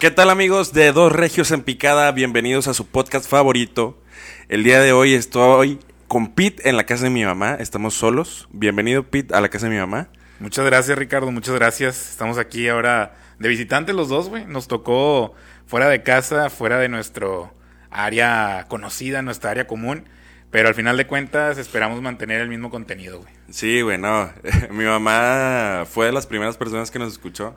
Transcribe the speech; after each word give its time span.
¿Qué 0.00 0.10
tal 0.10 0.30
amigos 0.30 0.72
de 0.72 0.92
Dos 0.92 1.12
Regios 1.12 1.50
en 1.50 1.60
Picada? 1.60 2.10
Bienvenidos 2.12 2.68
a 2.68 2.72
su 2.72 2.86
podcast 2.86 3.28
favorito. 3.28 4.02
El 4.48 4.64
día 4.64 4.80
de 4.80 4.92
hoy 4.92 5.12
estoy 5.12 5.78
con 6.08 6.32
Pete 6.32 6.70
en 6.70 6.78
la 6.78 6.84
casa 6.84 7.04
de 7.04 7.10
mi 7.10 7.22
mamá. 7.22 7.56
Estamos 7.56 7.92
solos. 7.92 8.48
Bienvenido 8.50 9.02
Pete 9.02 9.34
a 9.34 9.42
la 9.42 9.50
casa 9.50 9.66
de 9.66 9.74
mi 9.74 9.78
mamá. 9.78 10.08
Muchas 10.38 10.64
gracias 10.64 10.96
Ricardo, 10.96 11.30
muchas 11.30 11.54
gracias. 11.54 12.12
Estamos 12.12 12.38
aquí 12.38 12.66
ahora 12.68 13.14
de 13.38 13.50
visitantes 13.50 13.94
los 13.94 14.08
dos, 14.08 14.30
güey. 14.30 14.46
Nos 14.46 14.68
tocó 14.68 15.34
fuera 15.66 15.90
de 15.90 16.02
casa, 16.02 16.48
fuera 16.48 16.78
de 16.78 16.88
nuestro 16.88 17.52
área 17.90 18.64
conocida, 18.68 19.20
nuestra 19.20 19.50
área 19.50 19.66
común. 19.66 20.04
Pero 20.50 20.68
al 20.68 20.74
final 20.74 20.96
de 20.96 21.06
cuentas 21.06 21.58
esperamos 21.58 22.00
mantener 22.00 22.40
el 22.40 22.48
mismo 22.48 22.70
contenido, 22.70 23.20
güey. 23.20 23.34
Sí, 23.50 23.82
güey, 23.82 23.98
no. 23.98 24.32
Mi 24.70 24.84
mamá 24.84 25.84
fue 25.84 26.06
de 26.06 26.12
las 26.12 26.26
primeras 26.26 26.56
personas 26.56 26.90
que 26.90 26.98
nos 26.98 27.12
escuchó. 27.12 27.54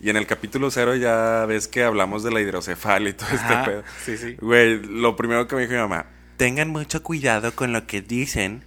Y 0.00 0.10
en 0.10 0.16
el 0.16 0.26
capítulo 0.26 0.70
cero 0.70 0.94
ya 0.96 1.44
ves 1.46 1.66
que 1.68 1.82
hablamos 1.82 2.22
de 2.22 2.30
la 2.30 2.40
hidrocefalia 2.40 3.10
y 3.10 3.12
todo 3.14 3.28
este 3.30 3.54
pedo. 3.64 3.82
sí, 4.04 4.16
sí. 4.16 4.36
Güey, 4.40 4.80
lo 4.84 5.16
primero 5.16 5.48
que 5.48 5.56
me 5.56 5.62
dijo 5.62 5.72
mi 5.74 5.78
mamá, 5.80 6.06
tengan 6.36 6.68
mucho 6.68 7.02
cuidado 7.02 7.52
con 7.52 7.72
lo 7.72 7.86
que 7.86 8.00
dicen, 8.00 8.62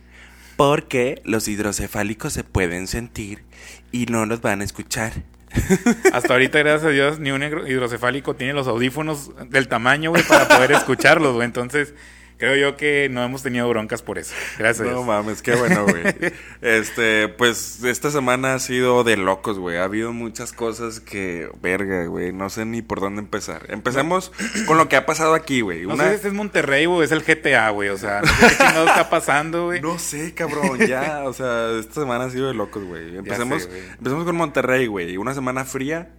porque 0.58 1.22
los 1.24 1.48
hidrocefálicos 1.48 2.34
se 2.34 2.44
pueden 2.44 2.88
sentir 2.88 3.44
y 3.92 4.06
no 4.08 4.26
nos 4.26 4.42
van 4.42 4.62
a 4.62 4.64
escuchar. 4.66 5.14
Hasta 6.14 6.34
ahorita, 6.34 6.60
gracias 6.60 6.84
a 6.86 6.90
Dios, 6.90 7.20
ni 7.20 7.32
un 7.32 7.42
hidro- 7.42 7.68
hidrocefálico 7.68 8.36
tiene 8.36 8.54
los 8.54 8.68
audífonos 8.68 9.32
del 9.50 9.68
tamaño, 9.68 10.12
güey, 10.12 10.24
para 10.24 10.48
poder 10.48 10.72
escucharlos, 10.74 11.34
güey. 11.34 11.46
Entonces, 11.46 11.94
creo 12.42 12.56
yo 12.56 12.76
que 12.76 13.08
no 13.12 13.24
hemos 13.24 13.44
tenido 13.44 13.70
broncas 13.70 14.02
por 14.02 14.18
eso. 14.18 14.34
Gracias. 14.58 14.88
No 14.90 15.04
mames, 15.04 15.42
qué 15.44 15.56
bueno, 15.56 15.86
güey. 15.86 16.04
Este, 16.62 17.28
pues 17.28 17.84
esta 17.84 18.10
semana 18.12 18.56
ha 18.56 18.60
sido 18.60 19.04
de 19.04 19.16
locos, 19.16 19.58
güey. 19.60 19.78
Ha 19.78 19.84
habido 19.84 20.12
muchas 20.12 20.52
cosas 20.54 21.00
que, 21.00 21.50
verga, 21.62 22.06
güey. 22.06 22.34
No 22.34 22.50
sé 22.50 22.66
ni 22.66 22.82
por 22.82 23.00
dónde 23.00 23.22
empezar. 23.22 23.66
Empecemos 23.70 24.32
con 24.66 24.78
lo 24.78 24.90
que 24.90 24.96
ha 24.96 25.06
pasado 25.06 25.34
aquí, 25.36 25.62
güey. 25.62 25.84
No 25.86 25.94
Una- 25.94 26.04
sé 26.06 26.10
si 26.10 26.16
este 26.16 26.28
es 26.30 26.34
Monterrey 26.34 26.86
o 26.88 27.02
es 27.04 27.12
el 27.12 27.22
GTA, 27.24 27.70
güey. 27.70 27.90
O 27.90 27.98
sea, 27.98 28.22
no 28.22 28.28
sé 28.28 28.58
qué 28.58 28.64
está 28.66 29.10
pasando, 29.10 29.66
güey. 29.66 29.80
No 29.82 29.98
sé, 30.00 30.34
cabrón, 30.34 30.80
ya, 30.80 31.24
o 31.26 31.34
sea, 31.34 31.72
esta 31.80 32.02
semana 32.02 32.26
ha 32.26 32.30
sido 32.32 32.48
de 32.48 32.54
locos, 32.56 32.84
güey. 32.84 33.18
Empecemos, 33.18 33.64
sé, 33.64 33.70
güey. 33.70 33.82
empecemos 33.98 34.26
con 34.26 34.36
Monterrey, 34.36 34.88
güey. 34.88 35.18
Una 35.18 35.34
semana 35.34 35.64
fría. 35.64 36.10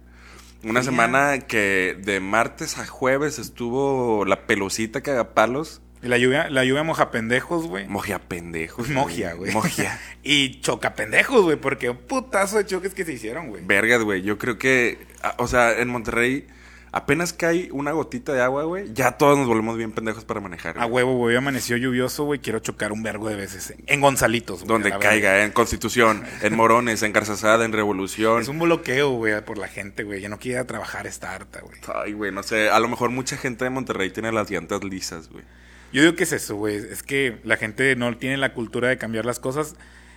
Una 0.63 0.79
Fría. 0.79 0.83
semana 0.83 1.39
que 1.39 1.97
de 2.01 2.21
martes 2.21 2.77
a 2.77 2.85
jueves 2.87 3.37
estuvo 3.39 4.23
la 4.25 4.47
pelucita 4.47 5.01
cagapalos. 5.01 5.81
Y 6.03 6.09
la 6.09 6.17
lluvia, 6.17 6.49
la 6.49 6.65
lluvia 6.65 6.83
moja 6.83 7.11
pendejos, 7.11 7.65
güey. 7.65 7.87
Mogia 7.87 8.19
pendejos. 8.19 8.89
Mogia, 8.89 9.33
güey. 9.33 9.53
Mogia. 9.53 9.99
y 10.23 10.59
choca 10.59 10.95
pendejos, 10.95 11.43
güey, 11.43 11.55
porque 11.55 11.89
un 11.89 11.97
putazo 11.97 12.57
de 12.57 12.65
choques 12.65 12.93
que 12.93 13.05
se 13.05 13.13
hicieron, 13.13 13.47
güey. 13.47 13.63
Vergas, 13.65 14.03
güey. 14.03 14.21
Yo 14.21 14.37
creo 14.37 14.57
que, 14.57 14.99
o 15.37 15.47
sea, 15.47 15.79
en 15.79 15.87
Monterrey, 15.87 16.45
apenas 16.91 17.31
cae 17.31 17.69
una 17.71 17.93
gotita 17.93 18.33
de 18.33 18.41
agua, 18.41 18.63
güey, 18.63 18.93
ya 18.93 19.13
todos 19.13 19.37
nos 19.37 19.47
volvemos 19.47 19.77
bien 19.77 19.93
pendejos 19.93 20.25
para 20.25 20.41
manejar. 20.41 20.77
A 20.77 20.85
huevo, 20.85 21.15
güey, 21.15 21.37
amaneció 21.37 21.77
lluvioso, 21.77 22.25
güey. 22.25 22.39
Quiero 22.39 22.59
chocar 22.59 22.91
un 22.91 23.01
vergo 23.01 23.29
de 23.29 23.35
veces. 23.35 23.73
En 23.87 24.01
Gonzalitos, 24.01 24.59
güey. 24.59 24.67
Donde 24.67 24.91
caiga, 24.99 25.39
¿eh? 25.39 25.45
en 25.45 25.51
Constitución, 25.51 26.23
en 26.41 26.53
Morones, 26.53 27.01
en 27.03 27.13
Garzazada, 27.13 27.63
en 27.63 27.71
Revolución. 27.71 28.41
Es 28.41 28.49
un 28.49 28.59
bloqueo, 28.59 29.11
güey, 29.11 29.39
por 29.43 29.57
la 29.57 29.69
gente, 29.69 30.03
güey. 30.03 30.19
Ya 30.19 30.27
no 30.27 30.37
quiere 30.37 30.63
trabajar, 30.65 31.07
está 31.07 31.33
harta, 31.33 31.61
güey. 31.61 31.77
Ay, 31.95 32.11
güey, 32.11 32.31
no 32.33 32.43
sé. 32.43 32.69
A 32.69 32.79
lo 32.79 32.89
mejor 32.89 33.09
mucha 33.09 33.37
gente 33.37 33.63
de 33.63 33.69
Monterrey 33.69 34.11
tiene 34.11 34.31
las 34.31 34.51
llantas 34.51 34.83
lisas, 34.83 35.29
güey. 35.29 35.45
Yo 35.93 36.01
digo 36.01 36.15
que 36.15 36.23
es 36.23 36.33
eso, 36.33 36.55
güey. 36.55 36.75
Es 36.75 37.03
que 37.03 37.39
la 37.43 37.55
gente 37.55 37.95
no 37.95 38.17
tiene 38.17 38.37
la 38.37 38.53
cultura 38.53 38.89
de 38.89 38.97
cambiar 38.97 39.25
las 39.25 39.39
cosas. 39.39 39.75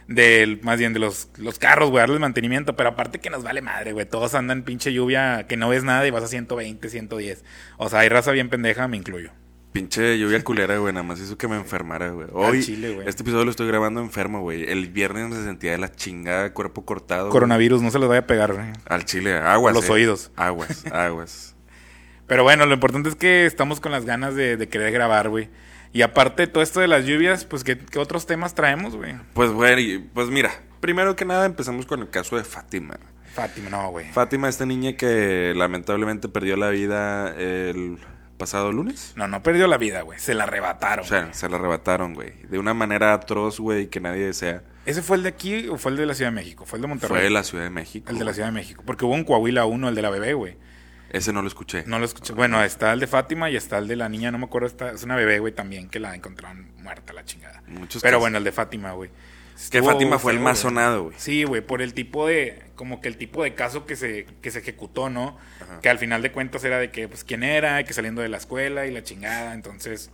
Del, 0.09 0.60
más 0.62 0.78
bien 0.78 0.92
de 0.92 1.00
los, 1.00 1.28
los 1.37 1.59
carros, 1.59 1.91
güey, 1.91 2.00
darles 2.00 2.19
mantenimiento. 2.19 2.75
Pero 2.76 2.88
aparte 2.88 3.20
que 3.20 3.28
nos 3.28 3.42
vale 3.42 3.60
madre, 3.60 3.92
güey. 3.92 4.06
Todos 4.06 4.34
andan 4.34 4.62
pinche 4.62 4.92
lluvia 4.92 5.47
que 5.47 5.56
no 5.56 5.69
ves 5.69 5.84
nada 5.84 6.06
y 6.06 6.10
vas 6.10 6.25
a 6.25 6.28
120, 6.28 6.88
110. 6.88 7.44
O 7.76 7.88
sea, 7.88 8.00
hay 8.00 8.09
raza 8.09 8.32
bien 8.32 8.48
pendeja, 8.48 8.88
me 8.88 8.97
incluyo. 8.97 9.31
Pinche 9.72 10.19
lluvia 10.19 10.42
culera, 10.42 10.78
güey, 10.78 10.94
nada 10.94 11.03
más 11.03 11.20
hizo 11.20 11.36
que 11.36 11.48
me 11.48 11.56
enfermara, 11.56 12.09
güey. 12.09 12.28
Hoy, 12.32 12.62
chile, 12.62 12.94
güey. 12.94 13.06
este 13.06 13.22
episodio 13.22 13.44
lo 13.44 13.50
estoy 13.50 13.66
grabando 13.66 14.00
enfermo, 14.00 14.41
güey. 14.41 14.65
El 14.65 14.88
viernes 14.88 15.28
me 15.28 15.44
sentía 15.44 15.72
de 15.72 15.76
la 15.78 15.92
chingada, 15.92 16.54
cuerpo 16.54 16.86
cortado. 16.86 17.25
güey. 17.25 17.32
Coronavirus, 17.32 17.82
no 17.82 17.91
se 17.91 17.98
les 17.98 18.09
vaya 18.09 18.20
a 18.20 18.26
pegar, 18.26 18.54
güey. 18.54 18.69
Al 18.86 19.04
chile, 19.04 19.36
aguas. 19.36 19.75
Los 19.75 19.91
eh. 19.91 19.92
oídos. 19.92 20.31
Aguas, 20.34 20.86
aguas. 20.91 21.54
Pero 22.26 22.42
bueno, 22.42 22.65
lo 22.65 22.72
importante 22.72 23.10
es 23.10 23.16
que 23.16 23.44
estamos 23.44 23.81
con 23.81 23.92
las 23.92 24.06
ganas 24.06 24.34
de, 24.34 24.56
de 24.56 24.69
querer 24.69 24.92
grabar, 24.92 25.28
güey. 25.28 25.50
Y 25.96 26.02
aparte 26.02 26.42
de 26.42 26.46
todo 26.48 26.62
esto 26.62 26.80
de 26.80 26.88
las 26.88 27.06
lluvias, 27.06 27.46
pues, 27.46 27.64
¿qué, 27.64 27.78
qué 27.78 27.98
otros 27.98 28.26
temas 28.26 28.54
traemos, 28.54 28.94
güey? 28.94 29.14
Pues, 29.32 29.50
güey, 29.50 29.96
pues 29.98 30.28
mira, 30.28 30.52
primero 30.80 31.16
que 31.16 31.24
nada 31.24 31.46
empezamos 31.46 31.86
con 31.86 32.00
el 32.00 32.10
caso 32.10 32.36
de 32.36 32.44
Fátima. 32.44 32.98
Fátima, 33.32 33.70
no, 33.70 33.88
güey. 33.92 34.12
Fátima, 34.12 34.50
esta 34.50 34.66
niña 34.66 34.92
que 34.98 35.54
lamentablemente 35.56 36.28
perdió 36.28 36.58
la 36.58 36.68
vida 36.68 37.34
el 37.34 37.96
pasado 38.36 38.72
lunes. 38.72 39.14
No, 39.16 39.26
no 39.26 39.42
perdió 39.42 39.68
la 39.68 39.78
vida, 39.78 40.02
güey. 40.02 40.18
Se 40.18 40.34
la 40.34 40.44
arrebataron. 40.44 41.06
O 41.06 41.08
sea, 41.08 41.32
se 41.32 41.48
la 41.48 41.56
arrebataron, 41.56 42.12
güey. 42.12 42.34
De 42.42 42.58
una 42.58 42.74
manera 42.74 43.14
atroz, 43.14 43.58
güey, 43.58 43.86
que 43.86 43.98
nadie 43.98 44.26
desea. 44.26 44.64
¿Ese 44.84 45.00
fue 45.00 45.16
el 45.16 45.22
de 45.22 45.30
aquí 45.30 45.66
o 45.68 45.78
fue 45.78 45.92
el 45.92 45.96
de 45.96 46.04
la 46.04 46.12
Ciudad 46.12 46.30
de 46.30 46.34
México? 46.36 46.66
Fue 46.66 46.76
el 46.76 46.82
de 46.82 46.88
Monterrey. 46.88 47.16
Fue 47.16 47.24
de 47.24 47.30
la 47.30 47.42
Ciudad 47.42 47.64
de 47.64 47.70
México. 47.70 48.10
El 48.10 48.18
de 48.18 48.24
la. 48.26 48.34
Ciudad 48.34 48.48
de 48.48 48.52
México. 48.52 48.82
Porque 48.84 49.06
hubo 49.06 49.14
un 49.14 49.24
Coahuila 49.24 49.64
uno, 49.64 49.88
el 49.88 49.94
de 49.94 50.02
la 50.02 50.10
bebé, 50.10 50.34
güey. 50.34 50.58
Ese 51.10 51.32
no 51.32 51.42
lo 51.42 51.48
escuché. 51.48 51.84
No 51.86 51.98
lo 51.98 52.04
escuché. 52.04 52.32
Bueno, 52.32 52.62
está 52.62 52.92
el 52.92 53.00
de 53.00 53.06
Fátima 53.06 53.50
y 53.50 53.56
está 53.56 53.78
el 53.78 53.88
de 53.88 53.96
la 53.96 54.08
niña, 54.08 54.30
no 54.30 54.38
me 54.38 54.44
acuerdo. 54.46 54.66
Está, 54.66 54.90
es 54.90 55.02
una 55.02 55.16
bebé, 55.16 55.38
güey, 55.38 55.52
también 55.52 55.88
que 55.88 56.00
la 56.00 56.14
encontraron 56.14 56.68
muerta, 56.78 57.12
la 57.12 57.24
chingada. 57.24 57.62
Muchos 57.66 58.02
Pero 58.02 58.12
casos. 58.14 58.20
bueno, 58.20 58.38
el 58.38 58.44
de 58.44 58.52
Fátima, 58.52 58.92
güey. 58.92 59.10
Que 59.70 59.82
Fátima 59.82 60.18
fue 60.18 60.32
el 60.32 60.40
más 60.40 60.58
sonado, 60.58 61.04
güey. 61.04 61.14
Sí, 61.18 61.44
güey, 61.44 61.62
por 61.62 61.80
el 61.80 61.94
tipo 61.94 62.26
de, 62.26 62.62
como 62.74 63.00
que 63.00 63.08
el 63.08 63.16
tipo 63.16 63.42
de 63.42 63.54
caso 63.54 63.86
que 63.86 63.96
se, 63.96 64.26
que 64.42 64.50
se 64.50 64.58
ejecutó, 64.58 65.08
¿no? 65.08 65.38
Que 65.80 65.88
al 65.88 65.98
final 65.98 66.20
de 66.20 66.30
cuentas 66.30 66.62
era 66.64 66.78
de 66.78 66.90
que, 66.90 67.08
pues, 67.08 67.24
quién 67.24 67.42
era, 67.42 67.82
que 67.84 67.94
saliendo 67.94 68.20
de 68.20 68.28
la 68.28 68.36
escuela 68.36 68.86
y 68.86 68.90
la 68.90 69.02
chingada. 69.02 69.54
Entonces, 69.54 70.10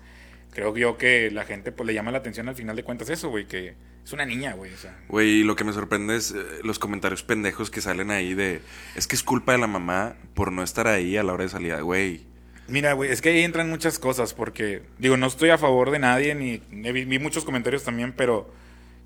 creo 0.52 0.76
yo 0.76 0.96
que 0.96 1.30
la 1.30 1.44
gente, 1.44 1.72
pues, 1.72 1.86
le 1.86 1.94
llama 1.94 2.12
la 2.12 2.18
atención 2.18 2.48
al 2.48 2.54
final 2.54 2.76
de 2.76 2.84
cuentas 2.84 3.10
eso, 3.10 3.30
güey, 3.30 3.46
que 3.46 3.74
es 4.04 4.12
una 4.12 4.24
niña, 4.24 4.54
güey, 4.54 4.72
o 4.72 4.76
sea. 4.76 4.96
Güey, 5.08 5.40
y 5.40 5.44
lo 5.44 5.56
que 5.56 5.64
me 5.64 5.72
sorprende 5.72 6.16
es 6.16 6.32
eh, 6.32 6.60
los 6.62 6.78
comentarios 6.78 7.22
pendejos 7.22 7.70
que 7.70 7.80
salen 7.80 8.10
ahí 8.10 8.34
de... 8.34 8.60
Es 8.94 9.06
que 9.06 9.16
es 9.16 9.22
culpa 9.22 9.52
de 9.52 9.58
la 9.58 9.66
mamá 9.66 10.16
por 10.34 10.52
no 10.52 10.62
estar 10.62 10.86
ahí 10.86 11.16
a 11.16 11.22
la 11.22 11.32
hora 11.32 11.44
de 11.44 11.50
salida. 11.50 11.80
Güey, 11.80 12.26
Mira, 12.68 12.92
güey, 12.92 13.10
es 13.10 13.20
que 13.20 13.30
ahí 13.30 13.42
entran 13.42 13.68
muchas 13.68 13.98
cosas 13.98 14.34
porque, 14.34 14.82
digo, 14.98 15.16
no 15.16 15.26
estoy 15.26 15.50
a 15.50 15.58
favor 15.58 15.90
de 15.90 15.98
nadie, 15.98 16.34
ni 16.34 16.58
vi 16.70 17.18
muchos 17.18 17.44
comentarios 17.44 17.82
también, 17.82 18.12
pero 18.12 18.50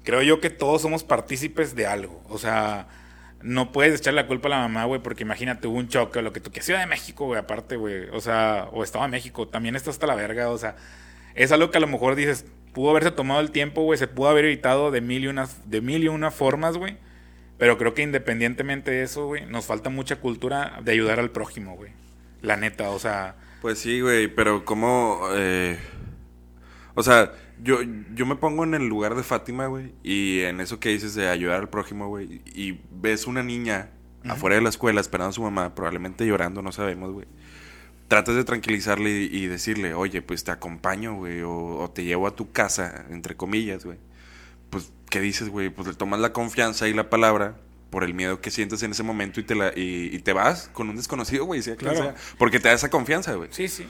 creo 0.06 0.22
yo 0.22 0.40
que 0.40 0.50
todos 0.50 0.82
somos 0.82 1.04
partícipes 1.04 1.74
de 1.74 1.86
algo. 1.86 2.22
O 2.28 2.38
sea, 2.38 2.86
no 3.42 3.72
puedes 3.72 4.00
echar 4.00 4.14
la 4.14 4.26
culpa 4.26 4.48
a 4.48 4.52
la 4.52 4.58
mamá, 4.58 4.84
güey, 4.84 5.02
porque 5.02 5.24
imagínate, 5.24 5.66
hubo 5.66 5.76
un 5.76 5.88
choque 5.88 6.20
o 6.20 6.22
lo 6.22 6.32
que 6.32 6.40
tú 6.40 6.50
que 6.50 6.62
Ciudad 6.62 6.80
de 6.80 6.86
México, 6.86 7.26
güey, 7.26 7.38
aparte, 7.38 7.76
güey, 7.76 8.08
o 8.10 8.20
sea, 8.20 8.68
o 8.72 8.82
Estado 8.84 9.04
de 9.04 9.10
México, 9.10 9.48
también 9.48 9.76
está 9.76 9.90
hasta 9.90 10.06
la 10.06 10.14
verga, 10.14 10.48
o 10.50 10.58
sea, 10.58 10.76
es 11.36 11.52
algo 11.52 11.70
que 11.70 11.78
a 11.78 11.80
lo 11.80 11.86
mejor 11.86 12.14
dices, 12.16 12.46
pudo 12.72 12.90
haberse 12.90 13.10
tomado 13.12 13.40
el 13.40 13.50
tiempo, 13.52 13.82
güey, 13.82 13.98
se 13.98 14.08
pudo 14.08 14.28
haber 14.28 14.46
evitado 14.46 14.90
de 14.90 15.00
mil 15.00 15.24
y 15.24 15.28
unas, 15.28 15.70
de 15.70 15.80
mil 15.80 16.02
y 16.04 16.08
una 16.08 16.30
formas, 16.30 16.76
güey. 16.76 16.96
Pero 17.58 17.78
creo 17.78 17.94
que 17.94 18.02
independientemente 18.02 18.90
de 18.90 19.02
eso, 19.02 19.26
güey, 19.26 19.46
nos 19.46 19.66
falta 19.66 19.88
mucha 19.88 20.16
cultura 20.16 20.80
de 20.82 20.92
ayudar 20.92 21.20
al 21.20 21.30
prójimo, 21.30 21.74
güey. 21.76 21.92
La 22.42 22.56
neta, 22.56 22.90
o 22.90 22.98
sea, 22.98 23.36
Pues 23.62 23.78
sí, 23.78 24.00
güey, 24.00 24.28
pero 24.28 24.64
como... 24.64 25.20
eh, 25.32 25.78
O 26.94 27.02
sea, 27.02 27.32
yo, 27.62 27.78
yo 28.14 28.26
me 28.26 28.36
pongo 28.36 28.64
en 28.64 28.74
el 28.74 28.86
lugar 28.88 29.14
de 29.14 29.22
Fátima, 29.22 29.66
güey, 29.66 29.92
y 30.02 30.40
en 30.40 30.60
eso 30.60 30.80
que 30.80 30.90
dices 30.90 31.14
de 31.14 31.28
ayudar 31.28 31.60
al 31.60 31.68
prójimo, 31.70 32.08
güey, 32.08 32.42
y 32.46 32.80
ves 32.90 33.26
una 33.26 33.42
niña 33.42 33.90
afuera 34.28 34.56
de 34.56 34.62
la 34.62 34.68
escuela 34.68 35.00
esperando 35.00 35.30
a 35.30 35.32
su 35.32 35.42
mamá, 35.42 35.74
probablemente 35.74 36.26
llorando, 36.26 36.60
no 36.62 36.72
sabemos, 36.72 37.12
güey. 37.12 37.26
Tratas 38.08 38.36
de 38.36 38.44
tranquilizarle 38.44 39.10
y, 39.10 39.36
y 39.36 39.46
decirle, 39.46 39.94
oye, 39.94 40.22
pues 40.22 40.44
te 40.44 40.52
acompaño, 40.52 41.14
güey, 41.14 41.42
o, 41.42 41.50
o 41.78 41.90
te 41.90 42.04
llevo 42.04 42.26
a 42.26 42.36
tu 42.36 42.52
casa, 42.52 43.04
entre 43.10 43.36
comillas, 43.36 43.84
güey. 43.84 43.98
Pues, 44.70 44.92
¿qué 45.10 45.20
dices, 45.20 45.48
güey? 45.48 45.70
Pues 45.70 45.88
le 45.88 45.94
tomas 45.94 46.20
la 46.20 46.32
confianza 46.32 46.86
y 46.88 46.94
la 46.94 47.10
palabra 47.10 47.56
por 47.90 48.04
el 48.04 48.14
miedo 48.14 48.40
que 48.40 48.50
sientes 48.50 48.82
en 48.82 48.90
ese 48.92 49.02
momento 49.02 49.40
y 49.40 49.44
te, 49.44 49.54
la, 49.54 49.72
y, 49.74 50.10
y 50.12 50.18
te 50.20 50.32
vas 50.32 50.68
con 50.72 50.88
un 50.88 50.96
desconocido, 50.96 51.44
güey, 51.46 51.62
sea 51.62 51.76
Claro. 51.76 51.96
sea, 51.96 52.14
porque 52.38 52.60
te 52.60 52.68
da 52.68 52.74
esa 52.74 52.90
confianza, 52.90 53.34
güey. 53.34 53.48
sí, 53.52 53.68
sí. 53.68 53.86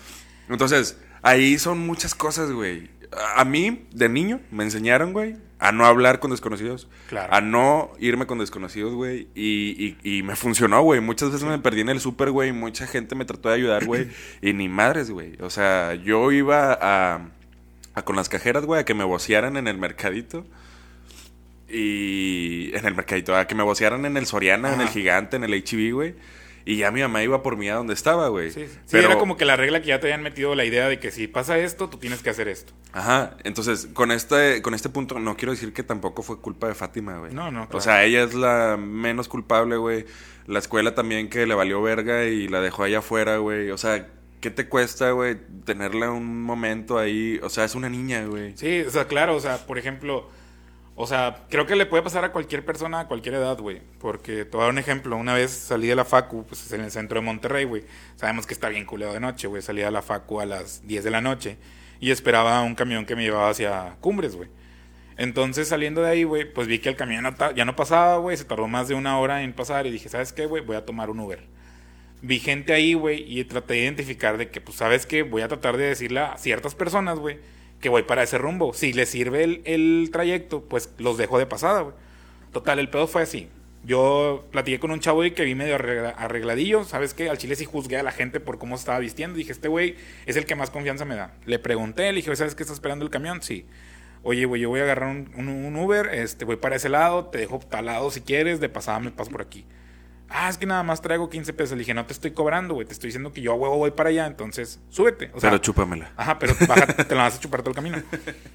Entonces, 0.49 0.97
ahí 1.23 1.59
son 1.59 1.79
muchas 1.81 2.15
cosas, 2.15 2.51
güey. 2.53 2.91
A 3.13 3.41
a 3.41 3.45
mí, 3.45 3.87
de 3.93 4.09
niño, 4.09 4.41
me 4.51 4.65
enseñaron, 4.65 5.13
güey, 5.13 5.37
a 5.59 5.73
no 5.73 5.87
hablar 5.87 6.21
con 6.21 6.31
desconocidos. 6.31 6.89
Claro. 7.09 7.33
A 7.33 7.41
no 7.41 7.91
irme 7.99 8.27
con 8.27 8.39
desconocidos, 8.39 8.95
güey. 8.95 9.29
Y, 9.35 9.97
y, 10.03 10.19
y 10.19 10.23
me 10.23 10.37
funcionó, 10.37 10.83
güey. 10.83 11.01
Muchas 11.01 11.33
veces 11.33 11.47
me 11.47 11.59
perdí 11.59 11.81
en 11.81 11.89
el 11.89 12.01
súper, 12.01 12.31
güey. 12.31 12.53
Mucha 12.53 12.87
gente 12.87 13.15
me 13.15 13.25
trató 13.25 13.49
de 13.49 13.55
ayudar, 13.55 13.87
güey. 13.87 14.09
y 14.43 14.53
ni 14.53 14.69
madres, 14.69 15.11
güey. 15.11 15.33
O 15.41 15.51
sea, 15.51 15.95
yo 15.95 16.31
iba 16.31 16.73
a, 16.73 17.29
a 17.95 18.03
con 18.03 18.17
las 18.17 18.29
cajeras, 18.29 18.67
güey, 18.67 18.81
a 18.81 18.85
que 18.85 18.95
me 18.95 19.05
vocearan 19.05 19.57
en 19.57 19.67
el 19.67 19.79
mercadito. 19.79 20.47
Y 21.69 22.71
en 22.75 22.87
el 22.87 22.95
mercadito, 22.95 23.35
a 23.35 23.47
que 23.47 23.55
me 23.55 23.63
vocearan 23.63 24.05
en 24.05 24.17
el 24.17 24.27
Soriana, 24.27 24.75
en 24.75 24.81
el. 24.83 24.89
Gigante, 24.89 25.37
en 25.37 25.45
el 25.45 25.53
HB, 25.53 25.93
güey. 25.95 26.15
Y 26.69 26.79
ya 26.79 26.91
mi 26.91 27.01
mamá 27.01 27.23
iba 27.23 27.45
por 27.45 27.57
mí 27.57 27.69
a 27.69 27.77
donde 27.77 27.95
estaba, 27.95 28.27
güey. 28.27 28.51
Sí, 28.51 28.67
sí. 28.87 28.97
Era 28.97 29.17
como 29.19 29.37
que 29.37 29.45
la 29.45 29.55
regla 29.55 29.81
que 29.81 29.87
ya 29.87 30.01
te 30.01 30.09
habían 30.09 30.25
metido 30.25 30.57
la 30.57 30.65
idea 30.65 30.89
de 30.89 30.99
que 30.99 31.13
si 31.13 31.29
pasa 31.29 31.57
esto, 31.59 31.89
tú 31.89 31.99
tienes 31.99 32.23
que 32.23 32.31
hacer 32.31 32.49
esto. 32.49 32.73
Ajá, 32.93 33.37
entonces 33.45 33.89
con 33.95 34.11
este, 34.11 34.61
con 34.63 34.75
este 34.75 34.89
punto 34.89 35.21
no 35.21 35.37
quiero 35.37 35.53
decir 35.53 35.73
que 35.73 35.85
tampoco 35.85 36.25
fue 36.25 36.41
culpa 36.41 36.67
de 36.67 36.75
Fátima, 36.75 37.19
güey. 37.19 37.33
No, 37.33 37.53
no, 37.53 37.69
O 37.71 37.81
sea, 37.81 38.03
ella 38.03 38.25
es 38.25 38.35
la 38.35 38.77
menos 38.77 39.29
culpable, 39.29 39.77
güey. 39.77 40.07
La 40.47 40.59
escuela 40.59 40.93
también 40.97 41.31
que 41.31 41.47
le 41.47 41.55
valió 41.55 41.81
verga 41.83 42.25
y 42.25 42.49
la 42.49 42.61
dejó 42.61 42.83
allá 42.83 42.99
afuera, 42.99 43.37
güey. 43.37 43.71
O 43.71 43.79
sea, 43.79 44.09
¿qué 44.41 44.51
te 44.51 44.69
cuesta, 44.69 45.13
güey, 45.13 45.37
tenerla 45.65 46.11
un 46.11 46.43
momento 46.43 46.99
ahí? 46.99 47.39
O 47.45 47.49
sea, 47.49 47.65
es 47.65 47.77
una 47.77 47.89
niña, 47.89 48.25
güey. 48.27 48.57
Sí, 48.57 48.81
o 48.81 48.91
sea, 48.91 49.07
claro, 49.07 49.37
o 49.37 49.41
sea, 49.41 49.67
por 49.67 49.79
ejemplo, 49.79 50.29
o 50.99 51.07
sea, 51.07 51.45
creo 51.51 51.67
que 51.67 51.77
le 51.77 51.85
puede 51.85 52.03
pasar 52.03 52.25
a 52.25 52.33
cualquier 52.33 52.65
persona 52.65 53.01
a 53.01 53.07
cualquier 53.07 53.35
edad, 53.35 53.59
güey. 53.59 53.83
Porque 54.01 54.47
te 54.47 54.51
voy 54.53 54.61
a 54.61 54.65
dar 54.65 54.73
un 54.73 54.79
ejemplo. 54.79 55.17
Una 55.19 55.35
vez 55.35 55.51
salí 55.51 55.87
de 55.87 55.95
la 55.95 56.07
Facu, 56.07 56.47
pues 56.47 56.73
en 56.73 56.81
el 56.81 56.91
centro 56.91 57.21
de 57.21 57.27
Monterrey, 57.27 57.65
güey. 57.65 57.85
Sabemos 58.17 58.47
que 58.47 58.55
está 58.55 58.71
bien 58.71 58.87
culero 58.87 59.13
de 59.13 59.21
noche, 59.21 59.47
güey. 59.47 59.61
Salí 59.61 59.83
de 59.83 59.91
la 59.91 60.01
Facu 60.01 60.41
a 60.41 60.47
las 60.47 60.87
10 60.87 61.05
de 61.05 61.11
la 61.11 61.21
noche 61.21 61.59
y 62.01 62.11
esperaba 62.11 62.63
un 62.63 62.75
camión 62.75 63.05
que 63.05 63.15
me 63.15 63.25
llevaba 63.25 63.51
hacia 63.51 63.97
Cumbres, 64.01 64.37
güey. 64.37 64.49
Entonces, 65.19 65.69
saliendo 65.69 66.01
de 66.01 66.11
ahí, 66.11 66.25
güey, 66.25 66.51
pues 66.51 66.67
vi 66.67 66.79
que 66.79 66.89
el 66.89 66.97
camión 66.97 67.27
ya 67.55 67.65
no 67.67 67.77
pasaba, 67.77 68.17
güey. 68.17 68.39
Se 68.39 68.45
tardó 68.45 68.67
más 68.67 68.89
de 68.89 68.95
una 68.95 69.19
hora 69.19 69.43
en 69.43 69.53
pasar 69.53 69.87
y 69.87 69.91
dije, 69.91 70.09
¿sabes 70.09 70.33
qué, 70.33 70.47
güey? 70.47 70.65
Voy 70.65 70.77
a 70.77 70.87
tomar 70.87 71.11
un 71.11 71.21
Uber. 71.21 71.47
Vi 72.23 72.39
gente 72.39 72.73
ahí, 72.73 72.95
güey, 72.95 73.23
y 73.39 73.45
traté 73.45 73.75
de 73.75 73.81
identificar 73.81 74.39
de 74.39 74.49
que, 74.51 74.63
pues, 74.63 74.79
¿sabes 74.79 75.05
qué? 75.05 75.23
Voy 75.23 75.43
a 75.43 75.49
tratar 75.49 75.77
de 75.77 75.85
decirle 75.85 76.21
a 76.21 76.39
ciertas 76.39 76.75
personas, 76.75 77.19
güey, 77.19 77.39
que 77.81 77.89
voy 77.89 78.03
para 78.05 78.23
ese 78.23 78.39
rumbo. 78.39 78.73
Si 78.73 78.93
les 78.93 79.09
sirve 79.09 79.45
el, 79.45 79.63
el 79.65 80.09
trayecto, 80.13 80.63
pues 80.63 80.91
los 80.99 81.19
dejo 81.19 81.39
de 81.39 81.47
pasada, 81.47 81.81
güey. 81.83 81.95
Total, 82.53 82.79
el 82.79 82.89
pedo 82.89 83.07
fue 83.07 83.23
así. 83.23 83.49
Yo 83.85 84.45
platiqué 84.51 84.81
con 84.81 84.91
un 84.91 84.99
chavo 85.01 85.25
y 85.25 85.31
que 85.31 85.45
vi 85.45 85.55
medio 85.55 85.77
arregla- 85.77 86.15
arregladillo. 86.17 86.83
¿Sabes 86.85 87.15
qué? 87.15 87.29
Al 87.31 87.39
chile 87.39 87.55
sí 87.55 87.65
juzgué 87.65 87.99
a 87.99 88.03
la 88.03 88.11
gente 88.11 88.41
por 88.41 88.59
cómo 88.59 88.75
estaba 88.75 88.99
vistiendo. 88.99 89.37
Dije, 89.37 89.53
este 89.53 89.69
güey 89.69 89.95
es 90.27 90.37
el 90.37 90.45
que 90.47 90.57
más 90.57 90.71
confianza 90.71 91.05
me 91.05 91.15
da. 91.15 91.35
Le 91.45 91.59
pregunté, 91.59 92.11
le 92.11 92.17
dije, 92.17 92.35
¿sabes 92.35 92.55
qué 92.57 92.63
está 92.65 92.73
esperando 92.75 93.05
el 93.05 93.11
camión? 93.11 93.43
Sí. 93.43 93.67
Oye, 94.25 94.45
güey, 94.45 94.61
yo 94.63 94.71
voy 94.71 94.81
a 94.81 94.83
agarrar 94.85 95.09
un, 95.11 95.31
un- 95.37 95.49
un 95.49 95.77
Uber, 95.77 96.07
este, 96.13 96.45
voy 96.45 96.57
para 96.57 96.75
ese 96.77 96.89
lado, 96.89 97.27
te 97.27 97.39
dejo 97.39 97.61
tal 97.61 97.87
lado 97.87 98.11
si 98.11 98.23
quieres, 98.23 98.59
de 98.59 98.69
pasada 98.69 98.99
me 98.99 99.13
paso 99.13 99.31
por 99.31 99.43
aquí. 99.43 99.65
Ah, 100.29 100.49
es 100.49 100.59
que 100.59 100.67
nada 100.67 100.83
más 100.83 101.01
traigo 101.03 101.31
15 101.31 101.53
pesos. 101.53 101.73
Le 101.73 101.81
dije, 101.81 101.95
no 101.95 102.05
te 102.05 102.13
estoy 102.13 102.33
cobrando, 102.33 102.75
güey, 102.75 102.87
te 102.87 102.93
estoy 102.93 103.09
diciendo 103.09 103.33
que 103.33 103.41
yo 103.43 103.53
a 103.53 103.55
huevo 103.55 103.77
voy 103.77 103.93
para 103.93 104.09
allá, 104.11 104.27
entonces 104.27 104.81
súbete. 104.89 105.31
O 105.35 105.41
sea, 105.41 105.51
Pero 105.51 105.63
chúpamela. 105.63 106.11
Ajá, 106.17 106.39
pero 106.39 106.55
bájate, 106.67 107.05
te 107.05 107.15
la 107.15 107.23
vas 107.25 107.37
a 107.37 107.41
chupar 107.41 107.61
todo 107.61 107.71
el 107.71 107.77
camino. 107.77 108.03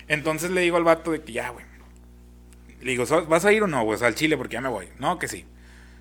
Entonces 0.08 0.52
le 0.52 0.62
digo 0.62 0.78
al 0.78 0.84
vato 0.84 1.12
de 1.12 1.22
que 1.22 1.32
ya, 1.34 1.50
güey. 1.50 1.66
Le 2.82 2.92
digo, 2.92 3.06
"¿Sabes- 3.06 3.28
¿vas 3.28 3.46
a 3.46 3.52
ir 3.54 3.64
o 3.64 3.68
no, 3.68 3.84
güey? 3.84 3.96
O 3.96 3.98
sea, 4.00 4.08
al 4.08 4.16
Chile, 4.16 4.36
porque 4.38 4.54
ya 4.56 4.62
me 4.62 4.70
voy. 4.70 4.90
No, 5.00 5.18
que 5.20 5.28
sí. 5.28 5.46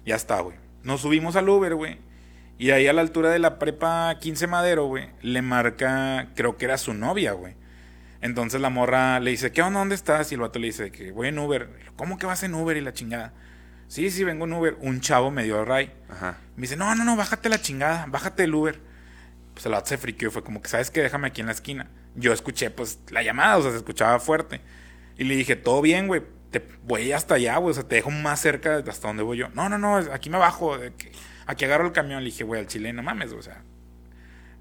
Ya 0.05 0.17
está, 0.17 0.41
güey. 0.41 0.57
Nos 0.83 1.03
subimos 1.03 1.37
al 1.37 1.49
Uber, 1.49 1.75
güey. 1.75 1.99
Y 2.59 2.73
ahí 2.73 2.87
a 2.89 2.93
la 2.93 3.01
altura 3.03 3.31
de 3.31 3.39
la 3.39 3.59
prepa 3.59 4.19
15 4.21 4.47
Madero, 4.47 4.87
güey, 4.87 5.09
le 5.23 5.41
marca, 5.41 6.29
creo 6.35 6.57
que 6.57 6.65
era 6.67 6.79
su 6.79 6.93
novia, 6.95 7.33
güey. 7.33 7.55
Entonces 8.23 8.61
la 8.61 8.69
morra 8.71 9.19
le 9.21 9.31
dice, 9.31 9.51
¿qué 9.53 9.63
onda? 9.63 9.79
¿Dónde 9.79 9.95
estás? 9.95 10.31
Y 10.31 10.35
el 10.35 10.41
vato 10.43 10.59
le 10.59 10.67
dice 10.67 10.91
que 10.91 11.11
voy 11.13 11.29
en 11.29 11.39
Uber. 11.39 11.71
¿Cómo 11.97 12.19
que 12.19 12.27
vas 12.27 12.43
en 12.43 12.55
Uber? 12.55 12.77
Y 12.77 12.81
la 12.83 12.93
chingada. 12.93 13.33
Sí, 13.91 14.09
sí, 14.13 14.23
vengo 14.23 14.45
en 14.45 14.53
Uber. 14.53 14.77
Un 14.83 15.01
chavo 15.01 15.33
me 15.33 15.43
dio 15.43 15.65
ray. 15.65 15.93
Ajá. 16.09 16.39
Me 16.55 16.63
dice, 16.63 16.77
no, 16.77 16.95
no, 16.95 17.03
no, 17.03 17.17
bájate 17.17 17.49
la 17.49 17.61
chingada, 17.61 18.07
bájate 18.07 18.45
el 18.45 18.55
Uber. 18.55 18.79
Pues 19.53 19.67
el 19.67 19.73
vato 19.73 19.89
se 19.89 19.99
friqueó 19.99 20.29
y 20.29 20.31
fue 20.31 20.45
como 20.45 20.63
que, 20.63 20.69
¿sabes 20.69 20.93
qué? 20.93 21.03
Déjame 21.03 21.27
aquí 21.27 21.41
en 21.41 21.49
la 21.49 21.53
esquina. 21.53 21.91
Yo 22.15 22.33
escuché, 22.33 22.71
pues, 22.71 23.01
la 23.11 23.25
llamada, 23.25 23.57
o 23.59 23.63
sea, 23.63 23.73
se 23.73 23.79
escuchaba 23.79 24.21
fuerte. 24.21 24.61
Y 25.19 25.25
le 25.25 25.35
dije, 25.35 25.57
todo 25.57 25.83
bien, 25.83 26.07
güey, 26.07 26.23
te 26.53 26.65
voy 26.85 27.11
hasta 27.11 27.35
allá, 27.35 27.57
güey, 27.57 27.73
o 27.73 27.75
sea, 27.75 27.83
te 27.83 27.97
dejo 27.97 28.13
más 28.13 28.39
cerca 28.39 28.81
de 28.81 28.89
hasta 28.89 29.09
donde 29.09 29.25
voy 29.25 29.39
yo. 29.39 29.49
No, 29.55 29.69
no, 29.69 29.77
no, 29.77 29.97
aquí 29.97 30.31
me 30.31 30.39
bajo, 30.39 30.79
aquí 31.47 31.65
agarro 31.65 31.87
el 31.87 31.93
camión. 31.93 32.21
Le 32.21 32.27
dije, 32.27 32.45
güey, 32.45 32.61
al 32.61 32.69
chile, 32.69 32.93
no 32.93 33.03
mames, 33.03 33.33
o 33.33 33.43
sea, 33.43 33.65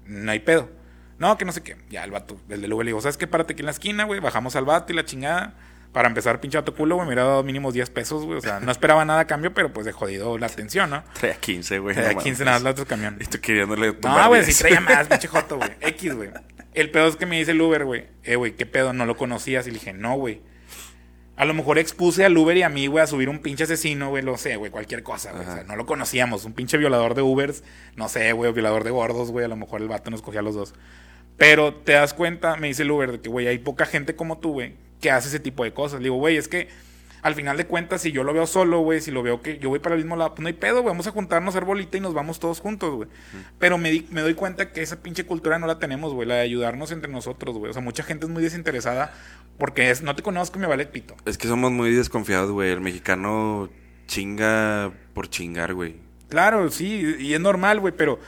no 0.06 0.32
hay 0.32 0.40
pedo. 0.40 0.72
No, 1.20 1.38
que 1.38 1.44
no 1.44 1.52
sé 1.52 1.62
qué. 1.62 1.76
Ya 1.88 2.02
el 2.02 2.10
vato, 2.10 2.40
el 2.48 2.62
del 2.62 2.72
Uber 2.72 2.84
le 2.84 2.88
digo, 2.88 3.00
¿sabes 3.00 3.16
qué? 3.16 3.28
Párate 3.28 3.52
aquí 3.52 3.62
en 3.62 3.66
la 3.66 3.72
esquina, 3.72 4.02
güey. 4.04 4.18
Bajamos 4.18 4.56
al 4.56 4.64
vato 4.64 4.92
y 4.92 4.96
la 4.96 5.04
chingada. 5.04 5.54
Para 5.92 6.06
empezar, 6.08 6.40
pinche 6.40 6.56
vato 6.56 6.74
culo, 6.74 6.94
güey. 6.96 7.06
Me 7.06 7.14
hubiera 7.14 7.24
dado 7.24 7.42
mínimos 7.42 7.74
10 7.74 7.90
pesos, 7.90 8.24
güey. 8.24 8.38
O 8.38 8.40
sea, 8.40 8.60
no 8.60 8.70
esperaba 8.70 9.04
nada 9.04 9.20
a 9.20 9.26
cambio, 9.26 9.52
pero 9.52 9.72
pues 9.72 9.84
de 9.86 9.92
jodido 9.92 10.38
la 10.38 10.46
atención, 10.46 10.90
¿no? 10.90 11.02
Traía 11.14 11.34
15, 11.36 11.78
güey. 11.80 11.94
Traía 11.96 12.12
no 12.12 12.20
15 12.20 12.30
mames. 12.30 12.40
nada 12.46 12.52
más 12.58 12.62
el 12.62 12.68
otro 12.68 12.86
camión. 12.86 13.18
Y 13.20 13.24
tú 13.24 13.40
queriéndole 13.40 13.96
No, 14.02 14.28
güey, 14.28 14.44
10. 14.44 14.56
sí 14.56 14.62
traía 14.62 14.80
más, 14.80 15.08
pinche 15.08 15.26
joto, 15.28 15.56
güey. 15.56 15.70
X, 15.80 16.14
güey. 16.14 16.30
El 16.74 16.90
pedo 16.92 17.08
es 17.08 17.16
que 17.16 17.26
me 17.26 17.38
dice 17.38 17.50
el 17.50 17.60
Uber, 17.60 17.84
güey. 17.84 18.06
Eh, 18.22 18.36
güey, 18.36 18.52
¿qué 18.54 18.66
pedo? 18.66 18.92
No 18.92 19.04
lo 19.04 19.16
conocías. 19.16 19.66
Y 19.66 19.70
le 19.70 19.78
dije, 19.80 19.92
no, 19.92 20.14
güey. 20.16 20.40
A 21.34 21.44
lo 21.44 21.54
mejor 21.54 21.78
expuse 21.78 22.24
al 22.24 22.36
Uber 22.36 22.56
y 22.56 22.62
a 22.62 22.68
mí, 22.68 22.86
güey, 22.86 23.02
a 23.02 23.06
subir 23.06 23.28
un 23.28 23.38
pinche 23.40 23.64
asesino, 23.64 24.10
güey, 24.10 24.22
lo 24.22 24.36
sé, 24.36 24.56
güey, 24.56 24.70
cualquier 24.70 25.02
cosa, 25.02 25.32
güey. 25.32 25.42
O 25.46 25.52
sea, 25.54 25.64
no 25.64 25.74
lo 25.74 25.86
conocíamos. 25.86 26.44
Un 26.44 26.52
pinche 26.52 26.76
violador 26.76 27.14
de 27.14 27.22
Ubers, 27.22 27.64
no 27.96 28.08
sé, 28.10 28.30
güey, 28.32 28.52
violador 28.52 28.84
de 28.84 28.90
gordos, 28.90 29.30
güey. 29.32 29.44
A 29.46 29.48
lo 29.48 29.56
mejor 29.56 29.80
el 29.80 29.88
vato 29.88 30.10
nos 30.10 30.20
cogía 30.22 30.40
a 30.40 30.42
los 30.42 30.54
dos. 30.54 30.74
Pero 31.38 31.74
te 31.74 31.92
das 31.92 32.12
cuenta, 32.14 32.56
me 32.56 32.66
dice 32.68 32.82
el 32.82 32.90
Uber, 32.90 33.12
de 33.12 33.20
que, 33.22 33.30
güey, 33.30 33.48
hay 33.48 33.58
poca 33.58 33.86
gente 33.86 34.14
como 34.14 34.38
tú, 34.38 34.52
güey, 34.52 34.76
que 35.00 35.10
hace 35.10 35.28
ese 35.28 35.40
tipo 35.40 35.64
de 35.64 35.72
cosas. 35.72 36.00
Le 36.00 36.04
digo, 36.04 36.16
güey, 36.16 36.36
es 36.36 36.48
que 36.48 36.68
al 37.22 37.34
final 37.34 37.58
de 37.58 37.66
cuentas, 37.66 38.00
si 38.00 38.12
yo 38.12 38.24
lo 38.24 38.32
veo 38.32 38.46
solo, 38.46 38.80
güey, 38.80 39.02
si 39.02 39.10
lo 39.10 39.22
veo 39.22 39.42
que 39.42 39.58
yo 39.58 39.68
voy 39.68 39.78
para 39.78 39.94
el 39.94 40.00
mismo 40.00 40.16
lado, 40.16 40.30
pues 40.34 40.40
no 40.42 40.46
hay 40.48 40.54
pedo, 40.54 40.76
güey, 40.80 40.86
vamos 40.86 41.06
a 41.06 41.10
juntarnos, 41.10 41.54
hacer 41.54 41.66
bolita 41.66 41.98
y 41.98 42.00
nos 42.00 42.14
vamos 42.14 42.40
todos 42.40 42.60
juntos, 42.60 42.94
güey. 42.94 43.08
Pero 43.58 43.76
me, 43.76 43.90
di- 43.90 44.06
me 44.10 44.22
doy 44.22 44.32
cuenta 44.32 44.72
que 44.72 44.80
esa 44.80 45.02
pinche 45.02 45.24
cultura 45.26 45.58
no 45.58 45.66
la 45.66 45.78
tenemos, 45.78 46.14
güey, 46.14 46.26
la 46.26 46.36
de 46.36 46.40
ayudarnos 46.40 46.92
entre 46.92 47.12
nosotros, 47.12 47.58
güey. 47.58 47.70
O 47.70 47.72
sea, 47.74 47.82
mucha 47.82 48.02
gente 48.04 48.24
es 48.24 48.32
muy 48.32 48.42
desinteresada 48.42 49.12
porque 49.58 49.90
es, 49.90 50.00
no 50.02 50.16
te 50.16 50.22
conozco, 50.22 50.58
me 50.58 50.66
vale 50.66 50.86
pito. 50.86 51.14
Es 51.26 51.36
que 51.36 51.46
somos 51.46 51.70
muy 51.70 51.92
desconfiados, 51.94 52.50
güey. 52.52 52.70
El 52.70 52.80
mexicano 52.80 53.68
chinga 54.06 54.90
por 55.14 55.28
chingar, 55.28 55.74
güey. 55.74 55.96
Claro, 56.28 56.70
sí, 56.70 57.16
y 57.18 57.34
es 57.34 57.40
normal, 57.40 57.80
güey, 57.80 57.92
pero 57.96 58.18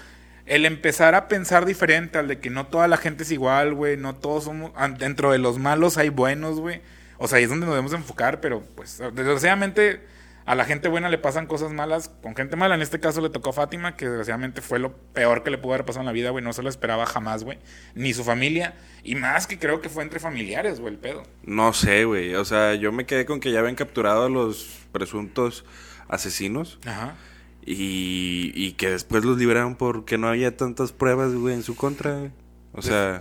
el 0.47 0.67
empezar 0.67 1.15
a 1.15 1.29
pensar 1.29 1.65
diferente 1.65 2.19
al 2.19 2.29
de 2.29 2.39
que 2.39 2.51
no 2.51 2.67
toda 2.67 2.89
la 2.89 2.97
gente 2.97 3.23
es 3.23 3.31
igual, 3.31 3.75
güey, 3.75 3.97
no 3.97 4.15
todos 4.15 4.45
somos, 4.45 4.73
ah, 4.75 4.89
dentro 4.89 5.33
de 5.33 5.39
los 5.39 5.59
malos 5.59 5.99
hay 5.99 6.09
buenos, 6.09 6.59
güey. 6.59 6.81
O 7.19 7.29
sea, 7.29 7.39
ahí 7.39 7.45
es 7.45 7.51
donde 7.51 7.67
nos 7.67 7.75
debemos 7.75 7.93
enfocar, 7.93 8.41
pero 8.41 8.63
pues 8.75 9.01
desgraciadamente 9.15 10.01
a 10.45 10.55
la 10.57 10.65
gente 10.65 10.89
buena 10.89 11.09
le 11.09 11.19
pasan 11.19 11.47
cosas 11.47 11.73
malas 11.73 12.11
con 12.21 12.35
gente 12.35 12.57
mala. 12.57 12.75
En 12.75 12.83
este 12.83 12.99
caso 12.99 13.21
le 13.21 13.31
tocó 13.31 13.51
a 13.51 13.53
Fátima, 13.53 13.97
que 13.97 14.07
desgraciadamente 14.07 14.61
fue 14.61 14.79
lo 14.79 14.93
peor 14.93 15.45
que 15.45 15.51
le 15.51 15.59
pudo 15.59 15.75
haber 15.75 15.87
pasado 15.87 16.01
en 16.01 16.07
la 16.07 16.13
vida, 16.13 16.31
güey. 16.31 16.43
No 16.43 16.53
se 16.53 16.63
lo 16.63 16.69
esperaba 16.69 17.07
jamás, 17.07 17.45
güey. 17.45 17.59
Ni 17.95 18.13
su 18.13 18.25
familia. 18.25 18.75
Y 19.05 19.15
más 19.15 19.47
que 19.47 19.59
creo 19.59 19.81
que 19.81 19.89
fue 19.89 20.03
entre 20.03 20.19
familiares, 20.19 20.81
güey, 20.81 20.95
el 20.95 20.99
pedo. 20.99 21.23
No 21.45 21.73
sé, 21.73 22.05
güey. 22.05 22.35
O 22.35 22.45
sea, 22.45 22.75
yo 22.75 22.91
me 22.91 23.07
quedé 23.07 23.25
con 23.25 23.39
que 23.39 23.53
ya 23.53 23.61
habían 23.61 23.77
capturado 23.77 24.27
a 24.27 24.29
los 24.29 24.81
presuntos 24.91 25.65
asesinos 26.09 26.79
Ajá. 26.85 27.15
Y, 27.65 28.53
y 28.55 28.73
que 28.73 28.91
después 28.91 29.25
los 29.25 29.39
liberaron 29.39 29.77
porque 29.77 30.19
no 30.19 30.29
había 30.29 30.57
tantas 30.57 30.93
pruebas, 30.93 31.33
güey, 31.35 31.55
en 31.55 31.63
su 31.63 31.77
contra. 31.77 32.19
güey. 32.19 32.33
O 32.73 32.83
sea, 32.83 33.21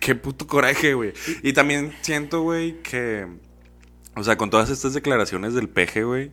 qué 0.00 0.14
puto 0.14 0.46
coraje, 0.46 0.94
güey. 0.94 1.12
Y 1.42 1.52
también 1.52 1.92
siento, 2.02 2.42
güey, 2.42 2.80
que... 2.82 3.26
O 4.16 4.22
sea, 4.22 4.36
con 4.36 4.50
todas 4.50 4.70
estas 4.70 4.94
declaraciones 4.94 5.54
del 5.54 5.68
peje, 5.68 6.04
güey. 6.04 6.32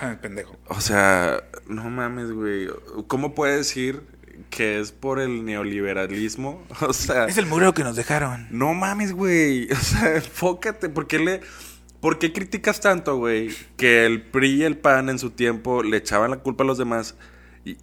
Ay, 0.00 0.16
pendejo. 0.20 0.56
O 0.68 0.80
sea, 0.80 1.44
no 1.68 1.90
mames, 1.90 2.32
güey. 2.32 2.68
¿Cómo 3.06 3.34
puedes 3.34 3.58
decir 3.58 4.02
que 4.48 4.80
es 4.80 4.90
por 4.90 5.20
el 5.20 5.44
neoliberalismo? 5.44 6.64
O 6.80 6.92
sea... 6.92 7.26
Es 7.26 7.36
el 7.38 7.46
muro 7.46 7.74
que 7.74 7.84
nos 7.84 7.96
dejaron. 7.96 8.48
No 8.50 8.72
mames, 8.74 9.12
güey. 9.12 9.70
O 9.70 9.76
sea, 9.76 10.16
enfócate. 10.16 10.88
¿Por 10.88 11.06
qué, 11.06 11.18
le, 11.18 11.40
¿Por 12.00 12.18
qué 12.18 12.32
criticas 12.32 12.80
tanto, 12.80 13.16
güey? 13.18 13.50
Que 13.76 14.06
el 14.06 14.22
PRI 14.22 14.48
y 14.54 14.62
el 14.64 14.78
PAN 14.78 15.08
en 15.10 15.18
su 15.18 15.30
tiempo 15.30 15.82
le 15.82 15.98
echaban 15.98 16.30
la 16.30 16.38
culpa 16.38 16.64
a 16.64 16.66
los 16.66 16.78
demás. 16.78 17.14
Y, 17.64 17.72
y- 17.72 17.78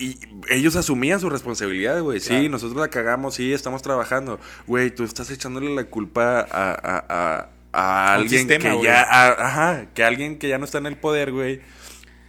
y 0.00 0.18
ellos 0.50 0.76
asumían 0.76 1.18
su 1.18 1.28
responsabilidad, 1.28 2.00
güey. 2.02 2.20
Sí, 2.20 2.48
nosotros 2.48 2.78
la 2.80 2.88
cagamos, 2.88 3.34
sí, 3.34 3.52
estamos 3.52 3.82
trabajando. 3.82 4.38
Güey, 4.66 4.94
tú 4.94 5.02
estás 5.02 5.30
echándole 5.30 5.74
la 5.74 5.84
culpa 5.84 6.40
a, 6.40 6.70
a, 6.72 7.04
a, 7.08 7.48
a 7.72 8.16
Un 8.16 8.22
alguien 8.22 8.48
sistema, 8.48 8.76
que 8.78 8.82
ya... 8.84 9.02
a- 9.02 9.46
ajá, 9.46 9.86
que 9.94 10.04
alguien 10.04 10.38
que 10.38 10.48
ya 10.48 10.58
no 10.58 10.66
está 10.66 10.78
en 10.78 10.86
el 10.86 10.96
poder, 10.98 11.32
güey. 11.32 11.60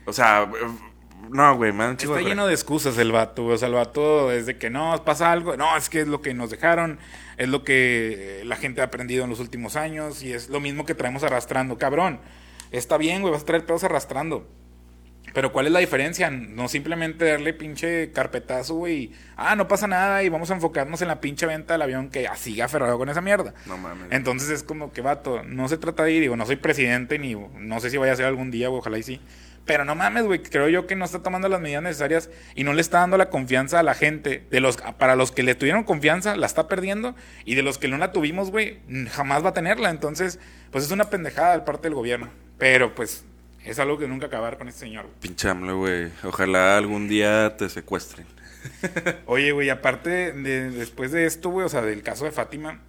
O 0.05 0.13
sea, 0.13 0.49
no, 1.29 1.55
güey, 1.55 1.71
man, 1.71 1.97
chico. 1.97 2.17
Está 2.17 2.27
lleno 2.27 2.47
de 2.47 2.53
excusas 2.53 2.97
el 2.97 3.11
vato, 3.11 3.43
güey. 3.43 3.55
O 3.55 3.57
sea, 3.57 3.67
el 3.67 3.73
vato 3.73 4.31
es 4.31 4.45
de 4.45 4.57
que 4.57 4.69
no, 4.69 5.03
pasa 5.03 5.31
algo. 5.31 5.57
No, 5.57 5.75
es 5.77 5.89
que 5.89 6.01
es 6.01 6.07
lo 6.07 6.21
que 6.21 6.33
nos 6.33 6.49
dejaron. 6.49 6.99
Es 7.37 7.49
lo 7.49 7.63
que 7.63 8.41
eh, 8.41 8.45
la 8.45 8.55
gente 8.55 8.81
ha 8.81 8.85
aprendido 8.85 9.23
en 9.23 9.29
los 9.29 9.39
últimos 9.39 9.75
años. 9.75 10.23
Y 10.23 10.33
es 10.33 10.49
lo 10.49 10.59
mismo 10.59 10.85
que 10.85 10.95
traemos 10.95 11.23
arrastrando. 11.23 11.77
Cabrón, 11.77 12.19
está 12.71 12.97
bien, 12.97 13.21
güey, 13.21 13.33
vas 13.33 13.43
a 13.43 13.45
traer 13.45 13.65
pedos 13.65 13.83
arrastrando. 13.83 14.47
Pero 15.33 15.51
¿cuál 15.51 15.67
es 15.67 15.71
la 15.71 15.79
diferencia? 15.79 16.29
No 16.31 16.67
simplemente 16.67 17.25
darle 17.25 17.53
pinche 17.53 18.11
carpetazo, 18.11 18.75
güey. 18.75 18.95
y, 18.95 19.15
Ah, 19.35 19.55
no 19.55 19.67
pasa 19.67 19.87
nada 19.87 20.23
y 20.23 20.29
vamos 20.29 20.49
a 20.49 20.55
enfocarnos 20.55 21.01
en 21.01 21.07
la 21.07 21.21
pinche 21.21 21.45
venta 21.45 21.73
del 21.73 21.81
avión 21.81 22.09
que 22.09 22.27
siga 22.35 22.65
aferrado 22.65 22.97
con 22.97 23.09
esa 23.09 23.21
mierda. 23.21 23.53
No 23.67 23.77
mames. 23.77 24.07
Entonces 24.11 24.49
es 24.49 24.63
como 24.63 24.91
que, 24.91 25.01
vato, 25.01 25.43
no 25.43 25.67
se 25.69 25.77
trata 25.77 26.03
de 26.03 26.13
ir, 26.13 26.21
digo, 26.21 26.35
no 26.35 26.45
soy 26.45 26.55
presidente 26.55 27.19
ni 27.19 27.35
no 27.35 27.79
sé 27.79 27.89
si 27.89 27.97
vaya 27.97 28.13
a 28.13 28.15
ser 28.15 28.25
algún 28.25 28.49
día, 28.51 28.69
güey, 28.69 28.79
ojalá 28.79 28.97
y 28.97 29.03
sí. 29.03 29.21
Pero 29.65 29.85
no 29.85 29.95
mames, 29.95 30.23
güey, 30.25 30.41
creo 30.41 30.67
yo 30.67 30.87
que 30.87 30.95
no 30.95 31.05
está 31.05 31.21
tomando 31.21 31.47
las 31.47 31.61
medidas 31.61 31.83
necesarias 31.83 32.29
y 32.55 32.63
no 32.63 32.73
le 32.73 32.81
está 32.81 32.99
dando 32.99 33.17
la 33.17 33.29
confianza 33.29 33.79
a 33.79 33.83
la 33.83 33.93
gente. 33.93 34.43
De 34.49 34.59
los, 34.59 34.77
para 34.77 35.15
los 35.15 35.31
que 35.31 35.43
le 35.43 35.55
tuvieron 35.55 35.83
confianza, 35.83 36.35
la 36.35 36.45
está 36.45 36.67
perdiendo. 36.67 37.15
Y 37.45 37.55
de 37.55 37.61
los 37.61 37.77
que 37.77 37.87
no 37.87 37.97
la 37.97 38.11
tuvimos, 38.11 38.51
güey, 38.51 38.79
jamás 39.11 39.43
va 39.43 39.49
a 39.49 39.53
tenerla. 39.53 39.89
Entonces, 39.89 40.39
pues 40.71 40.83
es 40.85 40.91
una 40.91 41.09
pendejada 41.09 41.57
de 41.57 41.63
parte 41.65 41.83
del 41.83 41.93
gobierno. 41.95 42.29
Pero 42.57 42.93
pues 42.95 43.25
Es 43.65 43.77
algo 43.77 43.97
que 43.97 44.07
nunca 44.07 44.27
acabar 44.27 44.57
con 44.57 44.67
este 44.69 44.81
señor. 44.81 45.07
Pinche 45.19 45.49
AMLO, 45.49 45.77
güey. 45.77 46.09
Ojalá 46.23 46.77
algún 46.77 47.07
día 47.07 47.55
te 47.57 47.69
secuestren. 47.69 48.25
Oye, 49.25 49.51
güey, 49.51 49.69
aparte 49.69 50.31
de 50.33 50.71
después 50.71 51.11
de 51.11 51.25
esto, 51.25 51.49
güey, 51.49 51.65
o 51.65 51.69
sea, 51.69 51.81
del 51.81 52.01
caso 52.01 52.25
de 52.25 52.31
Fátima, 52.31 52.79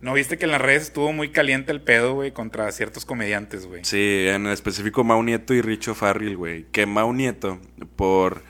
¿no 0.00 0.12
viste 0.14 0.38
que 0.38 0.44
en 0.46 0.50
las 0.52 0.60
redes 0.60 0.84
estuvo 0.84 1.12
muy 1.12 1.30
caliente 1.30 1.72
el 1.72 1.80
pedo, 1.82 2.14
güey, 2.14 2.32
contra 2.32 2.70
ciertos 2.72 3.04
comediantes, 3.04 3.66
güey? 3.66 3.84
Sí, 3.84 4.26
en 4.28 4.46
específico 4.46 5.04
Mau 5.04 5.22
Nieto 5.22 5.54
y 5.54 5.60
Richo 5.62 5.94
Farrell, 5.94 6.36
güey. 6.36 6.64
Que 6.72 6.86
Mau 6.86 7.12
Nieto, 7.12 7.60
por 7.96 8.42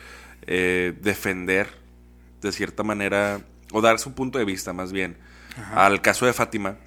eh, 0.46 0.94
defender 1.00 1.68
de 2.40 2.52
cierta 2.52 2.82
manera, 2.82 3.40
o 3.72 3.80
dar 3.80 3.98
su 3.98 4.14
punto 4.14 4.38
de 4.38 4.44
vista 4.44 4.72
más 4.72 4.92
bien, 4.92 5.16
al 5.74 6.00
caso 6.00 6.24
de 6.26 6.32
Fátima, 6.32 6.78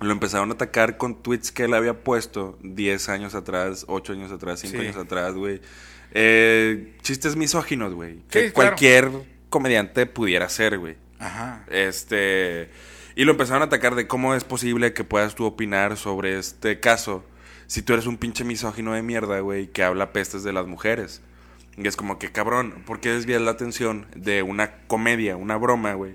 lo 0.00 0.12
empezaron 0.12 0.50
a 0.50 0.54
atacar 0.54 0.96
con 0.96 1.22
tweets 1.22 1.50
que 1.50 1.64
él 1.64 1.74
había 1.74 2.04
puesto 2.04 2.56
10 2.62 3.08
años 3.08 3.34
atrás, 3.34 3.84
8 3.88 4.12
años 4.12 4.30
atrás, 4.30 4.60
5 4.60 4.76
Sí. 4.76 4.80
años 4.86 4.96
atrás, 4.96 5.34
güey. 5.34 5.60
Eh, 6.12 6.96
chistes 7.02 7.34
misóginos, 7.34 7.94
güey. 7.94 8.14
Sí, 8.14 8.20
Que 8.30 8.40
claro. 8.40 8.54
cualquier 8.54 9.10
comediante 9.50 10.06
pudiera 10.06 10.46
hacer, 10.46 10.78
güey. 10.78 10.96
Ajá. 11.18 11.64
Este. 11.70 12.70
Y 13.18 13.24
lo 13.24 13.32
empezaron 13.32 13.62
a 13.62 13.64
atacar 13.64 13.96
de 13.96 14.06
cómo 14.06 14.36
es 14.36 14.44
posible 14.44 14.92
que 14.92 15.02
puedas 15.02 15.34
tú 15.34 15.44
opinar 15.44 15.96
sobre 15.96 16.38
este 16.38 16.78
caso 16.78 17.24
si 17.66 17.82
tú 17.82 17.92
eres 17.92 18.06
un 18.06 18.16
pinche 18.16 18.44
misógino 18.44 18.92
de 18.92 19.02
mierda, 19.02 19.40
güey, 19.40 19.66
que 19.66 19.82
habla 19.82 20.12
pestes 20.12 20.44
de 20.44 20.52
las 20.52 20.68
mujeres. 20.68 21.20
Y 21.76 21.88
es 21.88 21.96
como 21.96 22.20
que, 22.20 22.30
cabrón, 22.30 22.84
¿por 22.86 23.00
qué 23.00 23.08
desvías 23.08 23.42
la 23.42 23.50
atención 23.50 24.06
de 24.14 24.44
una 24.44 24.70
comedia, 24.86 25.36
una 25.36 25.56
broma, 25.56 25.94
güey, 25.94 26.14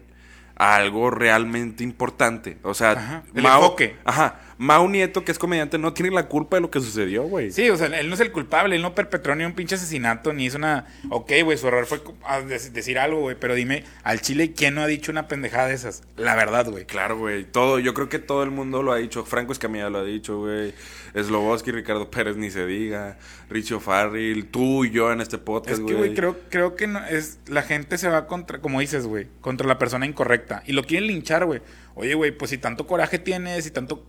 a 0.56 0.78
algo 0.78 1.12
realmente 1.12 1.84
importante? 1.84 2.58
O 2.64 2.74
sea, 2.74 2.92
Ajá, 2.92 3.24
el 3.36 3.44
Mao, 3.44 3.64
enfoque. 3.64 3.98
Ajá, 4.06 4.40
Mao 4.64 4.88
Nieto, 4.88 5.26
que 5.26 5.32
es 5.34 5.38
comediante, 5.38 5.78
no 5.78 5.94
tiene 5.94 6.10
la 6.12 6.28
culpa 6.30 6.56
de 6.56 6.62
lo 6.62 6.72
que 6.72 6.80
sucedió, 6.80 7.24
güey. 7.24 7.52
Sí, 7.52 7.70
o 7.70 7.76
sea, 7.76 7.88
él 8.00 8.08
no 8.08 8.16
es 8.16 8.22
el 8.22 8.32
culpable, 8.32 8.78
él 8.78 8.82
no 8.82 8.96
perpetró 8.96 9.36
ni 9.36 9.44
un 9.44 9.52
pinche 9.52 9.76
asesinato, 9.76 10.32
ni 10.32 10.46
hizo 10.46 10.58
una... 10.58 10.86
Ok, 11.10 11.32
güey, 11.44 11.58
su 11.58 11.68
error 11.68 11.86
fue 11.86 12.02
dec- 12.02 12.72
decir 12.72 12.98
algo, 12.98 13.20
güey, 13.20 13.36
pero 13.38 13.56
dime, 13.56 13.84
al 14.04 14.22
Chile, 14.22 14.54
¿quién 14.54 14.76
no 14.76 14.82
ha 14.82 14.88
dicho 14.88 15.12
una 15.12 15.28
pendejada 15.28 15.68
de 15.68 15.74
esas? 15.74 16.04
La 16.16 16.36
verdad, 16.36 16.70
güey. 16.70 16.86
Claro, 16.86 17.18
güey. 17.18 17.44
Todo, 17.44 17.80
yo 17.80 17.94
creo 17.94 18.08
que 18.08 18.20
todo 18.20 18.44
el 18.44 18.52
mundo 18.52 18.84
lo 18.84 18.94
ha 18.94 18.98
dicho. 18.98 19.26
Franco 19.26 19.52
Escamilla 19.52 19.90
lo 19.90 20.00
ha 20.00 20.04
dicho, 20.06 20.38
güey. 20.40 20.74
Sloboski, 21.14 21.72
Ricardo 21.72 22.10
Pérez, 22.10 22.38
ni 22.38 22.50
se 22.50 22.66
diga. 22.66 23.18
Richo 23.50 23.80
Farrell, 23.82 24.46
tú 24.48 24.86
y 24.86 24.92
yo 24.92 25.12
en 25.12 25.20
este 25.22 25.38
podcast, 25.38 25.74
Es 25.74 25.80
güey. 25.82 25.94
que, 25.94 26.00
güey, 26.00 26.14
creo, 26.16 26.38
creo 26.50 26.76
que 26.76 26.88
no, 26.88 27.06
es, 27.06 27.40
la 27.48 27.62
gente 27.64 27.98
se 27.98 28.08
va 28.08 28.26
contra, 28.28 28.60
como 28.62 28.80
dices, 28.80 29.06
güey, 29.06 29.28
contra 29.42 29.68
la 29.68 29.78
persona 29.78 30.06
incorrecta. 30.06 30.64
Y 30.66 30.72
lo 30.72 30.84
quieren 30.86 31.08
linchar, 31.08 31.46
güey. 31.46 31.62
Oye, 31.96 32.14
güey, 32.16 32.32
pues 32.32 32.50
si 32.50 32.58
tanto 32.58 32.88
coraje 32.88 33.20
tienes, 33.20 33.66
si 33.66 33.70
tanto 33.72 34.04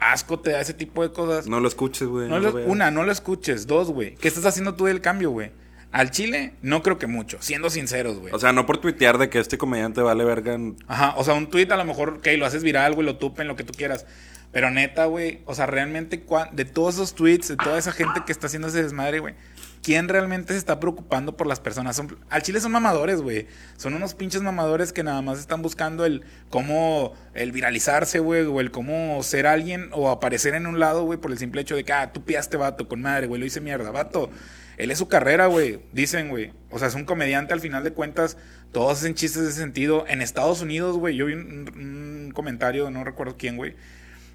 asco 0.00 0.38
te 0.40 0.50
da 0.50 0.60
ese 0.60 0.74
tipo 0.74 1.02
de 1.02 1.12
cosas. 1.12 1.46
No 1.46 1.60
lo 1.60 1.68
escuches, 1.68 2.06
güey. 2.08 2.28
no 2.28 2.36
una, 2.66 2.90
no 2.90 3.02
lo 3.04 3.12
escuches. 3.12 3.66
Dos, 3.66 3.90
güey. 3.90 4.14
¿Qué 4.16 4.28
estás 4.28 4.46
haciendo 4.46 4.74
tú 4.74 4.86
del 4.86 5.00
cambio, 5.00 5.30
güey? 5.30 5.50
Al 5.90 6.10
Chile, 6.10 6.52
no 6.60 6.82
creo 6.82 6.98
que 6.98 7.06
mucho, 7.06 7.38
siendo 7.40 7.70
sinceros, 7.70 8.18
güey. 8.18 8.32
O 8.34 8.38
sea, 8.38 8.52
no 8.52 8.66
por 8.66 8.76
tuitear 8.78 9.16
de 9.16 9.30
que 9.30 9.38
este 9.38 9.56
comediante 9.56 10.02
vale 10.02 10.22
verga. 10.22 10.52
en- 10.52 10.76
Ajá, 10.86 11.14
o 11.16 11.24
sea, 11.24 11.32
un 11.34 11.48
tweet 11.48 11.68
a 11.70 11.76
lo 11.76 11.84
mejor, 11.86 12.10
ok, 12.18 12.26
lo 12.36 12.44
haces 12.44 12.62
viral, 12.62 12.94
güey, 12.94 13.06
lo 13.06 13.16
tupen, 13.16 13.48
lo 13.48 13.56
que 13.56 13.64
tú 13.64 13.72
quieras. 13.72 14.04
Pero 14.52 14.70
neta, 14.70 15.06
güey, 15.06 15.40
o 15.46 15.54
sea, 15.54 15.66
realmente, 15.66 16.22
de 16.52 16.64
todos 16.66 16.94
esos 16.96 17.14
tweets, 17.14 17.48
de 17.48 17.56
toda 17.56 17.78
esa 17.78 17.92
gente 17.92 18.20
que 18.26 18.32
está 18.32 18.46
haciendo 18.48 18.68
ese 18.68 18.82
desmadre, 18.82 19.20
güey, 19.20 19.34
¿quién 19.82 20.08
realmente 20.08 20.52
se 20.52 20.58
está 20.58 20.80
preocupando 20.80 21.36
por 21.36 21.46
las 21.46 21.60
personas? 21.60 21.96
Son- 21.96 22.18
al 22.30 22.42
chile 22.42 22.60
son 22.60 22.72
mamadores, 22.72 23.20
güey. 23.20 23.46
Son 23.76 23.94
unos 23.94 24.14
pinches 24.14 24.42
mamadores 24.42 24.92
que 24.92 25.02
nada 25.02 25.22
más 25.22 25.38
están 25.38 25.62
buscando 25.62 26.04
el 26.04 26.24
cómo, 26.50 27.14
el 27.34 27.52
viralizarse, 27.52 28.18
güey, 28.18 28.42
o 28.42 28.60
el 28.60 28.70
cómo 28.70 29.22
ser 29.22 29.46
alguien 29.46 29.90
o 29.92 30.10
aparecer 30.10 30.54
en 30.54 30.66
un 30.66 30.78
lado, 30.80 31.04
güey, 31.04 31.18
por 31.18 31.30
el 31.30 31.38
simple 31.38 31.60
hecho 31.62 31.76
de 31.76 31.84
que, 31.84 31.92
ah, 31.92 32.12
tú 32.12 32.24
piaste, 32.24 32.56
vato, 32.56 32.88
con 32.88 33.00
madre, 33.02 33.26
güey, 33.26 33.40
lo 33.40 33.46
hice 33.46 33.60
mierda, 33.60 33.90
vato. 33.90 34.30
Él 34.76 34.92
es 34.92 34.98
su 34.98 35.08
carrera, 35.08 35.46
güey, 35.46 35.80
dicen, 35.92 36.28
güey. 36.28 36.52
O 36.70 36.78
sea, 36.78 36.86
es 36.86 36.94
un 36.94 37.04
comediante 37.04 37.52
al 37.52 37.60
final 37.60 37.82
de 37.82 37.92
cuentas. 37.92 38.36
Todos 38.70 38.98
hacen 38.98 39.14
chistes 39.14 39.42
de 39.42 39.48
ese 39.48 39.58
sentido. 39.58 40.04
En 40.06 40.22
Estados 40.22 40.60
Unidos, 40.62 40.96
güey, 40.96 41.16
yo 41.16 41.26
vi 41.26 41.32
un, 41.32 41.68
un 41.74 42.30
comentario, 42.32 42.88
no 42.90 43.02
recuerdo 43.02 43.36
quién, 43.36 43.56
güey. 43.56 43.74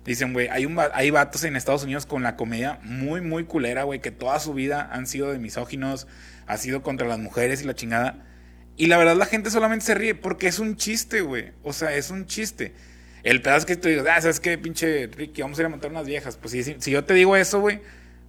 Dicen, 0.05 0.33
güey, 0.33 0.49
hay, 0.49 0.65
un, 0.65 0.77
hay 0.93 1.11
vatos 1.11 1.43
en 1.45 1.55
Estados 1.55 1.83
Unidos 1.83 2.05
con 2.05 2.23
la 2.23 2.35
comedia 2.35 2.79
muy, 2.83 3.21
muy 3.21 3.45
culera, 3.45 3.83
güey, 3.83 4.01
que 4.01 4.11
toda 4.11 4.39
su 4.39 4.53
vida 4.53 4.89
han 4.91 5.07
sido 5.07 5.31
de 5.31 5.39
misóginos, 5.39 6.07
ha 6.45 6.57
sido 6.57 6.83
contra 6.83 7.07
las 7.07 7.19
mujeres 7.19 7.61
y 7.61 7.65
la 7.65 7.73
chingada. 7.73 8.25
Y 8.75 8.87
la 8.87 8.97
verdad 8.97 9.15
la 9.15 9.25
gente 9.25 9.49
solamente 9.49 9.85
se 9.85 9.93
ríe 9.93 10.15
porque 10.15 10.47
es 10.47 10.59
un 10.59 10.75
chiste, 10.75 11.21
güey. 11.21 11.51
O 11.63 11.71
sea, 11.71 11.95
es 11.95 12.09
un 12.09 12.25
chiste. 12.25 12.73
El 13.23 13.41
pedazo 13.41 13.65
que 13.65 13.77
tú 13.77 13.87
digas, 13.87 14.05
ah, 14.09 14.21
¿sabes 14.21 14.41
qué, 14.41 14.57
pinche 14.57 15.07
Ricky? 15.07 15.41
Vamos 15.41 15.57
a 15.57 15.61
ir 15.61 15.65
a 15.67 15.69
montar 15.69 15.91
unas 15.91 16.05
viejas. 16.05 16.35
Pues 16.35 16.51
si, 16.51 16.63
si, 16.63 16.75
si 16.79 16.91
yo 16.91 17.05
te 17.05 17.13
digo 17.13 17.37
eso, 17.37 17.61
güey, 17.61 17.79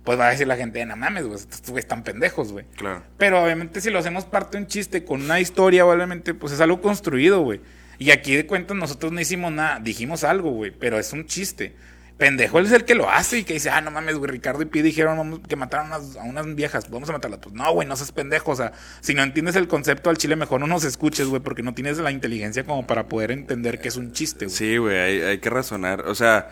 pues 0.04 0.18
va 0.18 0.28
a 0.28 0.30
decir 0.30 0.46
la 0.46 0.56
gente, 0.56 0.84
no 0.84 0.96
mames, 0.96 1.24
güey, 1.24 1.38
estos 1.38 1.62
güeyes 1.70 1.86
están 1.86 2.04
pendejos, 2.04 2.52
güey. 2.52 2.66
Claro. 2.76 3.02
Pero 3.18 3.42
obviamente 3.42 3.80
si 3.80 3.90
lo 3.90 3.98
hacemos 3.98 4.26
parte 4.26 4.58
de 4.58 4.64
un 4.64 4.68
chiste 4.68 5.04
con 5.04 5.22
una 5.22 5.40
historia, 5.40 5.84
obviamente, 5.86 6.34
pues 6.34 6.52
es 6.52 6.60
algo 6.60 6.80
construido, 6.80 7.40
güey. 7.40 7.60
Y 7.98 8.10
aquí 8.10 8.34
de 8.34 8.46
cuentas 8.46 8.76
nosotros 8.76 9.12
no 9.12 9.20
hicimos 9.20 9.52
nada, 9.52 9.80
dijimos 9.80 10.24
algo, 10.24 10.50
güey, 10.50 10.70
pero 10.70 10.98
es 10.98 11.12
un 11.12 11.26
chiste. 11.26 11.74
Pendejo 12.16 12.60
él 12.60 12.66
es 12.66 12.72
el 12.72 12.84
que 12.84 12.94
lo 12.94 13.10
hace 13.10 13.38
y 13.38 13.44
que 13.44 13.54
dice, 13.54 13.70
ah, 13.70 13.80
no 13.80 13.90
mames, 13.90 14.16
güey, 14.16 14.30
Ricardo 14.30 14.62
y 14.62 14.66
Pi 14.66 14.82
dijeron 14.82 15.18
vamos, 15.18 15.40
que 15.48 15.56
mataron 15.56 15.92
a 15.92 15.98
unas, 15.98 16.16
a 16.16 16.22
unas 16.22 16.54
viejas, 16.54 16.88
vamos 16.88 17.08
a 17.08 17.12
matarlas. 17.12 17.40
Pues 17.40 17.54
no, 17.54 17.72
güey, 17.72 17.88
no 17.88 17.96
seas 17.96 18.12
pendejo, 18.12 18.52
o 18.52 18.56
sea, 18.56 18.72
si 19.00 19.14
no 19.14 19.22
entiendes 19.24 19.56
el 19.56 19.66
concepto 19.66 20.10
al 20.10 20.16
chile, 20.16 20.36
mejor 20.36 20.60
no 20.60 20.68
nos 20.68 20.84
escuches, 20.84 21.26
güey, 21.26 21.42
porque 21.42 21.64
no 21.64 21.74
tienes 21.74 21.98
la 21.98 22.12
inteligencia 22.12 22.64
como 22.64 22.86
para 22.86 23.08
poder 23.08 23.32
entender 23.32 23.80
que 23.80 23.88
es 23.88 23.96
un 23.96 24.12
chiste, 24.12 24.44
güey. 24.44 24.56
Sí, 24.56 24.76
güey, 24.76 24.96
hay, 24.96 25.20
hay 25.22 25.38
que 25.38 25.50
razonar. 25.50 26.02
O 26.02 26.14
sea, 26.14 26.50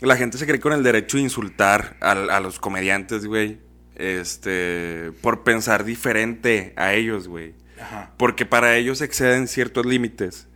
la 0.00 0.16
gente 0.16 0.38
se 0.38 0.46
cree 0.46 0.60
con 0.60 0.72
el 0.72 0.84
derecho 0.84 1.16
de 1.16 1.24
insultar 1.24 1.96
a, 2.00 2.12
a 2.12 2.40
los 2.40 2.60
comediantes, 2.60 3.26
güey. 3.26 3.58
Este, 3.96 5.10
por 5.22 5.42
pensar 5.42 5.84
diferente 5.84 6.72
a 6.76 6.94
ellos, 6.94 7.26
güey. 7.26 7.54
Ajá. 7.80 8.12
Porque 8.16 8.46
para 8.46 8.76
ellos 8.76 9.00
exceden 9.00 9.48
ciertos 9.48 9.84
límites 9.86 10.46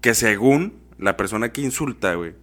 que 0.00 0.14
según 0.14 0.78
la 0.98 1.16
persona 1.16 1.50
que 1.52 1.60
insulta, 1.60 2.14
güey, 2.14 2.34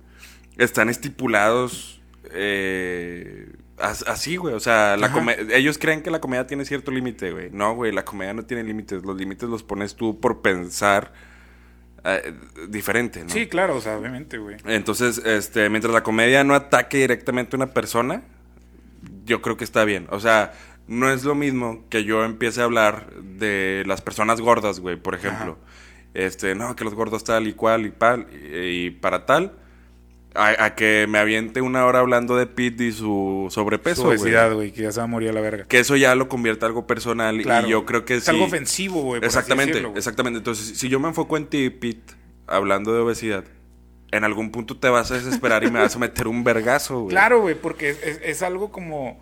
están 0.58 0.90
estipulados 0.90 2.02
eh, 2.32 3.50
as- 3.78 4.04
así, 4.08 4.36
güey. 4.38 4.54
O 4.54 4.60
sea, 4.60 4.98
la 4.98 5.12
ellos 5.54 5.78
creen 5.78 6.02
que 6.02 6.12
la 6.12 6.20
comedia 6.22 6.48
tiene 6.48 6.66
cierto 6.66 6.92
límite, 6.92 7.32
güey. 7.32 7.50
No, 7.52 7.76
güey, 7.76 7.92
la 7.92 8.06
comedia 8.06 8.34
no 8.34 8.44
tiene 8.44 8.64
límites. 8.64 9.04
Los 9.04 9.16
límites 9.18 9.50
los 9.50 9.64
pones 9.64 9.96
tú 9.96 10.20
por 10.20 10.42
pensar 10.42 11.14
eh, 12.04 12.34
diferente, 12.70 13.24
¿no? 13.24 13.30
Sí, 13.30 13.48
claro, 13.48 13.76
o 13.78 13.82
sea, 13.82 13.98
obviamente, 13.98 14.38
güey. 14.38 14.58
Entonces, 14.66 15.18
este, 15.26 15.70
mientras 15.70 15.94
la 15.94 16.04
comedia 16.04 16.44
no 16.44 16.54
ataque 16.56 16.98
directamente 16.98 17.56
a 17.56 17.58
una 17.58 17.74
persona, 17.74 18.24
yo 19.26 19.42
creo 19.42 19.58
que 19.58 19.64
está 19.64 19.84
bien. 19.86 20.08
O 20.12 20.20
sea, 20.20 20.54
no 20.88 21.12
es 21.12 21.24
lo 21.24 21.36
mismo 21.36 21.84
que 21.90 22.04
yo 22.04 22.24
empiece 22.24 22.62
a 22.62 22.66
hablar 22.66 23.10
de 23.22 23.84
las 23.88 24.02
personas 24.02 24.40
gordas, 24.40 24.80
güey, 24.80 24.98
por 24.98 25.16
ejemplo. 25.16 25.58
Este, 26.16 26.56
no, 26.56 26.76
que 26.76 26.84
los 26.84 26.96
gordos 26.96 27.24
tal 27.24 27.46
y 27.48 27.54
cual 27.54 27.86
y 27.86 27.92
pal, 27.92 28.26
y, 28.34 28.86
y 28.86 28.90
para 28.90 29.26
tal, 29.28 29.52
a, 30.34 30.66
a 30.66 30.74
que 30.76 31.06
me 31.08 31.18
aviente 31.20 31.62
una 31.62 31.86
hora 31.86 32.00
hablando 32.00 32.36
de 32.38 32.48
Pete 32.48 32.86
y 32.86 32.92
su 32.94 33.48
sobrepeso, 33.52 34.02
Su 34.04 34.08
obesidad, 34.08 34.54
güey, 34.54 34.72
que 34.72 34.82
ya 34.84 34.92
se 34.92 35.00
va 35.00 35.04
a 35.04 35.08
morir 35.08 35.30
a 35.30 35.34
la 35.34 35.42
verga. 35.42 35.66
Que 35.68 35.80
eso 35.80 35.96
ya 35.98 36.16
lo 36.16 36.28
convierte 36.30 36.66
en 36.66 36.70
algo 36.70 36.88
personal 36.88 37.42
Claro, 37.42 37.68
y 37.68 37.72
yo 37.72 37.86
creo 37.86 38.06
que 38.06 38.16
es 38.16 38.24
sí. 38.24 38.32
algo 38.32 38.46
ofensivo, 38.46 39.02
güey. 39.02 39.22
Exactamente, 39.24 39.74
decirlo, 39.76 39.94
exactamente. 39.98 40.38
Entonces, 40.40 40.78
si 40.78 40.90
yo 40.90 41.00
me 41.00 41.10
enfoco 41.10 41.38
en 41.38 41.48
ti, 41.48 41.70
Pete, 41.70 42.14
hablando 42.48 42.94
de 42.94 43.02
obesidad, 43.02 43.44
en 44.12 44.24
algún 44.24 44.52
punto 44.52 44.78
te 44.78 44.88
vas 44.90 45.12
a 45.12 45.16
desesperar 45.16 45.64
y 45.66 45.72
me 45.72 45.80
vas 45.80 45.96
a 45.96 46.00
meter 46.00 46.28
un 46.30 46.44
vergazo, 46.46 47.02
güey. 47.02 47.10
Claro, 47.10 47.42
güey, 47.42 47.56
porque 47.56 47.90
es, 47.90 48.02
es- 48.04 48.20
es 48.24 48.42
algo 48.42 48.72
como... 48.72 49.20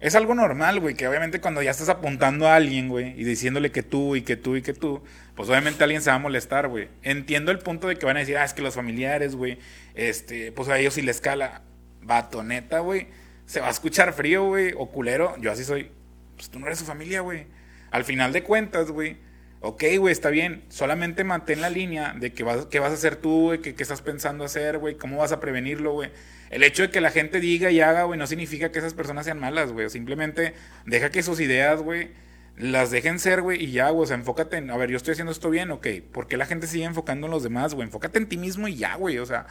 Es 0.00 0.14
algo 0.14 0.34
normal, 0.34 0.78
güey, 0.78 0.94
que 0.94 1.08
obviamente 1.08 1.40
cuando 1.40 1.60
ya 1.60 1.72
estás 1.72 1.88
apuntando 1.88 2.46
a 2.46 2.54
alguien, 2.54 2.88
güey, 2.88 3.20
y 3.20 3.24
diciéndole 3.24 3.72
que 3.72 3.82
tú 3.82 4.14
y 4.14 4.22
que 4.22 4.36
tú 4.36 4.54
y 4.54 4.62
que 4.62 4.72
tú, 4.72 5.02
pues 5.34 5.48
obviamente 5.48 5.82
alguien 5.82 6.02
se 6.02 6.10
va 6.10 6.16
a 6.16 6.20
molestar, 6.20 6.68
güey. 6.68 6.88
Entiendo 7.02 7.50
el 7.50 7.58
punto 7.58 7.88
de 7.88 7.96
que 7.96 8.06
van 8.06 8.16
a 8.16 8.20
decir, 8.20 8.36
ah, 8.36 8.44
es 8.44 8.54
que 8.54 8.62
los 8.62 8.76
familiares, 8.76 9.34
güey, 9.34 9.58
este, 9.94 10.52
pues 10.52 10.68
a 10.68 10.78
ellos 10.78 10.94
sí 10.94 11.02
les 11.02 11.20
cala. 11.20 11.62
Vato, 12.00 12.44
neta, 12.44 12.78
güey, 12.78 13.08
se 13.44 13.60
va 13.60 13.66
a 13.66 13.70
escuchar 13.70 14.12
frío, 14.12 14.44
güey, 14.44 14.72
o 14.76 14.86
culero. 14.90 15.34
Yo 15.40 15.50
así 15.50 15.64
soy. 15.64 15.90
Pues 16.36 16.48
tú 16.48 16.60
no 16.60 16.66
eres 16.66 16.78
su 16.78 16.84
familia, 16.84 17.20
güey. 17.22 17.46
Al 17.90 18.04
final 18.04 18.32
de 18.32 18.44
cuentas, 18.44 18.92
güey, 18.92 19.16
ok, 19.60 19.82
güey, 19.98 20.12
está 20.12 20.30
bien. 20.30 20.64
Solamente 20.68 21.24
mantén 21.24 21.60
la 21.60 21.70
línea 21.70 22.14
de 22.16 22.32
que 22.32 22.44
vas, 22.44 22.66
qué 22.66 22.78
vas 22.78 22.92
a 22.92 22.94
hacer 22.94 23.16
tú, 23.16 23.46
güey, 23.46 23.60
qué, 23.60 23.74
qué 23.74 23.82
estás 23.82 24.00
pensando 24.00 24.44
hacer, 24.44 24.78
güey, 24.78 24.96
cómo 24.96 25.16
vas 25.18 25.32
a 25.32 25.40
prevenirlo, 25.40 25.92
güey. 25.92 26.10
El 26.50 26.62
hecho 26.62 26.82
de 26.82 26.90
que 26.90 27.00
la 27.00 27.10
gente 27.10 27.40
diga 27.40 27.70
y 27.70 27.80
haga, 27.80 28.04
güey, 28.04 28.18
no 28.18 28.26
significa 28.26 28.70
que 28.72 28.78
esas 28.78 28.94
personas 28.94 29.24
sean 29.24 29.38
malas, 29.38 29.72
güey. 29.72 29.90
Simplemente 29.90 30.54
deja 30.86 31.10
que 31.10 31.22
sus 31.22 31.40
ideas, 31.40 31.80
güey, 31.80 32.10
las 32.56 32.90
dejen 32.90 33.18
ser, 33.18 33.42
güey, 33.42 33.62
y 33.62 33.72
ya, 33.72 33.90
güey. 33.90 34.04
O 34.04 34.06
sea, 34.06 34.16
enfócate 34.16 34.56
en, 34.56 34.70
a 34.70 34.76
ver, 34.76 34.90
yo 34.90 34.96
estoy 34.96 35.12
haciendo 35.12 35.32
esto 35.32 35.50
bien, 35.50 35.70
ok. 35.70 35.86
¿Por 36.12 36.26
qué 36.26 36.36
la 36.36 36.46
gente 36.46 36.66
sigue 36.66 36.84
enfocando 36.84 37.26
en 37.26 37.32
los 37.32 37.42
demás, 37.42 37.74
güey? 37.74 37.86
Enfócate 37.86 38.18
en 38.18 38.28
ti 38.28 38.36
mismo 38.36 38.68
y 38.68 38.76
ya, 38.76 38.94
güey. 38.96 39.18
O 39.18 39.26
sea, 39.26 39.46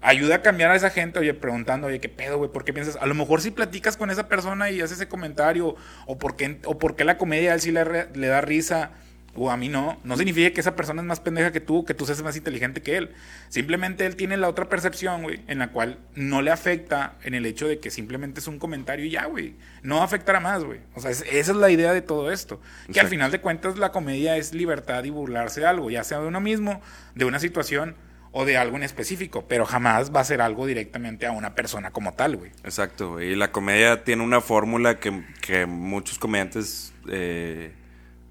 ayuda 0.00 0.36
a 0.36 0.42
cambiar 0.42 0.70
a 0.70 0.76
esa 0.76 0.90
gente, 0.90 1.18
oye, 1.18 1.34
preguntando, 1.34 1.88
oye, 1.88 2.00
¿qué 2.00 2.08
pedo, 2.08 2.38
güey? 2.38 2.50
¿Por 2.50 2.64
qué 2.64 2.72
piensas? 2.72 2.96
A 3.00 3.06
lo 3.06 3.14
mejor 3.14 3.40
si 3.40 3.50
platicas 3.50 3.96
con 3.96 4.10
esa 4.10 4.28
persona 4.28 4.70
y 4.70 4.80
haces 4.80 4.98
ese 4.98 5.08
comentario, 5.08 5.76
o 6.06 6.18
por 6.18 6.36
qué, 6.36 6.60
o 6.64 6.78
por 6.78 6.96
qué 6.96 7.04
la 7.04 7.18
comedia 7.18 7.50
a 7.50 7.54
él 7.54 7.60
sí 7.60 7.72
le, 7.72 7.84
le 8.14 8.26
da 8.26 8.40
risa, 8.40 8.92
o 9.34 9.50
a 9.50 9.56
mí 9.56 9.68
no, 9.68 9.98
no 10.02 10.16
significa 10.16 10.52
que 10.52 10.60
esa 10.60 10.74
persona 10.74 11.02
es 11.02 11.06
más 11.06 11.20
pendeja 11.20 11.52
que 11.52 11.60
tú, 11.60 11.84
que 11.84 11.94
tú 11.94 12.04
seas 12.04 12.22
más 12.22 12.36
inteligente 12.36 12.82
que 12.82 12.96
él. 12.96 13.10
Simplemente 13.48 14.04
él 14.06 14.16
tiene 14.16 14.36
la 14.36 14.48
otra 14.48 14.68
percepción, 14.68 15.22
güey, 15.22 15.40
en 15.46 15.58
la 15.58 15.70
cual 15.70 15.98
no 16.14 16.42
le 16.42 16.50
afecta 16.50 17.14
en 17.22 17.34
el 17.34 17.46
hecho 17.46 17.68
de 17.68 17.78
que 17.78 17.90
simplemente 17.90 18.40
es 18.40 18.48
un 18.48 18.58
comentario 18.58 19.04
y 19.04 19.10
ya, 19.10 19.26
güey. 19.26 19.54
No 19.82 20.02
afectará 20.02 20.40
más, 20.40 20.64
güey. 20.64 20.80
O 20.94 21.00
sea, 21.00 21.10
esa 21.10 21.24
es 21.30 21.48
la 21.48 21.70
idea 21.70 21.92
de 21.92 22.02
todo 22.02 22.32
esto. 22.32 22.60
Que 22.92 23.00
al 23.00 23.08
final 23.08 23.30
de 23.30 23.40
cuentas 23.40 23.78
la 23.78 23.92
comedia 23.92 24.36
es 24.36 24.52
libertad 24.52 25.04
y 25.04 25.10
burlarse 25.10 25.60
de 25.60 25.66
algo, 25.66 25.90
ya 25.90 26.02
sea 26.04 26.20
de 26.20 26.26
uno 26.26 26.40
mismo, 26.40 26.80
de 27.14 27.24
una 27.24 27.38
situación 27.38 27.94
o 28.32 28.44
de 28.44 28.56
algo 28.56 28.76
en 28.76 28.84
específico, 28.84 29.44
pero 29.48 29.64
jamás 29.66 30.14
va 30.14 30.20
a 30.20 30.24
ser 30.24 30.40
algo 30.40 30.66
directamente 30.66 31.26
a 31.26 31.32
una 31.32 31.54
persona 31.54 31.90
como 31.90 32.14
tal, 32.14 32.36
güey. 32.36 32.52
Exacto, 32.62 33.12
güey. 33.12 33.32
Y 33.32 33.36
la 33.36 33.50
comedia 33.50 34.04
tiene 34.04 34.22
una 34.22 34.40
fórmula 34.40 35.00
que, 35.00 35.24
que 35.40 35.66
muchos 35.66 36.18
comediantes 36.18 36.92
eh, 37.08 37.72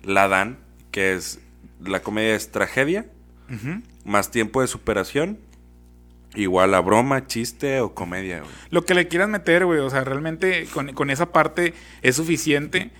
la 0.04 0.28
dan, 0.28 0.60
que 0.92 1.14
es 1.14 1.40
la 1.80 2.02
comedia 2.02 2.36
es 2.36 2.52
tragedia, 2.52 3.06
más 4.06 4.32
tiempo 4.32 4.62
de 4.62 4.68
superación, 4.68 5.40
igual 6.36 6.74
a 6.74 6.82
broma, 6.82 7.26
chiste 7.26 7.82
o 7.82 7.94
comedia, 7.94 8.42
güey. 8.42 8.52
Lo 8.70 8.86
que 8.86 8.94
le 8.94 9.08
quieras 9.08 9.30
meter, 9.30 9.66
güey, 9.66 9.80
o 9.80 9.90
sea, 9.90 10.04
realmente 10.04 10.68
con, 10.74 10.94
con 10.94 11.10
esa 11.10 11.32
parte 11.32 11.74
es 12.02 12.16
suficiente. 12.16 12.92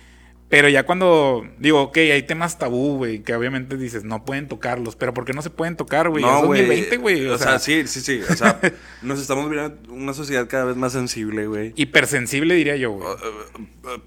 Pero 0.50 0.68
ya 0.68 0.84
cuando 0.84 1.46
digo, 1.58 1.80
ok, 1.80 1.96
hay 1.98 2.24
temas 2.24 2.58
tabú, 2.58 2.96
güey, 2.96 3.20
que 3.20 3.36
obviamente 3.36 3.76
dices, 3.76 4.02
no 4.02 4.24
pueden 4.24 4.48
tocarlos, 4.48 4.96
pero 4.96 5.14
¿por 5.14 5.24
qué 5.24 5.32
no 5.32 5.42
se 5.42 5.50
pueden 5.50 5.76
tocar, 5.76 6.08
güey? 6.08 6.24
No, 6.24 6.40
es 6.40 6.44
güey. 6.44 6.62
2020, 6.62 6.96
güey. 6.96 7.26
O, 7.28 7.38
sea, 7.38 7.60
sí, 7.60 7.86
sí, 7.86 8.00
sí. 8.00 8.20
O 8.28 8.34
sea, 8.34 8.58
nos 9.02 9.20
estamos 9.20 9.48
viendo 9.48 9.78
una 9.90 10.12
sociedad 10.12 10.48
cada 10.48 10.64
vez 10.64 10.76
más 10.76 10.92
sensible, 10.92 11.46
güey. 11.46 11.72
hipersensible, 11.76 12.54
diría 12.56 12.74
yo, 12.74 12.90
güey. 12.90 13.08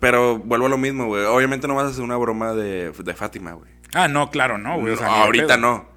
Pero 0.01 0.37
vuelvo 0.37 0.65
a 0.65 0.69
lo 0.69 0.77
mismo, 0.77 1.05
güey. 1.05 1.23
Obviamente 1.23 1.65
no 1.65 1.75
vas 1.75 1.85
a 1.85 1.89
hacer 1.91 2.03
una 2.03 2.17
broma 2.17 2.53
de, 2.53 2.91
de 2.91 3.13
Fátima, 3.13 3.53
güey. 3.53 3.71
Ah, 3.93 4.09
no, 4.09 4.29
claro, 4.29 4.57
no, 4.57 4.81
güey. 4.81 4.93
O 4.93 4.97
sea, 4.97 5.07
No, 5.07 5.13
ahorita 5.13 5.55
no. 5.55 5.92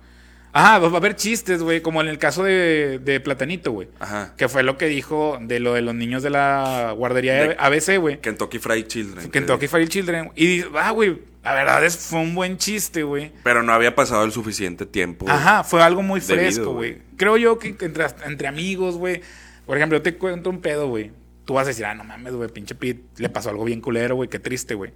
Ajá, 0.56 0.78
va 0.78 0.88
a 0.88 0.96
haber 0.96 1.16
chistes, 1.16 1.62
güey, 1.62 1.82
como 1.82 2.00
en 2.00 2.08
el 2.08 2.18
caso 2.18 2.42
de, 2.42 2.98
de 2.98 3.20
Platanito, 3.20 3.72
güey. 3.72 3.88
Ajá. 3.98 4.32
Que 4.38 4.48
fue 4.48 4.62
lo 4.62 4.78
que 4.78 4.86
dijo 4.86 5.38
de 5.40 5.60
lo 5.60 5.74
de 5.74 5.82
los 5.82 5.94
niños 5.94 6.22
de 6.22 6.30
la 6.30 6.94
guardería 6.96 7.34
De- 7.34 7.56
ABC, 7.58 7.98
güey. 8.00 8.20
Kentucky 8.22 8.58
Fried 8.58 8.86
Children. 8.86 9.30
Kentucky 9.30 9.68
Fried 9.68 9.88
Children. 9.88 10.30
Y 10.34 10.62
ah, 10.74 10.92
güey, 10.92 11.20
la 11.44 11.52
verdad 11.52 11.84
es, 11.84 11.98
fue 11.98 12.20
un 12.20 12.34
buen 12.34 12.56
chiste, 12.56 13.02
güey. 13.02 13.32
Pero 13.42 13.62
no 13.62 13.74
había 13.74 13.94
pasado 13.94 14.24
el 14.24 14.32
suficiente 14.32 14.86
tiempo. 14.86 15.26
Ajá, 15.28 15.62
fue 15.62 15.82
algo 15.82 16.00
muy 16.00 16.22
fresco, 16.22 16.72
güey. 16.72 16.92
güey. 16.94 17.02
Creo 17.18 17.36
yo 17.36 17.58
que 17.58 17.76
entre, 17.78 18.06
entre 18.24 18.48
amigos, 18.48 18.96
güey. 18.96 19.20
Por 19.66 19.76
ejemplo, 19.76 19.98
yo 19.98 20.02
te 20.02 20.16
cuento 20.16 20.48
un 20.48 20.62
pedo, 20.62 20.88
güey. 20.88 21.12
Tú 21.44 21.52
vas 21.52 21.66
a 21.66 21.68
decir, 21.68 21.84
ah, 21.84 21.94
no 21.94 22.02
mames, 22.02 22.32
güey, 22.34 22.48
pinche 22.48 22.74
Pete, 22.74 23.02
le 23.18 23.28
pasó 23.28 23.50
algo 23.50 23.64
bien 23.64 23.82
culero, 23.82 24.14
güey, 24.16 24.30
qué 24.30 24.38
triste, 24.38 24.74
güey. 24.74 24.92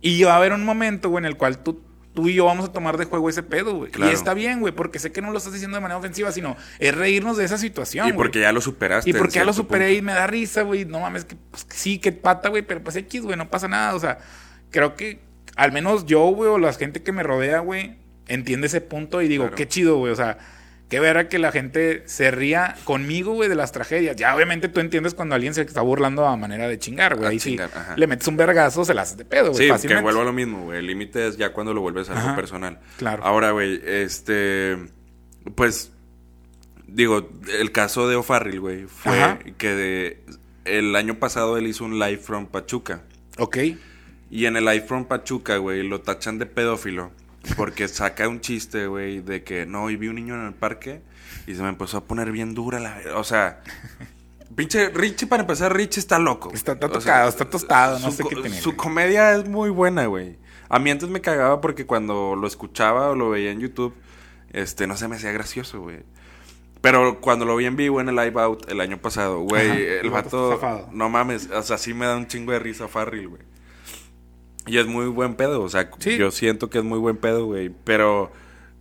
Y 0.00 0.22
va 0.22 0.32
a 0.32 0.36
haber 0.36 0.52
un 0.52 0.64
momento, 0.64 1.10
güey, 1.10 1.22
en 1.22 1.26
el 1.26 1.36
cual 1.36 1.58
tú, 1.62 1.82
tú 2.14 2.28
y 2.28 2.34
yo 2.34 2.44
vamos 2.44 2.68
a 2.68 2.72
tomar 2.72 2.96
de 2.96 3.04
juego 3.04 3.28
ese 3.28 3.42
pedo, 3.42 3.74
güey. 3.76 3.90
Claro. 3.90 4.10
Y 4.10 4.14
está 4.14 4.34
bien, 4.34 4.60
güey, 4.60 4.74
porque 4.74 4.98
sé 4.98 5.12
que 5.12 5.22
no 5.22 5.30
lo 5.30 5.38
estás 5.38 5.52
diciendo 5.52 5.76
de 5.76 5.80
manera 5.80 5.98
ofensiva, 5.98 6.32
sino 6.32 6.56
es 6.78 6.94
reírnos 6.94 7.36
de 7.36 7.44
esa 7.44 7.56
situación, 7.58 8.06
Y 8.06 8.10
güey. 8.10 8.16
porque 8.16 8.40
ya 8.40 8.52
lo 8.52 8.60
superaste. 8.60 9.08
Y 9.10 9.12
porque 9.12 9.34
ya 9.34 9.44
lo 9.44 9.52
superé 9.52 9.86
punto. 9.86 9.98
y 9.98 10.02
me 10.02 10.12
da 10.12 10.26
risa, 10.26 10.62
güey. 10.62 10.84
No 10.84 11.00
mames, 11.00 11.24
que 11.24 11.36
pues, 11.50 11.66
sí, 11.70 11.98
que 11.98 12.12
pata, 12.12 12.48
güey, 12.48 12.62
pero 12.62 12.82
pues 12.82 12.96
X, 12.96 13.22
güey, 13.22 13.36
no 13.36 13.48
pasa 13.48 13.68
nada. 13.68 13.94
O 13.94 14.00
sea, 14.00 14.18
creo 14.70 14.96
que 14.96 15.20
al 15.56 15.72
menos 15.72 16.06
yo, 16.06 16.20
güey, 16.30 16.50
o 16.50 16.58
la 16.58 16.72
gente 16.72 17.02
que 17.02 17.12
me 17.12 17.22
rodea, 17.22 17.60
güey, 17.60 17.96
entiende 18.28 18.66
ese 18.66 18.80
punto 18.80 19.22
y 19.22 19.28
digo, 19.28 19.44
Claro. 19.44 19.56
qué 19.56 19.68
chido, 19.68 19.98
güey. 19.98 20.12
O 20.12 20.16
sea, 20.16 20.38
qué 20.90 21.00
vera 21.00 21.28
que 21.30 21.38
la 21.38 21.52
gente 21.52 22.02
se 22.06 22.30
ría 22.30 22.76
conmigo, 22.84 23.32
güey, 23.32 23.48
de 23.48 23.54
las 23.54 23.72
tragedias. 23.72 24.16
Ya, 24.16 24.34
obviamente 24.36 24.68
tú 24.68 24.80
entiendes 24.80 25.14
cuando 25.14 25.34
alguien 25.36 25.54
se 25.54 25.62
está 25.62 25.80
burlando 25.80 26.26
a 26.26 26.36
manera 26.36 26.68
de 26.68 26.78
chingar, 26.78 27.16
güey. 27.16 27.28
Ahí 27.30 27.40
sí, 27.40 27.56
ajá. 27.58 27.94
le 27.96 28.06
metes 28.06 28.28
un 28.28 28.36
vergazo, 28.36 28.84
se 28.84 28.92
la 28.92 29.02
haces 29.02 29.16
de 29.16 29.24
pedo, 29.24 29.52
güey. 29.52 29.54
Sí, 29.56 29.62
que 29.64 29.70
fácilmente. 29.70 30.02
vuelvo 30.02 30.20
a 30.20 30.24
lo 30.24 30.32
mismo, 30.34 30.64
güey. 30.64 30.80
El 30.80 30.86
límite 30.86 31.26
es 31.28 31.38
ya 31.38 31.54
cuando 31.54 31.72
lo 31.72 31.80
vuelves 31.80 32.10
algo 32.10 32.20
Ajá, 32.20 32.36
personal. 32.36 32.78
claro. 32.98 33.24
Ahora, 33.24 33.52
güey, 33.52 33.80
este. 33.86 34.76
Pues. 35.54 35.92
Digo, 36.86 37.30
el 37.60 37.70
caso 37.70 38.08
de 38.08 38.16
O'Farrill, 38.16 38.58
güey, 38.60 38.84
fue 38.86 39.12
Ajá. 39.22 39.38
que 39.58 39.68
de- 39.68 40.20
el 40.64 40.96
año 40.96 41.14
pasado 41.20 41.56
él 41.56 41.68
hizo 41.68 41.84
un 41.84 42.00
live 42.00 42.18
from 42.18 42.46
Pachuca. 42.46 43.02
Ok. 43.38 43.58
Y 44.28 44.46
en 44.46 44.56
el 44.56 44.64
live 44.64 44.82
from 44.82 45.04
Pachuca, 45.06 45.56
güey, 45.58 45.82
lo 45.86 46.00
tachan 46.00 46.38
de 46.40 46.46
pedófilo. 46.46 47.12
Porque 47.56 47.88
saca 47.88 48.28
un 48.28 48.40
chiste, 48.40 48.86
güey, 48.86 49.20
de 49.20 49.42
que 49.42 49.66
no, 49.66 49.90
y 49.90 49.96
vi 49.96 50.08
un 50.08 50.16
niño 50.16 50.34
en 50.34 50.46
el 50.46 50.54
parque 50.54 51.00
y 51.46 51.54
se 51.54 51.62
me 51.62 51.68
empezó 51.68 51.98
a 51.98 52.04
poner 52.04 52.30
bien 52.32 52.54
dura 52.54 52.80
la. 52.80 53.00
O 53.16 53.24
sea. 53.24 53.62
Pinche 54.54 54.90
Richie, 54.90 55.26
para 55.28 55.42
empezar, 55.42 55.74
Richie 55.74 56.00
está 56.00 56.18
loco. 56.18 56.50
Está- 56.52 56.72
está 56.72 56.88
tocado, 56.88 57.28
está 57.28 57.44
tostado, 57.48 57.98
no 58.00 58.10
sé 58.10 58.24
qué 58.28 58.34
tiene, 58.36 58.60
Su 58.60 58.76
comedia 58.76 59.32
es 59.36 59.48
muy 59.48 59.70
buena, 59.70 60.06
güey. 60.06 60.38
A 60.68 60.78
mí 60.78 60.90
antes 60.90 61.08
me 61.08 61.20
cagaba 61.20 61.60
porque 61.60 61.86
cuando 61.86 62.34
lo 62.36 62.46
escuchaba 62.46 63.10
o 63.10 63.14
lo 63.14 63.30
veía 63.30 63.52
en 63.52 63.60
YouTube, 63.60 63.94
este, 64.52 64.86
no 64.86 64.96
se 64.96 65.06
me 65.08 65.16
hacía 65.16 65.30
gracioso, 65.32 65.80
güey. 65.80 66.00
Pero 66.80 67.20
cuando 67.20 67.44
lo 67.44 67.56
vi 67.56 67.66
en 67.66 67.76
vivo 67.76 68.00
en 68.00 68.08
el 68.08 68.16
Live 68.16 68.40
Out 68.40 68.70
el 68.70 68.80
año 68.80 68.98
pasado, 68.98 69.40
güey, 69.40 69.68
el 69.70 70.06
el 70.06 70.10
vato 70.10 70.50
no 70.92 71.08
mames, 71.08 71.48
o 71.50 71.62
sea, 71.62 71.78
sí 71.78 71.94
me 71.94 72.06
da 72.06 72.16
un 72.16 72.26
chingo 72.26 72.52
de 72.52 72.58
risa 72.58 72.88
Farrell, 72.88 73.28
güey. 73.28 73.42
Y 74.70 74.78
es 74.78 74.86
muy 74.86 75.06
buen 75.06 75.34
pedo, 75.34 75.62
o 75.62 75.68
sea, 75.68 75.90
Sí. 75.98 76.16
yo 76.16 76.30
siento 76.30 76.70
que 76.70 76.78
es 76.78 76.84
muy 76.84 76.98
buen 76.98 77.16
pedo, 77.16 77.46
güey. 77.46 77.70
Pero, 77.84 78.30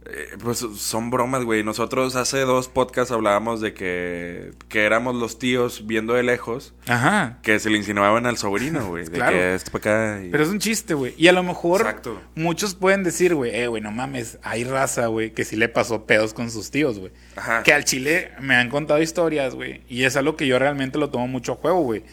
eh, 0.06 0.28
pues 0.42 0.60
son 0.78 1.10
bromas, 1.12 1.44
güey. 1.44 1.64
Nosotros 1.64 2.16
hace 2.16 2.40
dos 2.42 2.68
podcasts 2.68 3.12
hablábamos 3.12 3.60
de 3.62 3.74
que, 3.74 4.52
que 4.70 4.84
éramos 4.86 5.16
los 5.16 5.38
tíos 5.40 5.86
viendo 5.88 6.14
de 6.14 6.24
lejos 6.24 6.74
Ajá. 6.88 7.40
que 7.44 7.60
se 7.60 7.70
le 7.70 7.78
insinuaban 7.78 8.26
al 8.26 8.38
sobrino, 8.38 8.88
güey. 8.88 9.06
De 9.06 9.12
Claro. 9.12 9.32
que 9.34 9.56
esto 9.56 9.72
para 9.72 10.16
acá. 10.16 10.24
y- 10.26 10.30
Pero 10.30 10.44
es 10.44 10.50
un 10.50 10.60
chiste, 10.60 10.94
güey. 10.94 11.14
Y 11.18 11.28
a 11.28 11.32
lo 11.32 11.44
mejor 11.44 11.82
Exacto. 11.82 12.20
muchos 12.36 12.76
pueden 12.76 13.04
decir, 13.04 13.36
güey, 13.36 13.52
eh, 13.56 13.68
güey, 13.68 13.82
no 13.84 13.92
mames, 13.92 14.40
hay 14.44 14.64
raza, 14.64 15.08
güey, 15.08 15.32
que 15.34 15.44
sí 15.46 15.56
le 15.56 15.70
pasó 15.70 16.06
pedos 16.06 16.34
con 16.34 16.50
sus 16.52 16.72
tíos, 16.72 16.98
güey. 17.00 17.12
Ajá. 17.36 17.64
Que 17.64 17.74
al 17.74 17.84
chile 17.84 18.32
me 18.40 18.56
han 18.56 18.70
contado 18.70 19.02
historias, 19.02 19.54
güey. 19.56 19.82
Y 19.88 20.04
es 20.06 20.16
algo 20.16 20.36
que 20.36 20.48
yo 20.48 20.58
realmente 20.60 20.98
lo 20.98 21.10
tomo 21.10 21.28
mucho 21.28 21.54
a 21.54 21.56
juego, 21.56 21.82
güey. 21.82 22.04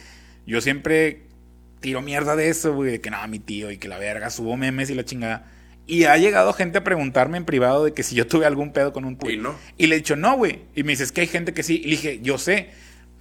Yo 0.46 0.60
siempre 0.60 1.25
tiro 1.86 2.02
mierda 2.02 2.34
de 2.34 2.48
eso, 2.48 2.74
güey, 2.74 2.90
de 2.90 3.00
que 3.00 3.12
no, 3.12 3.28
mi 3.28 3.38
tío 3.38 3.70
y 3.70 3.78
que 3.78 3.86
la 3.86 3.96
verga, 3.96 4.28
subo 4.28 4.56
memes 4.56 4.90
y 4.90 4.96
la 4.96 5.04
chingada. 5.04 5.52
Y 5.86 6.02
ha 6.02 6.16
llegado 6.16 6.52
gente 6.52 6.78
a 6.78 6.82
preguntarme 6.82 7.38
en 7.38 7.44
privado 7.44 7.84
de 7.84 7.92
que 7.92 8.02
si 8.02 8.16
yo 8.16 8.26
tuve 8.26 8.44
algún 8.44 8.72
pedo 8.72 8.92
con 8.92 9.04
un 9.04 9.16
tío. 9.16 9.30
Y 9.30 9.36
no. 9.36 9.54
Y 9.78 9.86
le 9.86 9.94
he 9.94 9.98
dicho, 9.98 10.16
no, 10.16 10.36
güey. 10.36 10.62
Y 10.74 10.82
me 10.82 10.90
dices 10.90 11.12
que 11.12 11.20
hay 11.20 11.28
gente 11.28 11.54
que 11.54 11.62
sí. 11.62 11.76
Y 11.76 11.84
le 11.84 11.90
dije, 11.90 12.20
yo 12.22 12.38
sé. 12.38 12.70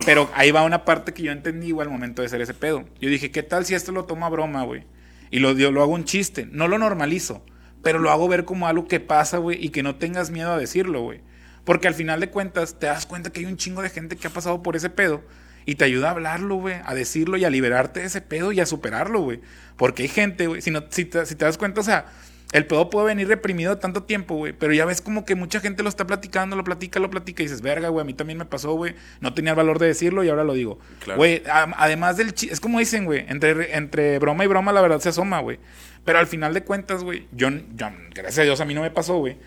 Pero 0.04 0.32
ahí 0.34 0.50
va 0.50 0.64
una 0.64 0.84
parte 0.84 1.14
que 1.14 1.22
yo 1.22 1.32
entendí, 1.32 1.70
güey, 1.70 1.86
al 1.86 1.94
momento 1.94 2.24
de 2.24 2.26
hacer 2.26 2.42
ese 2.42 2.56
pedo. 2.56 2.86
Yo 3.00 3.08
dije, 3.08 3.30
¿qué 3.30 3.44
tal 3.44 3.68
si 3.68 3.76
esto 3.76 3.92
lo 3.92 4.06
tomo 4.06 4.26
a 4.26 4.30
broma, 4.30 4.64
güey? 4.64 4.84
Y 5.30 5.42
lo, 5.42 5.52
yo 5.52 5.70
lo 5.70 5.84
hago 5.84 5.94
un 5.94 6.06
chiste. 6.06 6.48
No 6.52 6.68
lo 6.68 6.80
normalizo. 6.80 7.46
Pero 7.84 8.00
lo 8.00 8.10
hago 8.10 8.28
ver 8.28 8.46
como 8.46 8.68
algo 8.68 8.88
que 8.88 9.00
pasa, 9.00 9.38
güey, 9.38 9.64
y 9.64 9.70
que 9.70 9.84
no 9.84 9.98
tengas 9.98 10.32
miedo 10.32 10.52
a 10.52 10.58
decirlo, 10.58 11.04
güey. 11.04 11.22
Porque 11.66 11.88
al 11.88 11.94
final 11.94 12.20
de 12.20 12.32
cuentas, 12.32 12.80
te 12.80 12.88
das 12.88 13.06
cuenta 13.06 13.30
que 13.30 13.42
hay 13.42 13.46
un 13.46 13.58
chingo 13.58 13.84
de 13.84 13.92
gente 13.92 14.16
que 14.16 14.26
ha 14.26 14.32
pasado 14.32 14.64
por 14.64 14.76
ese 14.76 14.90
pedo. 14.90 15.22
Y 15.66 15.76
te 15.76 15.86
ayuda 15.86 16.10
a 16.10 16.12
hablarlo, 16.12 16.56
güey, 16.56 16.76
a 16.84 16.94
decirlo 16.94 17.38
y 17.38 17.46
a 17.46 17.50
liberarte 17.50 18.02
de 18.02 18.06
ese 18.06 18.22
pedo 18.22 18.52
y 18.52 18.60
a 18.60 18.66
superarlo, 18.66 19.22
güey. 19.22 19.42
Porque 19.78 20.04
hay 20.04 20.10
gente, 20.10 20.48
güey, 20.48 20.62
si, 20.62 20.72
no, 20.72 20.84
si, 20.90 21.06
te, 21.06 21.26
si 21.26 21.36
te 21.36 21.46
das 21.46 21.58
cuenta, 21.58 21.82
o 21.82 21.84
sea, 21.84 22.06
el 22.52 22.66
pedo 22.68 22.90
puede 22.90 23.08
venir 23.08 23.28
reprimido 23.28 23.78
tanto 23.80 24.04
tiempo, 24.04 24.36
güey. 24.36 24.54
Pero 24.54 24.74
ya 24.74 24.86
ves 24.86 25.02
como 25.02 25.26
que 25.26 25.36
mucha 25.36 25.60
gente 25.60 25.84
lo 25.84 25.90
está 25.90 26.08
platicando, 26.08 26.56
lo 26.56 26.64
platica, 26.64 27.00
lo 27.00 27.10
platica 27.10 27.44
y 27.44 27.48
dices, 27.48 27.62
verga, 27.62 27.90
güey, 27.90 28.04
a 28.04 28.06
mí 28.06 28.14
también 28.14 28.38
me 28.38 28.46
pasó, 28.46 28.74
güey. 28.74 28.96
No 29.20 29.34
tenía 29.34 29.52
el 29.52 29.58
valor 29.58 29.80
de 29.80 29.88
decirlo 29.88 30.24
y 30.24 30.30
ahora 30.30 30.44
lo 30.44 30.54
digo. 30.54 30.80
Güey, 31.16 31.44
además 31.46 32.18
del 32.18 32.34
es 32.50 32.60
como 32.60 32.80
dicen, 32.80 33.06
güey, 33.06 33.26
entre, 33.28 33.76
entre 33.76 34.20
broma 34.20 34.46
y 34.46 34.48
broma 34.48 34.72
la 34.72 34.82
verdad 34.82 35.00
se 35.00 35.10
asoma, 35.10 35.40
güey. 35.40 35.60
Pero 36.06 36.20
al 36.20 36.28
final 36.28 36.54
de 36.54 36.64
cuentas, 36.64 37.04
güey, 37.04 37.28
yo, 37.32 37.50
yo, 37.50 37.88
gracias 38.14 38.40
a 38.40 38.44
Dios 38.44 38.62
a 38.62 38.66
mí 38.66 38.74
no 38.74 38.82
me 38.82 38.92
pasó, 38.92 39.18
güey. 39.18 39.38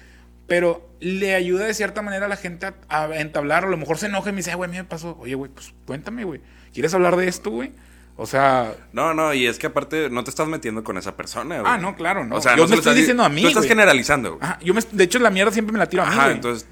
Pero 0.49 0.91
le 0.99 1.35
ayuda 1.37 1.67
de 1.67 1.75
cierta 1.75 2.03
manera 2.03 2.27
a 2.27 2.29
la 2.29 2.37
gente 2.37 2.67
a, 2.67 2.75
a 3.05 3.21
entablar. 3.21 3.65
A 3.65 3.69
lo 3.69 3.77
mejor 3.77 3.99
se 3.99 4.07
enoja 4.07 4.31
y 4.31 4.33
me 4.33 4.39
dice, 4.39 4.51
"Ah, 4.51 4.57
güey, 4.57 4.69
a 4.69 4.73
mí 4.73 4.79
me 4.79 4.85
pasó. 4.85 5.17
Oye, 5.21 5.35
güey, 5.37 5.51
pues 5.53 5.73
cuéntame, 5.87 6.25
güey. 6.25 6.41
¿Quieres 6.73 6.93
hablar 6.95 7.15
de 7.17 7.29
esto, 7.29 7.51
güey? 7.51 7.73
O 8.17 8.27
sea, 8.27 8.75
No, 8.93 9.15
no, 9.15 9.33
y 9.33 9.47
es 9.47 9.59
que 9.61 9.69
aparte 9.69 10.11
no 10.11 10.25
te 10.25 10.31
estás 10.31 10.49
metiendo 10.49 10.83
con 10.83 10.97
esa 10.99 11.17
persona, 11.17 11.61
güey. 11.61 11.73
Ah, 11.73 11.79
no, 11.79 11.95
claro, 11.95 12.25
no. 12.25 12.35
O 12.37 12.41
sea, 12.41 12.57
Yo 12.57 12.65
no 12.65 12.71
me 12.71 12.75
estoy 12.77 12.97
diciendo 12.97 13.23
a 13.23 13.29
mí, 13.29 13.43
Tú 13.43 13.49
estás 13.49 13.61
güey. 13.61 13.69
generalizando, 13.69 14.31
güey. 14.37 14.43
ajá, 14.43 14.59
yo 14.61 14.75
me, 14.75 14.81
de 14.91 15.05
hecho 15.05 15.21
la 15.21 15.31
mierda 15.31 15.53
siempre 15.53 15.73
me 15.73 15.79
la 15.79 15.87
tiro 15.87 16.03
a 16.03 16.07
mí, 16.07 16.13
Ajá, 16.13 16.25
güey. 16.25 16.35
entonces 16.37 16.67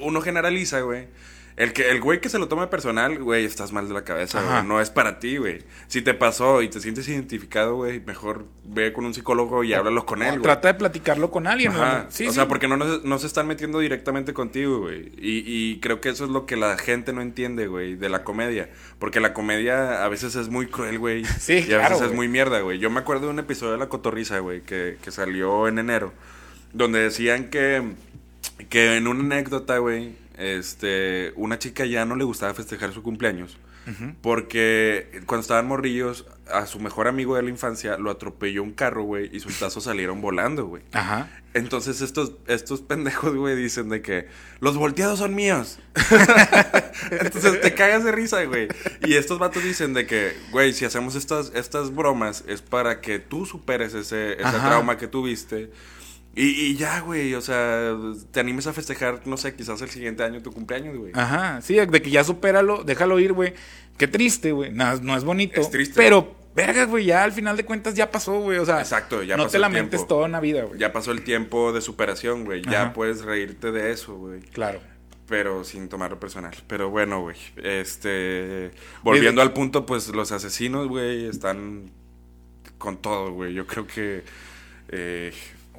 uno 0.00 0.20
generaliza, 0.22 0.80
güey. 0.80 1.08
El 1.56 1.72
que 1.72 1.88
el 1.90 2.02
güey 2.02 2.20
que 2.20 2.28
se 2.28 2.38
lo 2.38 2.48
toma 2.48 2.68
personal, 2.68 3.18
güey, 3.22 3.46
estás 3.46 3.72
mal 3.72 3.88
de 3.88 3.94
la 3.94 4.04
cabeza, 4.04 4.40
Ajá. 4.40 4.56
güey. 4.58 4.68
No 4.68 4.78
es 4.78 4.90
para 4.90 5.18
ti, 5.18 5.38
güey. 5.38 5.62
Si 5.88 6.02
te 6.02 6.12
pasó 6.12 6.60
y 6.60 6.68
te 6.68 6.80
sientes 6.80 7.08
identificado, 7.08 7.76
güey, 7.76 7.98
mejor 8.00 8.44
ve 8.64 8.92
con 8.92 9.06
un 9.06 9.14
psicólogo 9.14 9.64
y 9.64 9.72
háblalo 9.72 10.04
con 10.04 10.20
él, 10.22 10.32
güey. 10.32 10.42
Trata 10.42 10.68
de 10.68 10.74
platicarlo 10.74 11.30
con 11.30 11.46
alguien, 11.46 11.72
Ajá. 11.72 12.00
güey. 12.00 12.04
Sí, 12.10 12.26
o 12.26 12.28
sí. 12.30 12.34
sea, 12.34 12.46
porque 12.46 12.68
no, 12.68 12.76
no 12.76 13.18
se 13.18 13.26
están 13.26 13.46
metiendo 13.46 13.78
directamente 13.78 14.34
contigo, 14.34 14.80
güey. 14.80 15.12
Y, 15.16 15.44
y 15.46 15.80
creo 15.80 16.02
que 16.02 16.10
eso 16.10 16.24
es 16.26 16.30
lo 16.30 16.44
que 16.44 16.56
la 16.56 16.76
gente 16.76 17.14
no 17.14 17.22
entiende, 17.22 17.68
güey, 17.68 17.94
de 17.96 18.10
la 18.10 18.22
comedia. 18.22 18.68
Porque 18.98 19.20
la 19.20 19.32
comedia 19.32 20.04
a 20.04 20.08
veces 20.10 20.36
es 20.36 20.50
muy 20.50 20.66
cruel, 20.66 20.98
güey. 20.98 21.24
Sí, 21.40 21.54
Y 21.54 21.62
a 21.72 21.78
claro, 21.78 21.82
veces 21.84 22.00
es 22.02 22.06
güey. 22.08 22.16
muy 22.16 22.28
mierda, 22.28 22.60
güey. 22.60 22.78
Yo 22.78 22.90
me 22.90 23.00
acuerdo 23.00 23.24
de 23.28 23.30
un 23.32 23.38
episodio 23.38 23.72
de 23.72 23.78
La 23.78 23.88
Cotorrisa, 23.88 24.40
güey, 24.40 24.60
que, 24.60 24.98
que 25.02 25.10
salió 25.10 25.68
en 25.68 25.78
enero. 25.78 26.12
Donde 26.74 26.98
decían 27.00 27.48
que, 27.48 27.82
que 28.68 28.96
en 28.98 29.06
una 29.08 29.20
anécdota, 29.22 29.78
güey, 29.78 30.14
este, 30.36 31.32
una 31.36 31.58
chica 31.58 31.86
ya 31.86 32.04
no 32.04 32.16
le 32.16 32.24
gustaba 32.24 32.54
festejar 32.54 32.92
su 32.92 33.02
cumpleaños. 33.02 33.58
Porque 34.20 35.22
cuando 35.26 35.42
estaban 35.42 35.68
morrillos, 35.68 36.26
a 36.50 36.66
su 36.66 36.80
mejor 36.80 37.06
amigo 37.06 37.36
de 37.36 37.42
la 37.42 37.50
infancia 37.50 37.96
lo 37.98 38.10
atropelló 38.10 38.64
un 38.64 38.72
carro, 38.72 39.04
güey, 39.04 39.30
y 39.32 39.38
sus 39.38 39.60
tazos 39.60 39.84
salieron 39.84 40.20
volando, 40.20 40.66
güey. 40.66 40.82
Ajá. 40.92 41.30
Entonces 41.54 42.00
estos, 42.00 42.32
estos 42.48 42.80
pendejos, 42.80 43.36
güey, 43.36 43.54
dicen 43.54 43.88
de 43.88 44.02
que 44.02 44.28
los 44.58 44.76
volteados 44.76 45.20
son 45.20 45.36
míos. 45.36 45.78
Entonces 47.12 47.60
te 47.60 47.74
cagas 47.74 48.02
de 48.02 48.10
risa, 48.10 48.42
güey. 48.44 48.66
Y 49.04 49.14
estos 49.14 49.38
vatos 49.38 49.62
dicen 49.62 49.94
de 49.94 50.04
que, 50.04 50.36
güey, 50.50 50.72
si 50.72 50.84
hacemos 50.84 51.14
estas, 51.14 51.52
estas 51.54 51.94
bromas 51.94 52.42
es 52.48 52.62
para 52.62 53.00
que 53.00 53.20
tú 53.20 53.46
superes 53.46 53.94
ese, 53.94 54.32
ese 54.32 54.58
trauma 54.58 54.98
que 54.98 55.06
tuviste. 55.06 55.70
Y, 56.38 56.48
y 56.66 56.76
ya, 56.76 57.00
güey, 57.00 57.32
o 57.32 57.40
sea, 57.40 57.96
te 58.30 58.40
animes 58.40 58.66
a 58.66 58.74
festejar, 58.74 59.22
no 59.26 59.38
sé, 59.38 59.56
quizás 59.56 59.80
el 59.80 59.88
siguiente 59.88 60.22
año 60.22 60.42
tu 60.42 60.52
cumpleaños, 60.52 60.94
güey. 60.98 61.12
Ajá, 61.14 61.62
sí, 61.62 61.74
de 61.76 62.02
que 62.02 62.10
ya 62.10 62.24
supéralo, 62.24 62.84
déjalo 62.84 63.18
ir, 63.18 63.32
güey. 63.32 63.54
Qué 63.96 64.06
triste, 64.06 64.52
güey. 64.52 64.70
No, 64.70 64.96
no 64.96 65.16
es 65.16 65.24
bonito. 65.24 65.58
Es 65.58 65.70
triste. 65.70 65.94
Pero, 65.96 66.36
verga, 66.54 66.84
güey, 66.84 67.06
ya 67.06 67.24
al 67.24 67.32
final 67.32 67.56
de 67.56 67.64
cuentas 67.64 67.94
ya 67.94 68.10
pasó, 68.10 68.38
güey. 68.38 68.58
O 68.58 68.66
sea, 68.66 68.80
Exacto, 68.80 69.22
ya 69.22 69.38
no 69.38 69.44
pasó 69.44 69.52
te 69.52 69.58
lamentes 69.60 70.06
toda 70.06 70.26
una 70.26 70.40
vida, 70.40 70.64
güey. 70.64 70.78
Ya 70.78 70.92
pasó 70.92 71.10
el 71.10 71.24
tiempo 71.24 71.72
de 71.72 71.80
superación, 71.80 72.44
güey. 72.44 72.60
Ya 72.62 72.82
Ajá. 72.82 72.92
puedes 72.92 73.22
reírte 73.24 73.72
de 73.72 73.90
eso, 73.92 74.14
güey. 74.16 74.40
Claro. 74.40 74.80
Pero 75.26 75.64
sin 75.64 75.88
tomarlo 75.88 76.20
personal. 76.20 76.54
Pero 76.68 76.90
bueno, 76.90 77.22
güey. 77.22 77.36
Este. 77.56 78.72
Volviendo 79.02 79.40
al 79.40 79.54
punto, 79.54 79.86
pues 79.86 80.08
los 80.08 80.32
asesinos, 80.32 80.86
güey, 80.86 81.26
están 81.26 81.90
con 82.76 82.98
todo, 82.98 83.32
güey. 83.32 83.54
Yo 83.54 83.66
creo 83.66 83.86
que. 83.86 84.22
eh, 84.90 85.32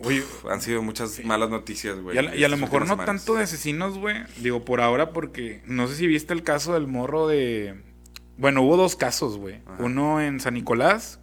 Oye, 0.03 0.19
uf, 0.19 0.45
han 0.45 0.61
sido 0.61 0.81
muchas 0.81 1.23
malas 1.23 1.49
noticias, 1.49 1.99
güey. 1.99 2.15
Y 2.15 2.19
a, 2.19 2.35
y 2.35 2.43
a 2.43 2.49
lo 2.49 2.57
mejor 2.57 2.81
no 2.81 2.89
semanas. 2.89 3.05
tanto 3.05 3.35
de 3.35 3.43
asesinos, 3.43 3.97
güey. 3.97 4.17
Digo, 4.37 4.63
por 4.63 4.81
ahora, 4.81 5.11
porque 5.11 5.61
no 5.65 5.87
sé 5.87 5.95
si 5.95 6.07
viste 6.07 6.33
el 6.33 6.43
caso 6.43 6.73
del 6.73 6.87
morro 6.87 7.27
de. 7.27 7.81
Bueno, 8.37 8.61
hubo 8.61 8.77
dos 8.77 8.95
casos, 8.95 9.37
güey. 9.37 9.61
Uno 9.79 10.21
en 10.21 10.39
San 10.39 10.53
Nicolás. 10.53 11.19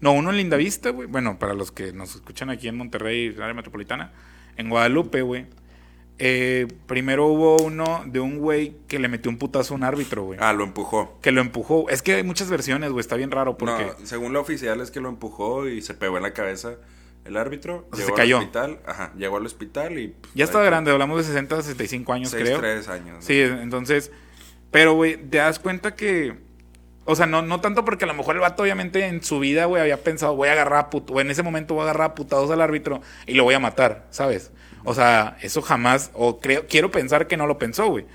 No, 0.00 0.12
uno 0.12 0.30
en 0.30 0.36
Lindavista, 0.36 0.90
güey. 0.90 1.08
Bueno, 1.08 1.38
para 1.38 1.54
los 1.54 1.72
que 1.72 1.92
nos 1.92 2.14
escuchan 2.14 2.50
aquí 2.50 2.68
en 2.68 2.76
Monterrey, 2.76 3.34
área 3.40 3.54
metropolitana. 3.54 4.12
En 4.56 4.68
Guadalupe, 4.68 5.22
güey. 5.22 5.46
Eh, 6.18 6.68
primero 6.86 7.26
hubo 7.26 7.56
uno 7.56 8.04
de 8.06 8.20
un 8.20 8.38
güey 8.38 8.76
que 8.86 9.00
le 9.00 9.08
metió 9.08 9.30
un 9.30 9.38
putazo 9.38 9.74
a 9.74 9.76
un 9.76 9.82
árbitro, 9.82 10.24
güey. 10.24 10.38
Ah, 10.40 10.52
lo 10.52 10.62
empujó. 10.62 11.18
Que 11.20 11.32
lo 11.32 11.40
empujó. 11.40 11.88
Es 11.88 12.02
que 12.02 12.14
hay 12.14 12.22
muchas 12.22 12.48
versiones, 12.48 12.92
güey. 12.92 13.00
Está 13.00 13.16
bien 13.16 13.32
raro 13.32 13.58
porque. 13.58 13.86
No, 13.98 14.06
según 14.06 14.32
lo 14.32 14.40
oficial 14.40 14.80
es 14.80 14.92
que 14.92 15.00
lo 15.00 15.08
empujó 15.08 15.68
y 15.68 15.82
se 15.82 15.94
pegó 15.94 16.16
en 16.18 16.22
la 16.22 16.32
cabeza 16.32 16.76
el 17.24 17.36
árbitro. 17.36 17.86
O 17.90 17.96
sea, 17.96 18.04
llegó 18.04 18.16
se 18.16 18.20
cayó. 18.20 18.36
al 18.38 18.42
hospital. 18.42 18.80
Ajá, 18.86 19.12
llegó 19.16 19.36
al 19.36 19.46
hospital 19.46 19.98
y. 19.98 20.08
pues, 20.08 20.32
ya 20.34 20.44
estaba 20.44 20.64
grande, 20.64 20.90
hablamos 20.90 21.18
de 21.18 21.24
60 21.24 21.56
a 21.56 21.62
65 21.62 22.12
años, 22.12 22.30
Seis, 22.30 22.42
creo. 22.44 22.58
tres 22.60 22.88
años. 22.88 23.16
¿no? 23.16 23.22
Sí, 23.22 23.40
entonces, 23.40 24.10
pero, 24.70 24.94
güey, 24.94 25.16
te 25.16 25.38
das 25.38 25.58
cuenta 25.58 25.94
que, 25.94 26.34
o 27.04 27.14
sea, 27.14 27.26
no, 27.26 27.42
no 27.42 27.60
tanto 27.60 27.84
porque 27.84 28.04
a 28.04 28.08
lo 28.08 28.14
mejor 28.14 28.34
el 28.36 28.40
vato 28.40 28.62
obviamente 28.62 29.06
en 29.06 29.22
su 29.22 29.38
vida, 29.38 29.66
güey, 29.66 29.82
había 29.82 30.02
pensado, 30.02 30.34
voy 30.36 30.48
a 30.48 30.52
agarrar 30.52 30.78
a 30.78 30.90
put 30.90 31.10
o 31.10 31.20
en 31.20 31.30
ese 31.30 31.42
momento 31.42 31.74
voy 31.74 31.82
a 31.82 31.84
agarrar 31.84 32.10
a 32.10 32.14
putados 32.14 32.50
al 32.50 32.60
árbitro 32.60 33.00
y 33.26 33.34
lo 33.34 33.44
voy 33.44 33.54
a 33.54 33.58
matar, 33.60 34.06
¿sabes? 34.10 34.50
O 34.84 34.94
sea, 34.94 35.36
eso 35.42 35.62
jamás, 35.62 36.10
o 36.14 36.40
creo, 36.40 36.66
quiero 36.66 36.90
pensar 36.90 37.26
que 37.28 37.36
no 37.36 37.46
lo 37.46 37.58
pensó, 37.58 37.86
güey. 37.88 38.06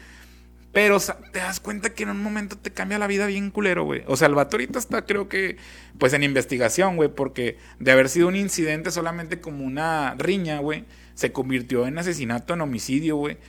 Pero 0.78 1.00
te 1.00 1.40
das 1.40 1.60
cuenta 1.60 1.96
que 1.96 2.04
en 2.04 2.10
un 2.10 2.22
momento 2.22 2.56
te 2.56 2.70
cambia 2.70 3.00
la 3.00 3.08
vida 3.08 3.26
bien 3.26 3.50
culero, 3.50 3.84
güey. 3.84 4.04
O 4.06 4.16
sea, 4.16 4.28
el 4.28 4.36
vato 4.36 4.58
ahorita 4.58 4.78
está, 4.78 5.08
creo 5.08 5.28
que, 5.28 5.58
pues 5.98 6.14
en 6.14 6.22
investigación, 6.22 6.98
güey, 6.98 7.10
porque 7.10 7.58
de 7.80 7.92
haber 7.92 8.10
sido 8.10 8.28
un 8.28 8.36
incidente 8.36 8.92
solamente 8.92 9.42
como 9.42 9.66
una 9.66 10.14
riña, 10.20 10.60
güey, 10.60 10.86
se 11.16 11.32
convirtió 11.32 11.88
en 11.88 11.98
asesinato, 11.98 12.54
en 12.54 12.62
homicidio, 12.62 13.16
güey, 13.16 13.40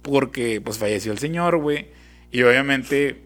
porque 0.00 0.62
pues 0.62 0.78
falleció 0.78 1.12
el 1.12 1.18
señor, 1.18 1.58
güey, 1.58 1.88
y 2.32 2.42
obviamente, 2.42 3.20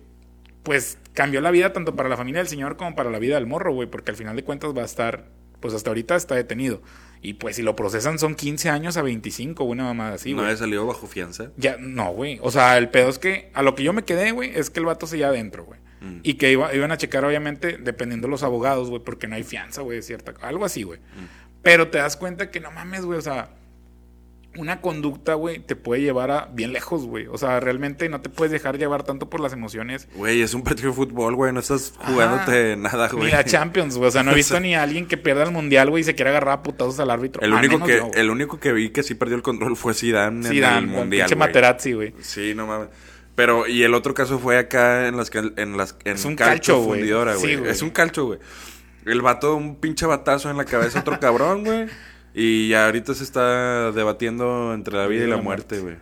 pues 0.65 0.99
cambió 1.13 1.41
la 1.41 1.53
vida 1.53 1.73
tanto 1.73 1.95
para 1.95 2.09
la 2.09 2.17
familia 2.17 2.41
del 2.41 2.49
señor 2.49 2.77
como 2.77 2.97
para 2.97 3.13
la 3.13 3.21
vida 3.21 3.37
del 3.37 3.47
morro, 3.47 3.73
güey, 3.73 3.89
porque 3.89 4.11
al 4.11 4.17
final 4.17 4.35
de 4.35 4.43
cuentas 4.43 4.77
va 4.77 4.83
a 4.83 4.87
estar, 4.87 5.29
pues 5.61 5.73
hasta 5.73 5.89
ahorita 5.91 6.17
está 6.17 6.35
detenido. 6.35 6.83
Y 7.25 7.35
pues 7.35 7.55
si 7.57 7.63
lo 7.63 7.77
procesan 7.77 8.19
son 8.19 8.35
15 8.35 8.69
años 8.69 8.97
a 8.97 9.03
25, 9.03 9.63
una 9.65 9.85
mamada 9.85 10.15
así, 10.15 10.31
no 10.31 10.39
güey. 10.39 10.47
había 10.49 10.57
salido 10.59 10.85
bajo 10.87 11.07
fianza. 11.07 11.53
Ya, 11.57 11.77
no, 11.79 12.11
güey. 12.13 12.39
O 12.43 12.51
sea, 12.51 12.77
el 12.79 12.89
pedo 12.89 13.09
es 13.09 13.19
que 13.21 13.51
a 13.55 13.63
lo 13.63 13.75
que 13.77 13.85
yo 13.85 13.93
me 13.93 14.03
quedé, 14.05 14.33
güey, 14.33 14.51
es 14.55 14.71
que 14.71 14.81
el 14.81 14.87
vato 14.87 15.07
seguía 15.07 15.29
adentro, 15.29 15.65
güey. 15.65 15.79
Mm. 16.01 16.19
Y 16.25 16.35
que 16.35 16.51
iba- 16.51 16.75
iban 16.75 16.91
a 16.91 16.97
checar, 16.97 17.25
obviamente, 17.25 17.79
dependiendo 17.79 18.27
de 18.27 18.33
los 18.33 18.43
abogados, 18.43 18.91
güey, 18.91 19.03
porque 19.05 19.29
no 19.29 19.37
hay 19.37 19.45
fianza, 19.45 19.83
güey, 19.83 20.03
cierta. 20.03 20.35
Algo 20.41 20.65
así, 20.65 20.83
güey. 20.83 20.99
Mm. 20.99 21.27
Pero 21.63 21.89
te 21.89 21.99
das 21.99 22.17
cuenta 22.17 22.51
que 22.51 22.59
no 22.59 22.73
mames, 22.73 23.05
güey, 23.05 23.21
o 23.21 23.23
sea, 23.23 23.51
una 24.57 24.81
conducta, 24.83 25.35
güey, 25.35 25.61
te 25.61 25.77
puede 25.77 26.03
llevar 26.03 26.31
a 26.31 26.47
bien 26.53 26.73
lejos, 26.75 27.07
güey. 27.07 27.27
O 27.27 27.39
sea, 27.39 27.59
realmente 27.61 28.09
no 28.11 28.21
te 28.21 28.29
puedes 28.29 28.53
dejar 28.53 28.77
llevar 28.79 29.03
tanto 29.03 29.31
por 29.31 29.41
las 29.41 29.53
emociones. 29.55 30.09
Güey, 30.15 30.43
es 30.43 30.53
un 30.53 30.63
partido 30.63 30.91
de 30.91 30.95
fútbol, 30.95 31.35
güey. 31.37 31.53
No 31.53 31.61
estás 31.61 31.95
jugándote 31.97 32.77
nada, 32.77 33.09
güey. 33.09 33.25
Ni 33.27 33.31
la 33.31 33.45
Champions, 33.45 33.97
güey. 33.97 34.09
O 34.09 34.11
sea, 34.11 34.23
no 34.23 34.31
he 34.31 34.35
O 34.35 34.37
visto 34.37 34.55
sea- 34.55 34.61
ni 34.67 34.75
a 34.75 34.83
alguien 34.83 35.07
que 35.07 35.17
pierda 35.17 35.43
el 35.45 35.53
mundial, 35.53 35.89
güey, 35.91 36.03
y 36.03 36.05
se 36.05 36.15
quiera 36.15 36.31
agarrar 36.31 36.55
a 36.59 36.63
putazos 36.63 37.01
al 37.01 37.11
árbitro. 37.11 37.41
El 37.43 37.53
Al 37.55 37.65
único, 37.65 37.87
que, 37.87 37.97
yo, 37.97 38.11
el 38.15 38.29
único 38.31 38.61
que 38.61 38.73
vi 38.73 38.91
que 38.91 39.03
sí 39.03 39.15
perdió 39.15 39.37
el 39.37 39.43
control 39.43 39.77
fue 39.77 39.95
Zidane 39.95 40.47
Sí, 40.49 40.59
en 40.59 40.65
el 40.65 40.87
Mundial, 40.87 41.27
pinche. 41.27 41.37
Materazzi, 41.37 41.93
güey. 41.95 42.15
Sí, 42.21 42.53
no 42.55 42.67
mames. 42.67 42.89
Pero, 43.35 43.67
y 43.67 43.83
el 43.83 43.95
otro 43.95 44.13
caso 44.13 44.39
fue 44.39 44.59
acá 44.59 45.09
en 45.09 45.17
las 45.17 45.31
que- 45.31 45.53
en 45.57 45.79
las 45.79 45.97
en 46.05 46.17
Es 46.17 46.25
un 46.27 46.37
calcho, 46.37 46.83
güey. 46.83 47.01
fundidora, 47.01 47.37
Sí, 47.37 47.41
güey. 47.43 47.57
güey. 47.57 47.71
es 47.71 47.81
un 47.81 47.89
calcho, 47.89 48.27
güey. 48.27 48.39
El 49.07 49.23
vato, 49.23 49.57
un 49.57 49.77
pinche 49.81 50.05
batazo 50.05 50.51
en 50.51 50.59
la 50.59 50.67
cabeza, 50.67 51.01
otro 51.01 51.19
cabrón, 51.21 51.65
güey. 51.65 51.87
Y 52.35 52.73
ahorita 52.75 53.15
se 53.15 53.25
está 53.25 53.93
debatiendo 53.93 54.73
entre 54.75 54.97
la 54.97 55.07
vida 55.07 55.25
y 55.25 55.29
la 55.29 55.37
muerte, 55.37 55.81
güey. 55.81 55.97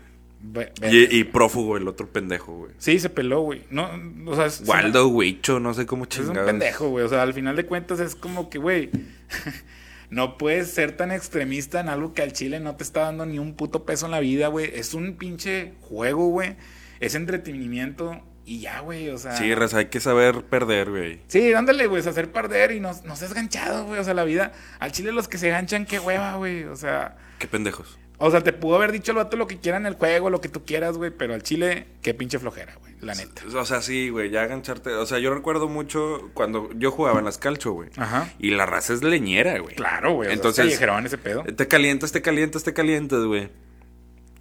Y, 0.90 1.18
y 1.18 1.24
prófugo, 1.24 1.76
el 1.76 1.86
otro 1.86 2.06
pendejo, 2.08 2.56
güey. 2.56 2.72
Sí, 2.78 2.98
se 2.98 3.10
peló, 3.10 3.42
güey. 3.42 3.64
No, 3.70 3.90
o 4.26 4.34
sea, 4.36 4.46
es- 4.46 4.62
Waldo 4.66 5.08
Huicho, 5.08 5.60
no 5.60 5.74
sé 5.74 5.84
cómo 5.86 6.04
Es 6.10 6.18
un 6.18 6.26
chingados. 6.28 6.46
pendejo, 6.50 6.88
güey. 6.88 7.04
O 7.04 7.08
sea, 7.08 7.22
al 7.22 7.34
final 7.34 7.56
de 7.56 7.66
cuentas 7.66 8.00
es 8.00 8.14
como 8.14 8.48
que, 8.48 8.58
güey, 8.58 8.90
no 10.10 10.38
puedes 10.38 10.70
ser 10.70 10.92
tan 10.96 11.10
extremista 11.12 11.80
en 11.80 11.88
algo 11.88 12.14
que 12.14 12.22
al 12.22 12.32
chile 12.32 12.58
no 12.60 12.74
te 12.76 12.84
está 12.84 13.00
dando 13.02 13.26
ni 13.26 13.38
un 13.38 13.54
puto 13.54 13.84
peso 13.84 14.06
en 14.06 14.12
la 14.12 14.20
vida, 14.20 14.48
güey. 14.48 14.70
Es 14.74 14.94
un 14.94 15.16
pinche 15.16 15.74
juego, 15.80 16.28
güey. 16.28 16.56
Es 17.00 17.14
entretenimiento 17.14 18.20
y 18.44 18.60
ya, 18.60 18.80
güey. 18.80 19.08
O 19.10 19.18
sea. 19.18 19.36
Sí, 19.36 19.54
raza, 19.54 19.78
hay 19.78 19.86
que 19.86 20.00
saber 20.00 20.42
perder, 20.44 20.90
güey. 20.90 21.20
Sí, 21.28 21.50
dándole, 21.50 21.86
güey, 21.86 22.06
hacer 22.06 22.30
perder 22.32 22.72
y 22.72 22.80
no, 22.80 22.90
no 23.04 23.16
seas 23.16 23.34
ganchado, 23.34 23.86
güey. 23.86 24.00
O 24.00 24.04
sea, 24.04 24.14
la 24.14 24.24
vida. 24.24 24.52
Al 24.78 24.92
chile 24.92 25.12
los 25.12 25.28
que 25.28 25.38
se 25.38 25.48
ganchan, 25.50 25.86
qué 25.86 25.98
hueva, 25.98 26.36
güey. 26.36 26.64
O 26.64 26.76
sea. 26.76 27.16
Qué 27.38 27.46
pendejos. 27.46 27.98
O 28.22 28.30
sea, 28.30 28.42
te 28.42 28.52
pudo 28.52 28.76
haber 28.76 28.92
dicho 28.92 29.12
el 29.12 29.16
vato 29.16 29.38
lo 29.38 29.46
que 29.46 29.56
quiera 29.58 29.78
en 29.78 29.86
el 29.86 29.94
juego, 29.94 30.28
lo 30.28 30.42
que 30.42 30.50
tú 30.50 30.64
quieras, 30.66 30.98
güey. 30.98 31.10
Pero 31.10 31.32
al 31.32 31.42
chile, 31.42 31.86
qué 32.02 32.12
pinche 32.12 32.38
flojera, 32.38 32.74
güey. 32.80 32.90
La 33.00 33.14
neta. 33.14 33.42
O 33.56 33.64
sea, 33.64 33.80
sí, 33.80 34.10
güey, 34.10 34.28
ya 34.28 34.44
gancharte. 34.46 34.90
O 34.92 35.06
sea, 35.06 35.18
yo 35.20 35.32
recuerdo 35.32 35.68
mucho 35.68 36.30
cuando 36.34 36.68
yo 36.74 36.90
jugaba 36.90 37.18
en 37.18 37.24
las 37.24 37.38
calcho, 37.38 37.72
güey. 37.72 37.88
Ajá. 37.96 38.28
Y 38.38 38.50
la 38.50 38.66
raza 38.66 38.92
es 38.92 39.02
leñera, 39.02 39.58
güey. 39.58 39.74
Claro, 39.74 40.12
güey. 40.12 40.30
Entonces- 40.32 40.58
Entonces. 40.58 40.64
callejerón 40.78 41.06
ese 41.06 41.16
pedo. 41.16 41.44
Te 41.44 41.66
calientas, 41.66 42.12
te 42.12 42.20
calientas, 42.20 42.62
te 42.62 42.74
calientas, 42.74 43.24
güey. 43.24 43.48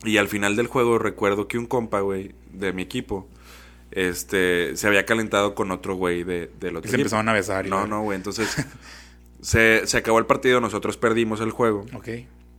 Y 0.04 0.18
al 0.18 0.28
final 0.28 0.58
del 0.58 0.68
juego 0.68 0.98
recuerdo 1.00 1.48
que 1.48 1.58
un 1.58 1.66
compa, 1.66 2.02
güey, 2.02 2.34
de 2.52 2.74
mi 2.74 2.82
equipo, 2.82 3.30
este, 3.92 4.76
se 4.76 4.88
había 4.88 5.06
calentado 5.06 5.56
con 5.56 5.72
otro 5.72 5.96
güey 5.96 6.24
de, 6.24 6.52
del 6.60 6.76
otro 6.78 6.88
Y 6.88 6.92
se 6.92 6.96
equipo. 6.96 7.02
empezaron 7.08 7.30
a 7.30 7.34
besar. 7.34 7.68
y 7.68 7.70
No, 7.70 7.88
no, 7.88 8.02
güey. 8.04 8.16
Entonces, 8.18 8.56
se, 9.42 9.86
se 9.88 9.98
acabó 9.98 10.20
el 10.20 10.26
partido, 10.26 10.62
nosotros 10.62 10.98
perdimos 10.98 11.42
el 11.42 11.52
juego. 11.52 11.86
Ok. 11.94 12.10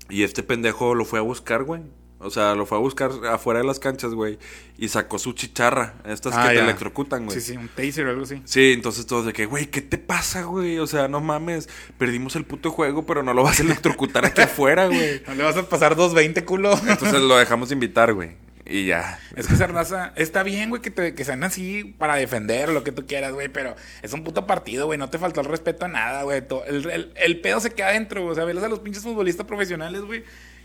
Y 0.09 0.23
este 0.25 0.43
pendejo 0.43 0.95
lo 0.95 1.05
fue 1.05 1.19
a 1.19 1.23
buscar, 1.23 1.63
güey. 1.65 1.83
O 2.23 2.29
sea, 2.29 2.55
lo 2.55 2.67
fue 2.67 2.77
a 2.77 2.81
buscar 2.83 3.11
afuera 3.31 3.61
de 3.61 3.67
las 3.67 3.79
canchas, 3.79 4.13
güey. 4.13 4.39
Y 4.77 4.89
sacó 4.89 5.19
su 5.19 5.33
chicharra. 5.33 5.95
Estas 6.05 6.35
Ah, 6.37 6.49
que 6.49 6.57
te 6.57 6.61
electrocutan, 6.61 7.25
güey. 7.25 7.41
Sí, 7.41 7.53
sí, 7.53 7.57
un 7.57 7.69
taser 7.69 8.07
o 8.07 8.11
algo 8.11 8.25
así. 8.25 8.43
Sí, 8.45 8.73
entonces 8.75 9.07
todos 9.07 9.25
de 9.25 9.33
que, 9.33 9.47
güey, 9.47 9.69
¿qué 9.71 9.81
te 9.81 9.97
pasa, 9.97 10.43
güey? 10.43 10.79
O 10.81 10.87
sea, 10.87 11.09
no 11.09 11.21
mames, 11.23 11.71
perdimos 11.97 12.37
el 12.37 12.45
puto 12.45 12.71
juego, 12.73 13.07
pero 13.07 13.23
no 13.23 13.33
lo 13.33 13.43
vas 13.43 13.61
a 13.61 13.63
electrocutar 13.63 14.27
aquí 14.27 14.41
afuera, 14.43 14.87
güey. 14.89 15.23
No 15.29 15.35
le 15.35 15.45
vas 15.45 15.57
a 15.57 15.67
pasar 15.67 15.97
2.20, 15.97 16.45
culo. 16.45 16.79
Entonces 16.87 17.23
lo 17.23 17.39
dejamos 17.39 17.71
de 17.71 17.75
invitar, 17.77 18.13
güey. 18.13 18.33
Y 18.73 18.87
ya. 18.87 19.19
Es 19.35 19.49
que 19.49 19.55
esa 19.55 19.67
raza 19.67 20.13
está 20.15 20.45
bien, 20.45 20.71
güey, 20.71 20.81
que, 20.81 20.91
te, 20.93 21.13
que 21.15 21.25
sean 21.25 21.43
así 21.43 21.97
para 21.99 22.15
defender 22.15 22.69
lo 22.69 22.85
que 22.85 22.93
tú 22.93 23.05
quieras, 23.05 23.33
güey, 23.33 23.49
pero 23.49 23.75
es 24.03 24.13
un 24.13 24.23
puto 24.23 24.47
partido, 24.47 24.87
güey, 24.87 24.97
no 24.99 25.11
te 25.11 25.19
faltó 25.19 25.41
el 25.41 25.47
respeto 25.49 25.87
a 25.87 25.89
nada, 25.89 26.23
güey. 26.23 26.43
El, 26.69 26.89
el- 26.91 27.13
el 27.17 27.41
pedo 27.41 27.59
se 27.61 27.71
queda 27.71 27.89
adentro, 27.89 28.21
güey. 28.23 28.33
o 28.33 28.35
sea, 28.37 28.45
velos 28.45 28.63
a 28.63 28.69
los 28.69 28.79
pinches 28.79 29.03
futbolistas 29.03 29.45
profesionales, 29.45 30.03
güey, 30.03 30.23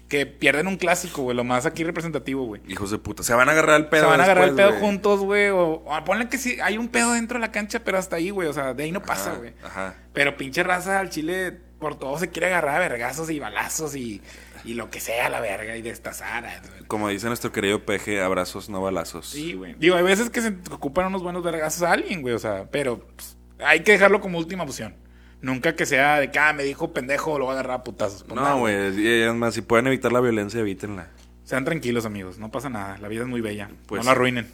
que 0.08 0.28
pierden 0.28 0.68
un 0.68 0.78
clásico, 0.78 1.24
güey, 1.24 1.36
lo 1.36 1.44
más 1.44 1.65
aquí 1.65 1.84
representativo, 1.84 2.46
güey. 2.46 2.62
Hijos 2.68 2.91
de 2.91 3.00
puta. 3.00 3.24
Se 3.24 3.34
van 3.34 3.50
a 3.50 3.54
agarrar 3.54 3.82
el 3.82 3.88
pedo. 3.88 4.04
Se 4.04 4.08
van 4.12 4.22
a 4.22 4.26
agarrar 4.26 4.50
el 4.50 4.56
pedo 4.56 4.70
güey. 4.70 4.82
juntos, 4.82 5.22
güey, 5.22 5.50
o, 5.50 5.84
o 5.84 6.04
ponle 6.06 6.30
que 6.30 6.38
sí, 6.38 6.60
hay 6.62 6.78
un 6.78 6.89
pedo 6.89 7.13
dentro 7.13 7.39
de 7.39 7.41
la 7.41 7.52
cancha, 7.52 7.80
pero 7.84 7.98
hasta 7.98 8.18
ahí, 8.18 8.30
güey, 8.30 8.48
o 8.48 8.54
sea, 8.54 8.76
de 8.76 8.84
ahí 8.84 8.91
no 8.91 9.02
pasa, 9.02 9.34
güey. 9.34 9.54
Ajá. 9.63 9.96
Pero 10.13 10.38
pinche 10.38 10.62
raza 10.62 11.00
al 11.00 11.10
chile 11.10 11.58
por 11.80 11.98
todo 11.98 12.18
se 12.18 12.30
quiere 12.30 12.48
agarrar 12.48 12.78
a 12.78 12.80
vergazos 12.80 13.30
y 13.30 13.40
balazos 13.40 13.96
y, 13.96 14.22
y 14.64 14.74
lo 14.76 14.90
que 14.90 15.00
sea, 15.00 15.30
la 15.30 15.40
verga, 15.40 15.76
y 15.76 15.82
destazar. 15.82 16.44
güey. 16.68 16.84
Como 16.88 17.10
dice 17.10 17.28
nuestro 17.28 17.52
querido 17.52 17.86
peje, 17.86 18.22
abrazos, 18.22 18.70
no 18.70 18.82
balazos. 18.82 19.28
Sí, 19.30 19.54
güey. 19.54 19.76
Digo, 19.78 19.96
hay 19.96 20.04
veces 20.04 20.30
que 20.30 20.42
se 20.42 20.56
ocupan 20.72 21.08
unos 21.08 21.22
buenos 21.24 21.44
vergazos 21.44 21.84
a 21.84 21.92
alguien, 21.92 22.22
güey, 22.22 22.34
o 22.34 22.40
sea, 22.40 22.70
pero 22.72 23.00
pues, 23.16 23.38
hay 23.60 23.82
que 23.82 23.92
dejarlo 23.94 24.22
como 24.22 24.38
última 24.38 24.64
opción. 24.64 24.96
Nunca 25.42 25.76
que 25.76 25.86
sea 25.86 26.20
de 26.20 26.32
que, 26.32 26.40
ah, 26.40 26.54
me 26.54 26.64
dijo 26.64 26.92
pendejo, 26.94 27.38
lo 27.38 27.46
voy 27.46 27.52
a 27.52 27.60
agarrar 27.60 27.80
a 27.82 27.84
putazos. 27.84 28.24
Pues, 28.24 28.36
No, 28.36 28.60
güey. 28.60 29.00
y 29.00 29.22
es 29.22 29.34
más, 29.36 29.54
si 29.54 29.62
pueden 29.62 29.86
evitar 29.88 30.12
la 30.12 30.22
violencia, 30.22 30.60
evítenla. 30.60 31.10
Sean 31.44 31.64
tranquilos, 31.66 32.06
amigos, 32.06 32.40
no 32.40 32.50
pasa 32.50 32.70
nada. 32.70 32.98
La 32.98 33.08
vida 33.08 33.22
es 33.22 33.28
muy 33.28 33.42
bella. 33.42 33.70
Pues 33.86 34.00
no 34.00 34.06
la 34.06 34.12
arruinen. 34.14 34.48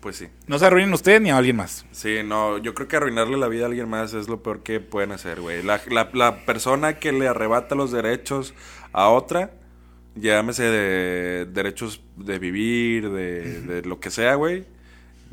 Pues 0.00 0.16
sí. 0.16 0.28
No 0.46 0.58
se 0.58 0.66
arruinen 0.66 0.92
ustedes 0.94 1.20
ni 1.20 1.30
a 1.30 1.36
alguien 1.36 1.56
más. 1.56 1.84
Sí, 1.90 2.18
no, 2.24 2.58
yo 2.58 2.72
creo 2.74 2.86
que 2.86 2.96
arruinarle 2.96 3.36
la 3.36 3.48
vida 3.48 3.64
a 3.64 3.66
alguien 3.66 3.88
más 3.88 4.14
es 4.14 4.28
lo 4.28 4.42
peor 4.42 4.62
que 4.62 4.78
pueden 4.80 5.10
hacer, 5.12 5.40
güey. 5.40 5.62
La, 5.62 5.80
la, 5.90 6.08
la 6.12 6.44
persona 6.44 6.98
que 7.00 7.10
le 7.12 7.26
arrebata 7.26 7.74
los 7.74 7.90
derechos 7.90 8.54
a 8.92 9.08
otra, 9.08 9.50
llámese 10.14 10.62
de 10.64 11.46
derechos 11.46 12.00
de 12.16 12.38
vivir, 12.38 13.10
de, 13.10 13.60
de 13.62 13.82
lo 13.82 13.98
que 13.98 14.10
sea, 14.10 14.36
güey, 14.36 14.66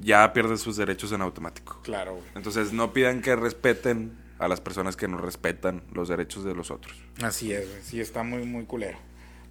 ya 0.02 0.34
pierde 0.34 0.58
sus 0.58 0.78
derechos 0.78 1.12
en 1.12 1.22
automático. 1.22 1.80
Claro, 1.84 2.14
güey. 2.16 2.26
Entonces 2.36 2.74
no 2.74 2.92
pidan 2.92 3.22
que 3.22 3.36
respeten 3.36 4.18
a 4.40 4.48
las 4.48 4.62
personas 4.62 4.98
que 4.98 5.08
no 5.08 5.18
respetan 5.18 5.84
los 5.94 6.10
derechos 6.10 6.44
de 6.44 6.56
los 6.56 6.72
otros. 6.72 6.98
Así 7.22 7.54
es, 7.54 7.70
güey. 7.70 7.82
Sí, 7.84 8.02
está 8.02 8.24
muy, 8.24 8.44
muy 8.46 8.66
culero. 8.66 8.98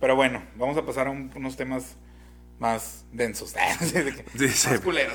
Pero 0.00 0.16
bueno, 0.16 0.42
vamos 0.57 0.77
a 0.77 0.85
pasar 0.85 1.07
a 1.07 1.11
un- 1.11 1.31
unos 1.37 1.57
temas 1.57 1.96
más 2.58 3.04
densos. 3.12 3.54
Sí, 4.36 4.48
sí. 4.48 4.68
Más 4.70 4.80
culeros. 4.80 5.14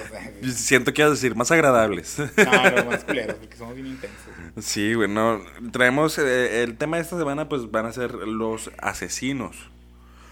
Siento 0.56 0.94
que 0.94 1.02
ibas 1.02 1.12
a 1.12 1.16
decir 1.16 1.36
más 1.36 1.52
agradables. 1.52 2.18
No, 2.38 2.72
no, 2.72 2.86
más 2.86 3.04
culeros, 3.04 3.36
porque 3.38 3.56
somos 3.58 3.76
bien 3.76 3.88
intensos. 3.88 4.18
Sí, 4.62 4.94
güey, 4.94 5.10
no. 5.10 5.42
Traemos. 5.72 6.18
eh, 6.18 6.64
el 6.64 6.78
tema 6.78 6.98
de 6.98 7.04
esta 7.04 7.18
semana, 7.18 7.48
pues 7.50 7.70
van 7.72 7.86
a 7.86 7.92
ser 7.94 8.14
los 8.14 8.72
asesinos. 8.80 9.56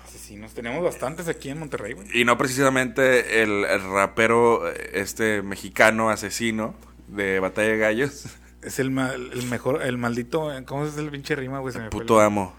Asesinos. 0.05 0.53
Tenemos 0.53 0.83
bastantes 0.83 1.27
aquí 1.27 1.49
en 1.49 1.59
Monterrey, 1.59 1.93
güey. 1.93 2.07
Y 2.13 2.25
no 2.25 2.37
precisamente 2.37 3.41
el, 3.43 3.65
el 3.65 3.81
rapero, 3.91 4.69
eh, 4.69 4.91
este 4.93 5.41
mexicano 5.41 6.09
asesino 6.09 6.75
de 7.07 7.39
Batalla 7.39 7.69
de 7.69 7.77
Gallos. 7.77 8.25
Es 8.61 8.79
el, 8.79 8.89
mal- 8.91 9.31
el 9.31 9.43
mejor, 9.47 9.81
el 9.83 9.97
maldito. 9.97 10.51
¿Cómo 10.65 10.85
es 10.85 10.97
el 10.97 11.09
pinche 11.09 11.35
rima, 11.35 11.59
güey? 11.59 11.71
Se 11.73 11.79
me 11.79 11.89
fue 11.89 12.01
Puto 12.01 12.19
el- 12.19 12.25
amo. 12.25 12.53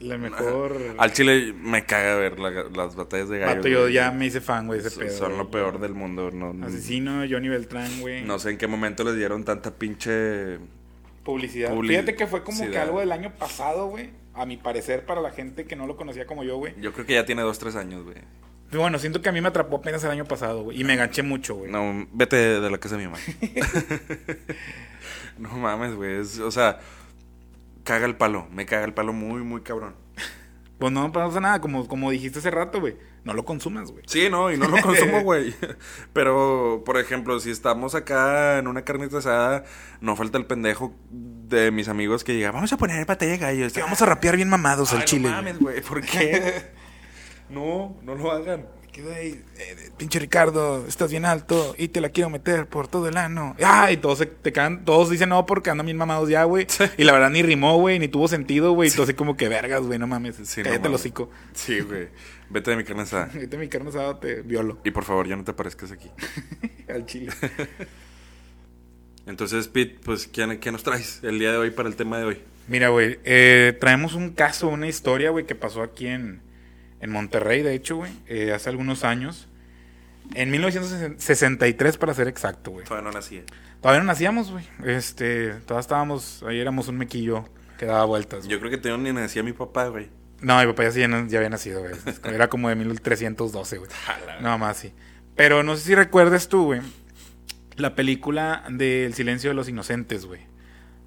La 0.00 0.18
mejor. 0.18 0.76
Al 0.98 1.12
chile 1.12 1.54
me 1.58 1.84
caga 1.86 2.16
ver 2.16 2.38
la- 2.38 2.64
las 2.74 2.94
batallas 2.96 3.28
de 3.28 3.38
gallos. 3.38 3.64
Yo 3.64 3.88
ya 3.88 4.10
me 4.10 4.26
hice 4.26 4.40
fan, 4.40 4.66
güey, 4.66 4.80
ese 4.80 4.90
Son- 4.90 5.04
pedo. 5.04 5.16
Son 5.16 5.38
lo 5.38 5.50
peor 5.50 5.80
del 5.80 5.94
mundo. 5.94 6.30
No, 6.32 6.52
no- 6.52 6.66
Asesino, 6.66 7.22
Johnny 7.28 7.48
Beltrán, 7.48 8.00
güey. 8.00 8.22
no 8.22 8.38
sé 8.38 8.50
en 8.50 8.58
qué 8.58 8.66
momento 8.66 9.04
les 9.04 9.16
dieron 9.16 9.44
tanta 9.44 9.70
pinche. 9.70 10.58
Publicidad. 11.24 11.72
Publi- 11.72 11.88
Fíjate 11.88 12.14
que 12.16 12.26
fue 12.26 12.42
como 12.42 12.70
que 12.70 12.76
algo 12.78 13.00
del 13.00 13.12
año 13.12 13.32
pasado, 13.38 13.86
güey. 13.86 14.10
A 14.34 14.44
mi 14.46 14.56
parecer, 14.56 15.06
para 15.06 15.20
la 15.22 15.30
gente 15.30 15.64
que 15.64 15.76
no 15.76 15.86
lo 15.86 15.96
conocía 15.96 16.26
como 16.26 16.44
yo, 16.44 16.56
güey. 16.58 16.74
Yo 16.80 16.92
creo 16.92 17.06
que 17.06 17.14
ya 17.14 17.24
tiene 17.24 17.40
dos, 17.42 17.58
tres 17.58 17.76
años, 17.76 18.02
güey. 18.04 18.16
Bueno, 18.72 18.98
siento 18.98 19.22
que 19.22 19.28
a 19.28 19.32
mí 19.32 19.40
me 19.40 19.48
atrapó 19.48 19.76
apenas 19.76 20.02
el 20.02 20.10
año 20.10 20.24
pasado, 20.24 20.64
güey. 20.64 20.80
Y 20.80 20.84
me 20.84 20.94
enganché 20.94 21.22
mucho, 21.22 21.54
güey. 21.54 21.70
No, 21.70 22.06
vete 22.12 22.36
de, 22.60 22.68
la 22.70 22.78
casa 22.78 22.96
de 22.96 23.06
mi 23.06 23.08
mamá. 23.08 23.18
no 25.38 25.50
mames, 25.56 25.94
güey. 25.94 26.16
O 26.18 26.50
sea, 26.50 26.80
caga 27.84 28.06
el 28.06 28.16
palo. 28.16 28.48
Me 28.50 28.66
caga 28.66 28.84
el 28.84 28.94
palo 28.94 29.12
muy, 29.12 29.42
muy 29.42 29.62
cabrón. 29.62 29.94
Pues 30.78 30.92
no 30.92 31.12
pasa 31.12 31.40
nada, 31.40 31.60
como, 31.60 31.86
como 31.86 32.10
dijiste 32.10 32.40
hace 32.40 32.50
rato, 32.50 32.80
güey. 32.80 32.96
No 33.22 33.32
lo 33.32 33.44
consumas, 33.44 33.90
güey. 33.90 34.02
Sí, 34.06 34.28
no, 34.28 34.52
y 34.52 34.58
no 34.58 34.68
lo 34.68 34.82
consumo, 34.82 35.20
güey. 35.22 35.54
Pero, 36.12 36.82
por 36.84 36.98
ejemplo, 36.98 37.38
si 37.40 37.50
estamos 37.50 37.94
acá 37.94 38.58
en 38.58 38.66
una 38.66 38.82
carnita 38.82 39.18
asada, 39.18 39.64
no 40.00 40.16
falta 40.16 40.36
el 40.36 40.46
pendejo 40.46 40.94
de 41.10 41.70
mis 41.70 41.88
amigos 41.88 42.24
que 42.24 42.32
diga, 42.32 42.50
vamos 42.50 42.72
a 42.72 42.76
poner 42.76 43.06
batalla 43.06 43.32
de 43.32 43.38
gallos. 43.38 43.72
Que 43.72 43.80
vamos 43.80 44.02
a 44.02 44.06
rapear 44.06 44.36
bien 44.36 44.48
mamados 44.48 44.92
al 44.92 45.04
chile. 45.04 45.30
No 45.30 45.36
mames, 45.36 45.58
güey, 45.58 45.80
¿por 45.80 46.02
qué? 46.02 46.70
no, 47.48 47.96
no 48.02 48.14
lo 48.14 48.32
hagan. 48.32 48.66
Quedó 48.94 49.12
ahí, 49.12 49.42
eh, 49.58 49.90
pinche 49.98 50.20
Ricardo, 50.20 50.86
estás 50.86 51.10
bien 51.10 51.24
alto 51.24 51.74
y 51.76 51.88
te 51.88 52.00
la 52.00 52.10
quiero 52.10 52.30
meter 52.30 52.68
por 52.68 52.86
todo 52.86 53.08
el 53.08 53.16
ano. 53.16 53.56
Ah, 53.60 53.90
y 53.90 53.96
todos 53.96 54.18
se 54.18 54.26
te 54.26 54.52
caen, 54.52 54.84
todos 54.84 55.10
dicen 55.10 55.30
no 55.30 55.46
porque 55.46 55.68
andan 55.68 55.86
bien 55.86 55.96
mamados 55.96 56.28
ya, 56.28 56.44
güey. 56.44 56.68
Y 56.96 57.02
la 57.02 57.12
verdad 57.12 57.30
ni 57.30 57.42
rimó, 57.42 57.76
güey, 57.76 57.98
ni 57.98 58.06
tuvo 58.06 58.28
sentido, 58.28 58.70
güey. 58.70 58.90
Y 58.90 58.92
todo 58.92 59.02
así 59.02 59.14
como 59.14 59.36
que 59.36 59.48
vergas, 59.48 59.82
güey, 59.82 59.98
no 59.98 60.06
mames. 60.06 60.36
Sí, 60.44 60.60
no 60.60 60.66
cállate 60.66 60.74
el 60.74 60.82
mames. 60.82 61.00
hocico. 61.00 61.28
Sí, 61.54 61.80
güey. 61.80 62.06
Vete 62.50 62.70
de 62.70 62.76
mi 62.76 62.84
carne 62.84 63.02
asada. 63.02 63.30
Ahorita 63.34 63.56
mi 63.56 63.68
carne 63.68 63.88
asada 63.88 64.20
te 64.20 64.42
violo 64.42 64.78
Y 64.84 64.92
por 64.92 65.02
favor, 65.02 65.26
ya 65.26 65.34
no 65.34 65.42
te 65.42 65.50
aparezcas 65.50 65.90
aquí. 65.90 66.08
al 66.88 67.04
chile. 67.04 67.32
Entonces, 69.26 69.66
Pete, 69.66 69.98
pues, 70.04 70.28
¿qué, 70.28 70.60
qué 70.60 70.70
nos 70.70 70.84
traes 70.84 71.18
el 71.24 71.40
día 71.40 71.50
de 71.50 71.56
hoy 71.56 71.72
para 71.72 71.88
el 71.88 71.96
tema 71.96 72.18
de 72.18 72.26
hoy? 72.26 72.38
Mira, 72.68 72.90
güey, 72.90 73.18
eh, 73.24 73.76
traemos 73.80 74.14
un 74.14 74.30
caso, 74.30 74.68
una 74.68 74.86
historia, 74.86 75.30
güey, 75.30 75.46
que 75.46 75.56
pasó 75.56 75.82
aquí 75.82 76.06
en, 76.06 76.42
en 77.04 77.10
Monterrey, 77.10 77.62
de 77.62 77.74
hecho, 77.74 77.96
güey, 77.96 78.10
eh, 78.26 78.52
hace 78.54 78.70
algunos 78.70 79.04
años. 79.04 79.46
En 80.34 80.50
1963, 80.50 81.98
para 81.98 82.14
ser 82.14 82.28
exacto, 82.28 82.70
güey. 82.70 82.86
Todavía 82.86 83.10
no 83.10 83.12
nací. 83.12 83.42
Todavía 83.82 84.00
no 84.00 84.06
nacíamos, 84.06 84.50
güey. 84.50 84.64
Este, 84.86 85.50
todavía 85.66 85.80
estábamos, 85.80 86.42
ahí 86.44 86.58
éramos 86.58 86.88
un 86.88 86.96
mequillo 86.96 87.44
que 87.78 87.84
daba 87.84 88.06
vueltas. 88.06 88.40
güey. 88.40 88.52
Yo 88.52 88.58
creo 88.58 88.70
que 88.70 88.78
todavía 88.78 89.12
ni 89.12 89.20
nacía 89.20 89.42
mi 89.42 89.52
papá, 89.52 89.88
güey. 89.88 90.08
No, 90.40 90.58
mi 90.58 90.66
papá 90.66 90.84
ya, 90.84 90.92
sí 90.92 91.02
había 91.02 91.50
nacido, 91.50 91.80
güey. 91.80 91.92
Era 92.24 92.48
como 92.48 92.70
de 92.70 92.74
1312, 92.74 93.76
güey. 93.76 93.90
No, 94.40 94.56
más 94.56 94.78
sí. 94.78 94.94
Pero 95.36 95.62
no 95.62 95.76
sé 95.76 95.82
si 95.84 95.94
recuerdas 95.94 96.48
tú, 96.48 96.64
güey, 96.64 96.80
la 97.76 97.94
película 97.94 98.64
de 98.70 99.04
El 99.04 99.12
silencio 99.12 99.50
de 99.50 99.54
los 99.54 99.68
inocentes, 99.68 100.24
güey. 100.24 100.40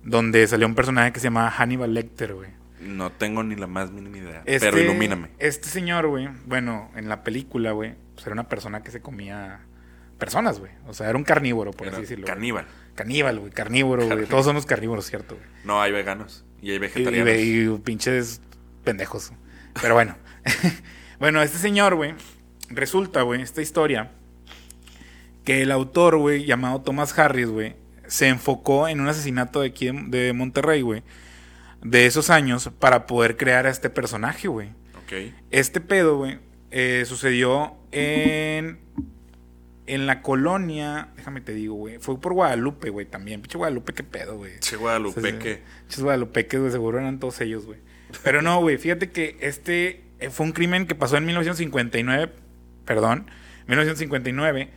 Donde 0.03 0.45
salió 0.45 0.67
un 0.67 0.75
personaje 0.75 1.11
que 1.11 1.19
se 1.19 1.25
llamaba 1.25 1.49
Hannibal 1.49 1.95
Lecter, 1.95 2.35
güey. 2.35 2.51
No 2.79 3.11
tengo 3.11 3.43
ni 3.43 3.55
la 3.55 3.67
más 3.67 3.91
mínima 3.91 4.17
idea. 4.17 4.43
Este- 4.45 4.67
Pero 4.71 4.79
ilumíname. 4.79 5.29
Este 5.39 5.67
señor, 5.67 6.07
güey, 6.07 6.29
bueno, 6.45 6.91
en 6.95 7.09
la 7.09 7.23
película, 7.23 7.71
güey, 7.71 7.95
pues 8.13 8.25
era 8.27 8.33
una 8.33 8.47
persona 8.47 8.83
que 8.83 8.91
se 8.91 9.01
comía 9.01 9.61
personas, 10.19 10.59
güey. 10.59 10.71
O 10.87 10.93
sea, 10.93 11.09
era 11.09 11.17
un 11.17 11.23
carnívoro, 11.23 11.71
por 11.71 11.87
Era 11.87 11.97
así 11.97 12.03
decirlo. 12.03 12.25
caníbal. 12.27 12.65
Caníbal, 12.95 13.39
güey, 13.39 13.51
carnívoro, 13.51 14.05
güey. 14.07 14.25
Todos 14.25 14.45
somos 14.45 14.65
carnívoros, 14.65 15.05
¿cierto? 15.05 15.37
No, 15.63 15.81
hay 15.81 15.91
veganos. 15.91 16.45
Y 16.61 16.69
hay 16.71 16.75
Y, 16.77 16.79
vegetarianos. 16.79 17.33
y- 17.35 17.65
y 17.71 17.77
pinches 17.79 18.41
pendejos. 18.83 19.31
Pero 19.81 19.93
bueno. 19.95 20.15
bueno, 21.19 21.41
este 21.41 21.57
señor, 21.57 21.95
güey, 21.95 22.13
resulta, 22.69 23.21
güey, 23.23 23.41
esta 23.41 23.61
historia, 23.61 24.11
que 25.43 25.61
el 25.61 25.71
autor, 25.71 26.17
güey, 26.17 26.45
llamado 26.45 26.81
Thomas 26.81 27.17
Harris, 27.17 27.47
güey, 27.49 27.75
se 28.07 28.27
enfocó 28.27 28.87
en 28.87 28.99
un 29.01 29.07
asesinato 29.07 29.61
de 29.61 29.67
aquí 29.67 29.87
de, 29.87 30.25
de 30.25 30.33
Monterrey, 30.33 30.81
güey, 30.81 31.03
de 31.83 32.05
esos 32.05 32.29
años, 32.29 32.71
para 32.79 33.05
poder 33.05 33.37
crear 33.37 33.65
a 33.65 33.69
este 33.69 33.89
personaje, 33.89 34.47
güey. 34.47 34.69
Ok. 35.03 35.33
Este 35.51 35.79
pedo, 35.81 36.17
güey, 36.17 36.39
eh, 36.71 37.03
sucedió 37.05 37.77
en. 37.91 38.79
En 39.85 40.05
la 40.05 40.21
colonia. 40.21 41.13
Déjame 41.15 41.39
te 41.39 41.53
digo, 41.53 41.75
güey. 41.75 41.97
Fue 41.99 42.19
por 42.19 42.33
Guadalupe, 42.33 42.89
güey, 42.89 43.05
también. 43.05 43.41
Pinche 43.41 43.57
Guadalupe, 43.57 43.93
qué 43.93 44.03
pedo, 44.03 44.35
güey. 44.35 44.59
Che, 44.59 44.75
Guadalupe, 44.75 45.21
sí. 45.21 45.37
que... 45.37 45.61
Pinches 45.83 46.03
Guadalupeques, 46.03 46.59
güey, 46.59 46.71
seguro 46.73 46.99
eran 46.99 47.19
todos 47.19 47.39
ellos, 47.39 47.65
güey. 47.65 47.79
Pero 48.21 48.41
no, 48.41 48.59
güey, 48.59 48.77
fíjate 48.77 49.11
que 49.11 49.37
este 49.39 50.03
eh, 50.19 50.29
fue 50.29 50.45
un 50.45 50.51
crimen 50.51 50.87
que 50.87 50.95
pasó 50.95 51.17
en 51.17 51.25
1959, 51.25 52.33
perdón, 52.85 53.29
1959, 53.67 54.69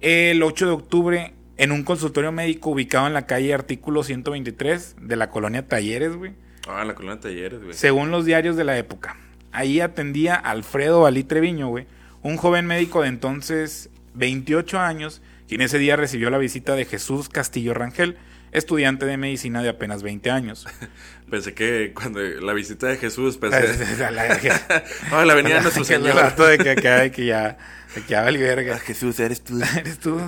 el 0.00 0.42
8 0.42 0.66
de 0.66 0.72
octubre, 0.72 1.34
en 1.56 1.72
un 1.72 1.82
consultorio 1.84 2.32
médico 2.32 2.70
ubicado 2.70 3.06
en 3.06 3.14
la 3.14 3.26
calle 3.26 3.52
Artículo 3.54 4.02
123 4.02 4.96
de 5.00 5.16
la 5.16 5.30
colonia 5.30 5.66
Talleres, 5.66 6.16
güey, 6.16 6.32
Ah, 6.68 6.82
en 6.82 6.88
la 6.88 6.94
colonia 6.94 7.16
de 7.16 7.22
talleres, 7.22 7.60
güey. 7.62 7.74
según 7.74 8.10
los 8.12 8.24
diarios 8.24 8.56
de 8.56 8.64
la 8.64 8.78
época. 8.78 9.16
Ahí 9.50 9.80
atendía 9.80 10.34
Alfredo 10.36 11.00
Valí 11.02 11.24
Treviño, 11.24 11.68
güey, 11.68 11.86
un 12.22 12.36
joven 12.36 12.66
médico 12.66 13.02
de 13.02 13.08
entonces 13.08 13.90
28 14.14 14.78
años, 14.78 15.20
quien 15.48 15.60
ese 15.60 15.78
día 15.78 15.96
recibió 15.96 16.30
la 16.30 16.38
visita 16.38 16.74
de 16.76 16.84
Jesús 16.84 17.28
Castillo 17.28 17.74
Rangel, 17.74 18.16
estudiante 18.52 19.06
de 19.06 19.16
medicina 19.16 19.62
de 19.62 19.70
apenas 19.70 20.02
20 20.02 20.30
años. 20.30 20.66
Pensé 21.30 21.52
que 21.54 21.92
cuando 21.94 22.20
la 22.20 22.52
visita 22.52 22.86
de 22.86 22.96
Jesús, 22.96 23.38
pensé... 23.38 24.04
A 24.04 24.10
la 24.10 24.22
verga. 24.24 24.62
Ah, 25.10 25.24
la 25.24 25.34
venida 25.34 25.56
de 25.56 25.62
nuestro 25.62 25.84
Que 25.84 25.94
el 25.94 26.02
Señor. 26.04 26.36
de 26.36 26.58
que, 26.58 26.74
que, 26.76 27.10
que 27.10 27.24
ya, 27.26 27.56
de 27.94 28.02
que 28.02 28.08
ya 28.08 28.22
vale 28.22 28.38
verga. 28.38 28.78
Jesús, 28.78 29.18
eres 29.18 29.42
tú. 29.42 29.58
Eres 29.78 29.98
tú. 29.98 30.20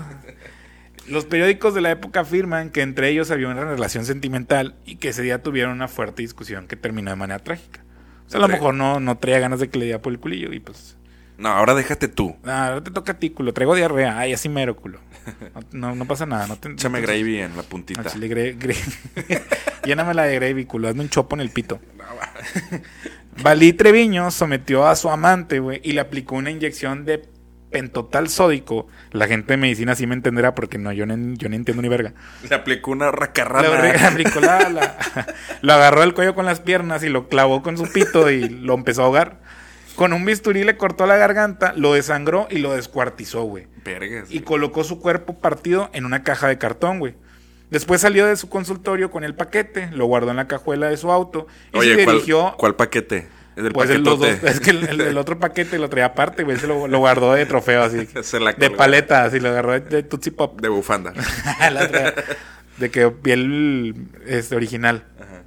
Los 1.08 1.26
periódicos 1.26 1.74
de 1.74 1.80
la 1.82 1.90
época 1.90 2.20
afirman 2.20 2.70
que 2.70 2.80
entre 2.82 3.08
ellos 3.10 3.30
había 3.30 3.48
una 3.48 3.64
relación 3.64 4.04
sentimental 4.06 4.74
y 4.86 4.96
que 4.96 5.08
ese 5.10 5.22
día 5.22 5.42
tuvieron 5.42 5.72
una 5.72 5.88
fuerte 5.88 6.22
discusión 6.22 6.66
que 6.66 6.76
terminó 6.76 7.10
de 7.10 7.16
manera 7.16 7.38
trágica. 7.40 7.82
O 8.26 8.30
sea, 8.30 8.38
a 8.38 8.42
lo 8.42 8.48
mejor 8.48 8.74
no, 8.74 9.00
no 9.00 9.18
traía 9.18 9.38
ganas 9.38 9.60
de 9.60 9.68
que 9.68 9.78
le 9.78 9.84
diera 9.84 10.00
por 10.00 10.12
el 10.12 10.18
culillo 10.18 10.52
y 10.52 10.60
pues... 10.60 10.96
No, 11.36 11.48
ahora 11.48 11.74
déjate 11.74 12.06
tú. 12.08 12.36
Nada, 12.44 12.68
ahora 12.68 12.84
te 12.84 12.90
toca 12.92 13.12
a 13.12 13.18
ti, 13.18 13.30
culo. 13.30 13.52
Traigo 13.52 13.74
diarrea. 13.74 14.18
Ay, 14.18 14.32
así 14.32 14.48
mero, 14.48 14.76
culo. 14.76 15.00
No, 15.72 15.88
no, 15.88 15.94
no 15.96 16.04
pasa 16.06 16.26
nada. 16.26 16.46
No 16.46 16.56
te, 16.56 16.70
Échame 16.70 17.00
no 17.00 17.06
te- 17.06 17.12
gravy 17.12 17.38
en 17.40 17.56
la 17.56 17.64
puntita. 17.64 18.02
Al 18.02 18.06
chile, 18.06 18.28
gre- 18.30 18.56
gre- 18.56 19.42
Lléname 19.84 20.14
la 20.14 20.22
de 20.24 20.36
gravy, 20.36 20.64
culo. 20.64 20.86
Hazme 20.88 21.02
un 21.02 21.08
chopo 21.08 21.34
en 21.34 21.40
el 21.40 21.50
pito. 21.50 21.80
Valí 23.42 23.72
Treviño 23.72 24.30
sometió 24.30 24.86
a 24.86 24.94
su 24.96 25.10
amante, 25.10 25.58
güey, 25.58 25.80
y 25.82 25.92
le 25.92 26.00
aplicó 26.00 26.36
una 26.36 26.50
inyección 26.52 27.04
de 27.04 27.22
pentotal 27.74 28.28
sódico. 28.28 28.86
La 29.10 29.26
gente 29.26 29.54
de 29.54 29.56
medicina 29.56 29.96
sí 29.96 30.06
me 30.06 30.14
entenderá 30.14 30.54
porque 30.54 30.78
no, 30.78 30.92
yo 30.92 31.06
no, 31.06 31.14
yo 31.34 31.48
no 31.48 31.56
entiendo 31.56 31.82
ni 31.82 31.88
verga. 31.88 32.14
Le 32.48 32.54
aplicó 32.54 32.92
una 32.92 33.06
Le 33.06 33.12
racarrana. 33.12 33.82
le 33.82 33.98
aplicó 33.98 34.38
la, 34.40 34.68
la- 34.70 34.96
lo 35.60 35.72
agarró 35.72 36.02
del 36.02 36.14
cuello 36.14 36.36
con 36.36 36.46
las 36.46 36.60
piernas 36.60 37.02
y 37.02 37.08
lo 37.08 37.28
clavó 37.28 37.62
con 37.62 37.76
su 37.76 37.90
pito 37.92 38.30
y 38.30 38.48
lo 38.48 38.74
empezó 38.74 39.02
a 39.02 39.06
ahogar. 39.06 39.40
Con 39.96 40.12
un 40.12 40.24
bisturí 40.24 40.62
le 40.64 40.76
cortó 40.76 41.06
la 41.06 41.16
garganta, 41.16 41.72
lo 41.76 41.94
desangró 41.94 42.46
y 42.48 42.58
lo 42.58 42.72
descuartizó, 42.74 43.42
güey. 43.42 43.66
Vergas. 43.84 44.30
Y 44.30 44.40
colocó 44.40 44.84
su 44.84 45.00
cuerpo 45.00 45.38
partido 45.40 45.90
en 45.92 46.04
una 46.06 46.22
caja 46.22 46.46
de 46.48 46.58
cartón, 46.58 47.00
güey. 47.00 47.14
Después 47.70 48.00
salió 48.00 48.26
de 48.26 48.36
su 48.36 48.48
consultorio 48.48 49.10
con 49.10 49.24
el 49.24 49.34
paquete, 49.34 49.90
lo 49.92 50.06
guardó 50.06 50.30
en 50.30 50.36
la 50.36 50.46
cajuela 50.46 50.88
de 50.88 50.96
su 50.96 51.10
auto 51.10 51.48
y 51.72 51.78
Oye, 51.78 51.94
se 51.96 52.04
¿cuál, 52.04 52.14
dirigió 52.16 52.54
¿cuál 52.56 52.76
paquete? 52.76 53.26
Del 53.56 53.72
Pues 53.72 53.88
el, 53.90 54.02
los 54.02 54.18
dos- 54.18 54.28
es 54.42 54.60
que 54.60 54.70
el, 54.70 54.88
el- 54.88 55.00
el 55.00 55.18
otro 55.18 55.38
paquete 55.38 55.78
lo 55.78 55.88
traía 55.88 56.06
aparte, 56.06 56.42
güey. 56.42 56.56
Se 56.56 56.66
lo, 56.66 56.88
lo 56.88 56.98
guardó 56.98 57.34
de 57.34 57.46
trofeo 57.46 57.82
así. 57.82 58.08
Se 58.22 58.40
la 58.40 58.52
de 58.52 58.70
paleta, 58.70 59.24
así 59.24 59.38
lo 59.40 59.50
agarró 59.50 59.72
de, 59.72 59.80
de 59.80 60.02
Tootsie 60.02 60.32
Pop. 60.32 60.60
De 60.60 60.68
bufanda. 60.68 61.12
Otra, 61.60 62.14
de 62.78 62.90
que 62.90 63.08
piel 63.10 64.08
este, 64.26 64.56
original. 64.56 65.04
Ajá. 65.20 65.42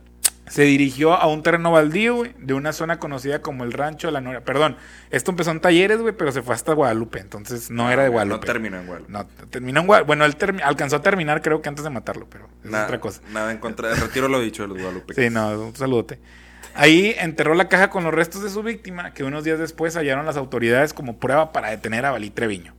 Se 0.50 0.62
dirigió 0.62 1.14
a 1.14 1.28
un 1.28 1.44
terreno 1.44 1.72
baldío, 1.74 2.16
güey, 2.16 2.34
de 2.40 2.54
una 2.54 2.72
zona 2.72 3.00
conocida 3.00 3.42
como 3.42 3.66
el 3.66 3.74
Rancho 3.74 4.08
de 4.08 4.14
la 4.14 4.22
Noria. 4.22 4.46
Perdón, 4.46 4.78
esto 5.10 5.32
empezó 5.32 5.52
en 5.52 5.60
Talleres, 5.60 5.98
güey, 6.00 6.16
pero 6.16 6.32
se 6.32 6.42
fue 6.42 6.56
hasta 6.56 6.72
Guadalupe, 6.72 7.20
entonces 7.20 7.70
no 7.70 7.92
era 7.92 8.04
de 8.04 8.08
No 8.08 8.14
Guadalupe. 8.14 8.48
terminó 8.48 8.78
en 8.80 8.86
Guadalupe. 8.88 9.12
No, 9.12 9.28
terminó 9.50 9.82
en 9.82 9.88
Guadalupe. 9.88 10.08
Bueno, 10.08 10.24
él 10.24 10.38
alcanzó 10.64 10.96
a 10.96 11.02
terminar, 11.02 11.42
creo 11.42 11.62
que 11.62 11.68
antes 11.68 11.84
de 11.84 11.90
matarlo, 11.90 12.28
pero 12.30 12.48
es 12.64 12.72
Nada, 12.72 12.86
otra 12.86 13.02
cosa. 13.02 13.20
Nada 13.34 13.52
en 13.52 13.58
contra. 13.58 13.94
Retiro 13.94 14.30
lo 14.30 14.40
dicho 14.40 14.62
de 14.64 14.70
los 14.70 14.78
Guadalupe. 14.78 15.14
Sí, 15.16 15.30
no, 15.30 15.50
un 15.60 15.76
saludote. 15.76 16.18
Ahí 16.80 17.16
enterró 17.18 17.56
la 17.56 17.70
caja 17.70 17.90
con 17.90 18.04
los 18.04 18.14
restos 18.14 18.44
de 18.44 18.52
su 18.52 18.62
víctima, 18.62 19.12
que 19.12 19.24
unos 19.24 19.44
días 19.44 19.58
después 19.58 19.96
hallaron 19.96 20.28
las 20.28 20.38
autoridades 20.38 20.94
como 20.94 21.18
prueba 21.18 21.52
para 21.52 21.72
detener 21.72 22.06
a 22.06 22.12
Balí 22.12 22.30
Treviño. 22.30 22.76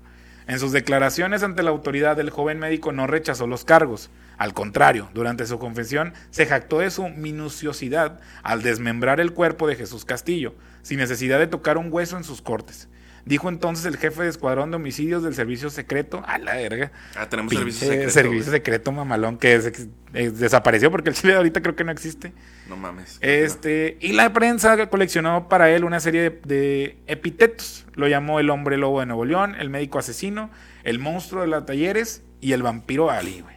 En 0.46 0.60
sus 0.60 0.70
declaraciones 0.70 1.42
ante 1.42 1.64
la 1.64 1.70
autoridad, 1.70 2.20
el 2.20 2.30
joven 2.30 2.60
médico 2.60 2.92
no 2.92 3.08
rechazó 3.08 3.48
los 3.48 3.64
cargos. 3.64 4.08
Al 4.36 4.54
contrario, 4.54 5.10
durante 5.14 5.46
su 5.46 5.58
confesión 5.58 6.14
se 6.30 6.46
jactó 6.46 6.78
de 6.78 6.92
su 6.92 7.08
minuciosidad 7.08 8.20
al 8.44 8.62
desmembrar 8.62 9.18
el 9.18 9.32
cuerpo 9.32 9.66
de 9.66 9.74
Jesús 9.74 10.04
Castillo, 10.04 10.54
sin 10.82 10.98
necesidad 10.98 11.40
de 11.40 11.48
tocar 11.48 11.76
un 11.76 11.92
hueso 11.92 12.16
en 12.16 12.22
sus 12.22 12.40
cortes. 12.40 12.88
Dijo 13.24 13.48
entonces 13.48 13.84
el 13.86 13.96
jefe 13.98 14.22
de 14.22 14.28
escuadrón 14.30 14.70
de 14.70 14.76
homicidios 14.76 15.22
del 15.22 15.34
servicio 15.34 15.68
secreto, 15.70 16.22
a 16.26 16.38
la 16.38 16.54
verga, 16.54 16.92
Ah, 17.16 17.28
tenemos 17.28 17.50
pinche 17.50 17.64
servicio 17.64 17.88
secreto. 17.88 18.10
servicio 18.10 18.44
güey. 18.44 18.58
secreto 18.58 18.92
mamalón 18.92 19.36
que 19.38 19.54
es- 19.54 20.38
desapareció 20.38 20.90
porque 20.90 21.10
el 21.10 21.14
chile 21.14 21.32
de 21.32 21.36
ahorita 21.38 21.60
creo 21.60 21.76
que 21.76 21.84
no 21.84 21.92
existe. 21.92 22.32
No 22.68 22.76
mames. 22.76 23.18
Este, 23.20 23.98
y 24.00 24.12
la 24.12 24.32
prensa 24.32 24.88
coleccionó 24.88 25.48
para 25.48 25.70
él 25.70 25.84
una 25.84 26.00
serie 26.00 26.22
de, 26.22 26.40
de 26.44 26.98
epítetos. 27.06 27.86
Lo 27.94 28.08
llamó 28.08 28.40
el 28.40 28.48
hombre 28.50 28.76
lobo 28.78 29.00
de 29.00 29.06
Nuevo 29.06 29.24
León, 29.24 29.54
el 29.58 29.68
médico 29.70 29.98
asesino, 29.98 30.50
el 30.84 30.98
monstruo 30.98 31.42
de 31.42 31.48
las 31.48 31.66
talleres 31.66 32.22
y 32.40 32.52
el 32.52 32.62
vampiro 32.62 33.10
Ali, 33.10 33.40
güey. 33.42 33.56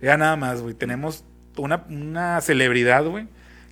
Ya 0.00 0.16
nada 0.16 0.36
más, 0.36 0.62
güey. 0.62 0.74
Tenemos 0.74 1.24
una, 1.56 1.84
una 1.88 2.40
celebridad, 2.40 3.04
güey, 3.04 3.28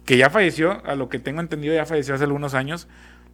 que 0.07 0.17
ya 0.17 0.31
falleció, 0.31 0.85
a 0.87 0.95
lo 0.95 1.09
que 1.09 1.19
tengo 1.19 1.41
entendido 1.41 1.75
ya 1.75 1.87
falleció 1.87 2.15
hace 2.15 2.25
algunos 2.25 2.55
años, 2.55 2.87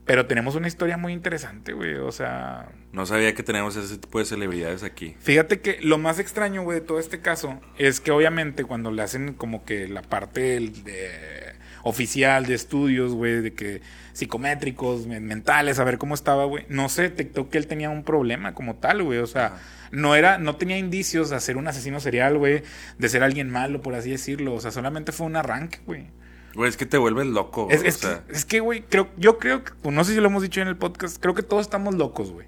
pero 0.05 0.27
tenemos 0.27 0.55
una 0.57 0.67
historia 0.69 0.97
muy 0.97 1.13
interesante, 1.13 1.73
güey. 1.73 1.95
O 1.97 2.11
sea, 2.13 2.69
No 2.93 3.07
sabía 3.07 3.35
que 3.35 3.43
teníamos 3.43 3.77
ese 3.77 3.99
tipo 3.99 4.19
de 4.19 4.25
celebridades 4.25 4.83
aquí. 4.83 5.15
Fíjate 5.21 5.61
que 5.61 5.79
lo 5.83 5.99
más 5.99 6.19
extraño, 6.19 6.63
güey, 6.63 6.81
de 6.81 6.87
todo 6.87 6.99
este 6.99 7.21
caso 7.21 7.61
es 7.79 8.01
que 8.01 8.11
obviamente 8.11 8.65
cuando 8.65 8.91
le 8.91 9.03
hacen 9.03 9.35
como 9.35 9.65
que 9.65 9.87
la 9.89 10.03
parte 10.03 10.41
del- 10.41 10.83
de- 10.85 11.55
oficial 11.83 12.45
de 12.47 12.55
estudios, 12.55 13.15
güey, 13.15 13.41
de 13.41 13.55
que 13.55 13.81
psicométricos, 14.13 15.07
men- 15.07 15.25
mentales, 15.27 15.79
a 15.79 15.85
ver 15.85 15.97
cómo 15.99 16.15
estaba, 16.15 16.45
güey, 16.45 16.65
no 16.69 16.89
se 16.89 17.03
detectó 17.03 17.49
que 17.49 17.57
él 17.59 17.67
tenía 17.67 17.89
un 17.91 18.05
problema 18.05 18.55
como 18.55 18.77
tal, 18.77 19.03
güey, 19.03 19.19
o 19.19 19.27
sea, 19.27 19.59
no 19.91 20.15
era, 20.15 20.37
no 20.39 20.57
tenía 20.57 20.77
indicios 20.79 21.31
de 21.31 21.41
ser 21.41 21.57
un 21.57 21.67
asesino 21.69 21.99
serial, 22.01 22.37
güey, 22.39 22.63
de 22.99 23.09
ser 23.09 23.23
alguien 23.23 23.49
malo, 23.51 23.81
por 23.83 23.95
así 23.95 24.11
decirlo, 24.11 24.55
o 24.55 24.61
sea, 24.61 24.71
solamente 24.71 25.11
fue 25.13 25.27
un 25.27 25.37
arranque, 25.37 25.79
güey. 25.87 26.07
Güey, 26.55 26.69
es 26.69 26.77
que 26.77 26.87
te 26.87 26.99
vuelves 26.99 27.27
loco. 27.27 27.69
Es, 27.71 27.79
güey, 27.79 27.89
es 27.89 27.97
o 28.05 28.09
sea, 28.09 28.23
que, 28.27 28.33
es 28.33 28.45
que, 28.45 28.61
güey, 28.61 28.83
creo, 28.83 29.09
yo 29.17 29.39
creo 29.39 29.63
que, 29.65 29.73
pues, 29.83 29.95
no 29.95 30.03
sé 30.05 30.15
si 30.15 30.21
lo 30.21 30.27
hemos 30.27 30.43
dicho 30.43 30.61
en 30.61 30.69
el 30.69 30.77
podcast, 30.77 31.19
creo 31.21 31.35
que 31.35 31.43
todos 31.43 31.63
estamos 31.63 31.95
locos, 31.95 32.33
güey. 32.33 32.47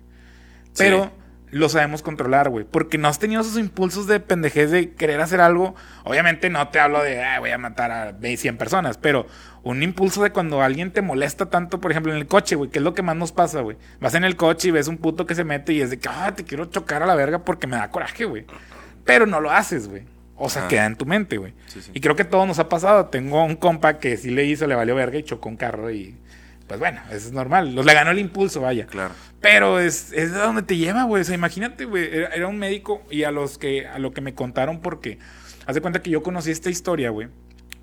Pero 0.76 1.04
Sí. 1.04 1.10
lo 1.52 1.68
sabemos 1.68 2.02
controlar, 2.02 2.48
güey. 2.48 2.64
Porque 2.64 2.98
no 2.98 3.06
has 3.08 3.18
tenido 3.18 3.42
esos 3.42 3.58
impulsos 3.58 4.06
de 4.06 4.18
pendejez 4.20 4.70
de 4.70 4.94
querer 4.94 5.20
hacer 5.20 5.40
algo. 5.40 5.74
Obviamente 6.04 6.48
no 6.50 6.66
te 6.68 6.80
hablo 6.80 7.02
de, 7.02 7.22
"Ah, 7.22 7.38
voy 7.40 7.50
a 7.50 7.58
matar 7.58 7.90
a 7.92 8.14
100 8.36 8.56
personas, 8.56 8.96
pero 8.98 9.26
un 9.62 9.82
impulso 9.82 10.22
de 10.24 10.30
cuando 10.32 10.62
alguien 10.62 10.92
te 10.92 11.02
molesta 11.02 11.50
tanto, 11.50 11.80
por 11.80 11.90
ejemplo, 11.92 12.10
en 12.10 12.18
el 12.18 12.26
coche, 12.26 12.56
güey, 12.56 12.70
que 12.70 12.78
es 12.78 12.84
lo 12.84 12.94
que 12.94 13.02
más 13.02 13.14
nos 13.16 13.30
pasa, 13.32 13.60
güey. 13.60 13.76
Vas 14.00 14.14
en 14.14 14.24
el 14.24 14.34
coche 14.34 14.68
y 14.68 14.70
ves 14.72 14.88
un 14.88 14.96
puto 14.98 15.26
que 15.26 15.34
se 15.36 15.44
mete 15.44 15.72
y 15.74 15.80
es 15.82 15.90
de 15.90 15.98
que, 16.00 16.08
ah, 16.10 16.32
te 16.34 16.42
quiero 16.44 16.64
chocar 16.64 17.02
a 17.02 17.06
la 17.06 17.14
verga 17.14 17.44
porque 17.44 17.66
me 17.68 17.76
da 17.76 17.90
coraje, 17.90 18.24
güey. 18.24 18.46
Pero 19.04 19.26
no 19.26 19.40
lo 19.40 19.50
haces, 19.52 19.88
güey. 19.88 20.04
O 20.36 20.48
sea, 20.48 20.62
Ajá. 20.62 20.68
queda 20.68 20.86
en 20.86 20.96
tu 20.96 21.06
mente, 21.06 21.36
güey. 21.38 21.54
Sí, 21.66 21.82
sí. 21.82 21.90
Y 21.94 22.00
creo 22.00 22.16
que 22.16 22.24
todo 22.24 22.46
nos 22.46 22.58
ha 22.58 22.68
pasado. 22.68 23.06
Tengo 23.06 23.44
un 23.44 23.56
compa 23.56 23.98
que 23.98 24.16
sí 24.16 24.30
le 24.30 24.44
hizo, 24.44 24.66
le 24.66 24.74
valió 24.74 24.94
verga 24.94 25.18
y 25.18 25.22
chocó 25.22 25.48
un 25.48 25.56
carro 25.56 25.90
y... 25.90 26.16
Pues 26.66 26.80
bueno, 26.80 27.00
eso 27.08 27.26
es 27.28 27.32
normal. 27.32 27.74
Los 27.74 27.84
le 27.84 27.92
ganó 27.92 28.12
el 28.12 28.18
impulso, 28.18 28.62
vaya. 28.62 28.86
Claro. 28.86 29.12
Pero 29.40 29.78
es, 29.78 30.12
es 30.12 30.32
de 30.32 30.38
donde 30.38 30.62
te 30.62 30.76
lleva, 30.76 31.04
güey. 31.04 31.20
O 31.20 31.24
sea, 31.24 31.34
imagínate, 31.34 31.84
güey. 31.84 32.08
Era, 32.16 32.28
era 32.28 32.46
un 32.46 32.58
médico 32.58 33.02
y 33.10 33.24
a 33.24 33.30
los 33.30 33.58
que, 33.58 33.86
a 33.86 33.98
lo 33.98 34.12
que 34.12 34.20
me 34.20 34.34
contaron 34.34 34.80
porque. 34.80 35.18
Haz 35.66 35.74
de 35.74 35.80
cuenta 35.80 36.00
que 36.02 36.10
yo 36.10 36.22
conocí 36.22 36.50
esta 36.50 36.70
historia, 36.70 37.10
güey. 37.10 37.28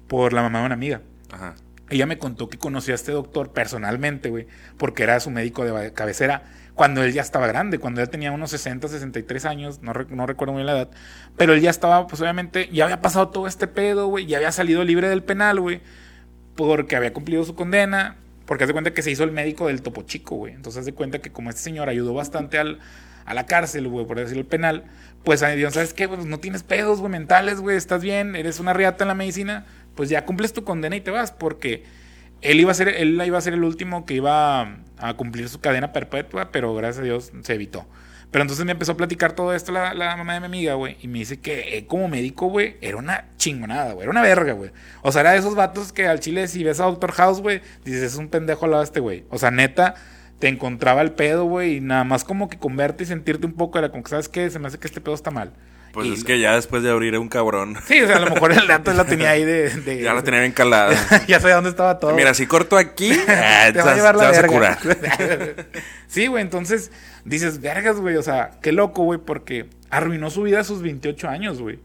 Por 0.07 0.33
la 0.33 0.41
mamá 0.41 0.59
de 0.59 0.65
una 0.65 0.75
amiga. 0.75 1.01
Ajá. 1.31 1.55
Ella 1.89 2.05
me 2.05 2.17
contó 2.17 2.49
que 2.49 2.57
conocía 2.57 2.93
a 2.93 2.95
este 2.95 3.12
doctor 3.12 3.51
personalmente, 3.51 4.29
güey. 4.29 4.47
Porque 4.77 5.03
era 5.03 5.19
su 5.19 5.29
médico 5.29 5.65
de 5.65 5.93
cabecera. 5.93 6.43
Cuando 6.79 7.03
él 7.03 7.11
ya 7.11 7.21
estaba 7.21 7.45
grande, 7.45 7.77
cuando 7.77 8.01
él 8.01 8.09
tenía 8.09 8.31
unos 8.31 8.51
60, 8.51 8.87
63 8.87 9.43
años, 9.43 9.81
no, 9.81 9.91
rec- 9.93 10.07
no 10.11 10.25
recuerdo 10.25 10.53
muy 10.53 10.61
bien 10.61 10.67
la 10.67 10.77
edad. 10.77 10.89
Pero 11.35 11.53
él 11.53 11.59
ya 11.59 11.69
estaba, 11.69 12.07
pues 12.07 12.21
obviamente, 12.21 12.69
ya 12.71 12.85
había 12.85 13.01
pasado 13.01 13.27
todo 13.29 13.47
este 13.47 13.67
pedo, 13.67 14.07
güey. 14.07 14.25
Ya 14.27 14.37
había 14.37 14.53
salido 14.53 14.85
libre 14.85 15.09
del 15.09 15.21
penal, 15.23 15.59
güey 15.59 15.81
porque 16.55 16.95
había 16.95 17.13
cumplido 17.13 17.43
su 17.45 17.55
condena, 17.55 18.17
porque 18.45 18.63
haz 18.63 18.67
de 18.67 18.73
cuenta 18.73 18.93
que 18.93 19.01
se 19.01 19.11
hizo 19.11 19.23
el 19.23 19.31
médico 19.31 19.67
del 19.67 19.81
Topo 19.81 20.01
Chico, 20.03 20.35
güey. 20.35 20.53
Entonces 20.53 20.79
haz 20.81 20.85
de 20.85 20.93
cuenta 20.93 21.19
que 21.19 21.31
como 21.31 21.49
este 21.49 21.61
señor 21.61 21.87
ayudó 21.89 22.13
bastante 22.13 22.57
al, 22.57 22.79
a 23.25 23.33
la 23.33 23.45
cárcel, 23.45 23.87
güey, 23.87 24.05
por 24.05 24.17
decirlo 24.17 24.41
el 24.41 24.47
penal, 24.47 24.83
pues 25.23 25.39
¿sabes 25.39 25.93
qué? 25.93 26.07
Pues 26.09 26.25
no 26.25 26.39
tienes 26.39 26.63
pedos, 26.63 26.99
güey, 26.99 27.11
mentales, 27.11 27.61
güey, 27.61 27.77
estás 27.77 28.01
bien, 28.01 28.35
eres 28.35 28.59
una 28.59 28.73
riata 28.73 29.03
en 29.05 29.07
la 29.09 29.15
medicina, 29.15 29.65
pues 29.95 30.09
ya 30.09 30.25
cumples 30.25 30.51
tu 30.51 30.63
condena 30.65 30.95
y 30.97 31.01
te 31.01 31.11
vas, 31.11 31.31
porque 31.31 31.83
él 32.41 32.60
iba 32.60 32.71
a 32.71 32.73
ser, 32.73 32.89
él 32.89 33.21
iba 33.25 33.38
a 33.38 33.41
ser 33.41 33.54
el 33.54 33.63
último 33.63 34.06
que 34.06 34.15
iba 34.15 34.82
a, 34.97 35.13
cumplir 35.15 35.49
su 35.49 35.60
cadena 35.60 35.91
perpetua, 35.91 36.52
pero 36.52 36.73
gracias 36.73 36.99
a 37.02 37.04
Dios 37.04 37.32
se 37.41 37.54
evitó. 37.54 37.86
Pero 38.32 38.43
entonces 38.43 38.63
me 38.65 38.73
empezó 38.73 38.91
a 38.91 38.97
platicar 38.97 39.34
todo 39.34 39.56
esto 39.56 39.71
la, 39.71 40.15
mamá 40.15 40.36
de 40.36 40.39
mi 40.39 40.45
amiga, 40.45 40.75
güey. 40.75 40.97
Y 41.02 41.08
me 41.08 41.19
dice 41.19 41.39
que 41.39 41.78
eh, 41.78 41.88
como 41.88 42.08
médico, 42.08 42.47
güey, 42.47 42.78
era 42.80 42.97
una 42.97 43.25
chingonada, 43.38 43.93
güey. 43.93 44.04
Era 44.04 44.12
una 44.12 44.21
verga, 44.21 44.54
güey. 44.54 44.71
O 45.02 45.12
sea, 45.12 45.21
era 45.21 45.32
de 45.32 45.39
esos 45.39 45.56
vatos 45.56 45.91
que 45.91 46.08
al 46.08 46.19
chile, 46.19 46.47
si 46.47 46.63
ves 46.63 46.80
a 46.80 46.86
Doctor 46.86 47.12
House, 47.13 47.41
güey, 47.41 47.62
dices, 47.84 48.04
es 48.04 48.15
un 48.17 48.30
pendejo 48.30 48.65
al 48.65 48.71
lado 48.71 48.84
de 48.84 48.86
este, 48.86 48.99
güey. 48.99 49.25
O 49.32 49.39
sea, 49.39 49.49
neta, 49.49 49.95
te 50.38 50.47
encontraba 50.47 51.02
el 51.02 51.13
pedo, 51.13 51.45
güey. 51.45 51.78
Y 51.78 51.82
nada 51.82 52.04
más 52.04 52.23
como 52.23 52.49
que 52.49 52.60
con 52.60 52.75
verte 52.75 53.04
y 53.04 53.08
sentirte 53.08 53.47
un 53.47 53.54
poco, 53.54 53.80
era 53.80 53.89
como 53.89 54.04
que, 54.04 54.12
¿sabes 54.12 54.30
qué? 54.30 54.47
Se 54.52 54.60
me 54.60 54.67
hace 54.67 54.78
que 54.78 54.88
este 54.88 55.02
pedo 55.02 55.15
está 55.15 55.32
mal. 55.32 55.54
Pues 55.91 56.08
Y- 56.08 56.13
es 56.13 56.23
que 56.23 56.39
ya 56.39 56.56
después 56.56 56.84
de 56.84 56.91
abrir 56.91 57.17
un 57.17 57.28
cabrón. 57.30 57.75
Sí, 57.86 57.99
o 58.02 58.08
sea, 58.08 58.17
a 58.17 58.19
lo 58.19 58.30
mejor 58.32 58.52
el 58.52 58.67
dato 58.67 58.93
la 58.93 59.06
tenía 59.06 59.32
ahí 59.32 59.43
de... 59.43 59.69
de- 59.69 60.02
Ya 60.04 60.13
la 60.13 60.21
tenía 60.23 60.39
bien 60.41 60.52
calada. 60.52 60.95
ya 61.28 61.39
sabía 61.39 61.56
dónde 61.56 61.71
estaba 61.71 61.97
todo. 61.99 62.13
Mira, 62.15 62.34
si 62.34 62.45
corto 62.45 62.78
aquí, 62.78 63.10
te 63.25 63.82
va 63.82 63.91
a 63.91 63.95
llevar 63.95 64.15
la 64.15 64.30
vas 64.30 64.38
a 64.39 64.47
curar. 64.47 64.78
sí, 66.08 66.28
güey, 66.28 66.41
entonces 66.43 66.91
dices, 67.25 67.62
vergas, 67.62 67.97
güey, 67.97 68.15
o 68.17 68.23
sea, 68.23 68.52
qué 68.62 68.71
loco, 68.71 69.04
güey, 69.04 69.19
porque 69.19 69.67
arruinó 69.89 70.30
su 70.30 70.43
vida 70.43 70.60
a 70.60 70.63
sus 70.63 70.82
28 70.82 71.28
años, 71.30 71.62
güey. 71.62 71.80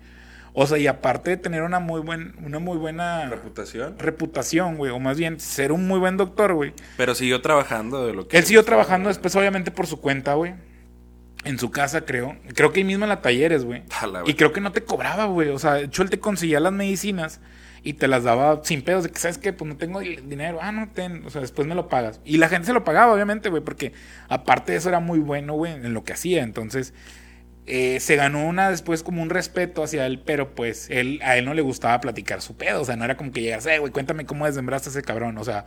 O 0.57 0.69
sea, 0.69 0.79
y 0.79 0.87
aparte 0.87 1.31
de 1.31 1.37
tener 1.37 1.63
una 1.63 1.81
muy, 1.81 2.01
buen, 2.01 2.35
una 2.45 2.61
muy 2.61 2.77
buena 2.79 3.27
Reputación. 3.29 3.99
reputación, 3.99 4.77
güey, 4.77 4.93
o 4.93 5.01
más 5.01 5.19
bien 5.19 5.41
ser 5.41 5.73
un 5.73 5.89
muy 5.89 5.99
buen 5.99 6.17
doctor, 6.17 6.55
güey. 6.55 6.73
Pero 6.97 7.17
siguió 7.17 7.41
trabajando 7.43 8.07
de 8.07 8.13
lo 8.13 8.29
que. 8.29 8.37
Él 8.39 8.45
siguió 8.45 8.63
trabajando 8.65 9.09
después, 9.09 9.35
obviamente, 9.35 9.73
por 9.73 9.89
su 9.89 10.01
cuenta, 10.01 10.35
güey. 10.35 10.55
En 11.45 11.59
su 11.59 11.71
casa, 11.71 12.05
creo. 12.07 12.37
Creo 12.55 12.73
que 12.73 12.81
ahí 12.81 12.85
mismo 12.85 13.05
en 13.05 13.11
la 13.11 13.21
talleres, 13.21 13.65
güey. 13.65 13.83
Y 14.27 14.35
creo 14.35 14.53
que 14.53 14.61
no 14.61 14.73
te 14.73 14.83
cobraba, 14.83 15.27
güey. 15.27 15.51
O 15.51 15.59
sea, 15.59 15.75
de 15.75 15.85
hecho, 15.85 16.03
él 16.03 16.11
te 16.11 16.19
conseguía 16.19 16.59
las 16.59 16.73
medicinas 16.73 17.41
y 17.83 17.93
te 17.95 18.09
las 18.09 18.25
daba 18.25 18.61
sin 18.65 18.81
pedos. 18.83 19.05
De 19.05 19.11
que, 19.11 19.19
¿sabes 19.19 19.37
qué? 19.37 19.53
Pues 19.53 19.69
no 19.69 19.77
tengo 19.77 20.01
di- 20.01 20.17
dinero. 20.25 20.59
Ah, 20.63 20.73
no, 20.73 20.89
ten. 20.91 21.23
O 21.27 21.31
sea, 21.31 21.43
después 21.43 21.69
me 21.69 21.75
lo 21.75 21.89
pagas. 21.89 22.21
Y 22.25 22.39
la 22.39 22.49
gente 22.49 22.67
se 22.69 22.73
lo 22.73 22.83
pagaba, 22.83 23.13
obviamente, 23.13 23.51
güey. 23.51 23.63
Porque 23.63 23.93
aparte 24.29 24.73
de 24.73 24.79
eso 24.79 24.89
era 24.89 25.01
muy 25.01 25.19
bueno, 25.19 25.53
güey, 25.55 25.73
en 25.75 25.93
lo 25.93 26.03
que 26.03 26.15
hacía. 26.15 26.43
Entonces, 26.43 26.95
eh, 27.67 28.01
se 28.01 28.17
ganó 28.17 28.47
una 28.47 28.71
después 28.71 29.03
como 29.03 29.23
un 29.23 29.29
respeto 29.31 29.83
hacia 29.83 30.07
él. 30.07 30.23
Pero 30.25 30.55
pues, 30.55 30.89
él, 30.91 31.21
a 31.23 31.37
él 31.37 31.45
no 31.45 31.53
le 31.53 31.61
gustaba 31.63 32.01
platicar 32.01 32.41
su 32.41 32.57
pedo. 32.57 32.81
O 32.81 32.85
sea, 32.87 32.97
no 32.97 33.05
era 33.05 33.19
como 33.19 33.33
que 33.33 33.43
llegas, 33.43 33.67
eh, 33.67 33.79
güey, 33.79 33.93
cuéntame 33.93 34.25
cómo 34.25 34.47
desmembraste 34.47 34.89
a 34.89 34.93
ese 34.93 35.03
cabrón. 35.03 35.37
O 35.37 35.45
sea, 35.45 35.67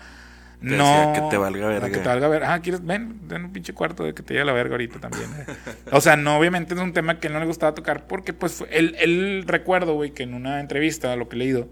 Te 0.59 0.65
no. 0.75 1.11
que 1.13 1.21
te 1.29 1.37
valga 1.37 1.67
verga. 1.67 1.89
Que 1.89 1.97
te 1.99 2.07
valga 2.07 2.27
verga. 2.27 2.53
Ah, 2.53 2.61
¿quieres? 2.61 2.83
Ven, 2.83 3.19
ven 3.27 3.45
un 3.45 3.53
pinche 3.53 3.73
cuarto 3.73 4.03
de 4.03 4.13
que 4.13 4.23
te 4.23 4.33
lleve 4.33 4.45
la 4.45 4.53
verga 4.53 4.73
ahorita 4.73 4.99
también. 4.99 5.29
eh. 5.37 5.45
O 5.91 6.01
sea, 6.01 6.17
no, 6.17 6.37
obviamente 6.37 6.73
es 6.73 6.79
un 6.79 6.93
tema 6.93 7.19
que 7.19 7.27
él 7.27 7.33
no 7.33 7.39
le 7.39 7.45
gustaba 7.45 7.75
tocar 7.75 8.07
porque, 8.07 8.33
pues, 8.33 8.63
él, 8.71 8.95
él 8.99 9.43
recuerdo, 9.45 9.93
güey, 9.93 10.11
que 10.11 10.23
en 10.23 10.33
una 10.33 10.59
entrevista, 10.59 11.15
lo 11.15 11.29
que 11.29 11.35
he 11.35 11.39
leído, 11.39 11.69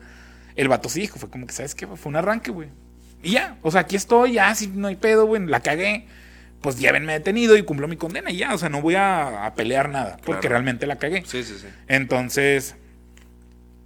el 0.55 0.67
vato 0.67 0.87
sí 0.89 1.01
dijo, 1.01 1.17
fue 1.19 1.29
como 1.29 1.47
que, 1.47 1.53
¿sabes 1.53 1.73
qué? 1.73 1.87
Fue 1.87 2.09
un 2.09 2.15
arranque, 2.15 2.51
güey. 2.51 2.69
Y 3.23 3.31
ya, 3.31 3.57
o 3.63 3.71
sea, 3.71 3.81
aquí 3.81 3.95
estoy, 3.95 4.33
ya, 4.33 4.53
si 4.53 4.67
no 4.67 4.87
hay 4.87 4.95
pedo, 4.97 5.25
güey, 5.25 5.43
la 5.45 5.61
cagué. 5.61 6.05
Pues 6.61 6.79
llévenme 6.79 7.13
detenido 7.13 7.55
y 7.57 7.63
cumplo 7.63 7.87
mi 7.87 7.95
condena 7.97 8.31
y 8.31 8.37
ya, 8.37 8.53
o 8.53 8.57
sea, 8.57 8.69
no 8.69 8.81
voy 8.81 8.95
a, 8.95 9.45
a 9.45 9.53
pelear 9.55 9.89
nada 9.89 10.17
porque 10.25 10.41
Claro. 10.41 10.49
realmente 10.55 10.87
la 10.87 10.95
cagué. 10.97 11.23
Sí, 11.25 11.43
sí, 11.43 11.57
sí. 11.59 11.67
Entonces, 11.87 12.75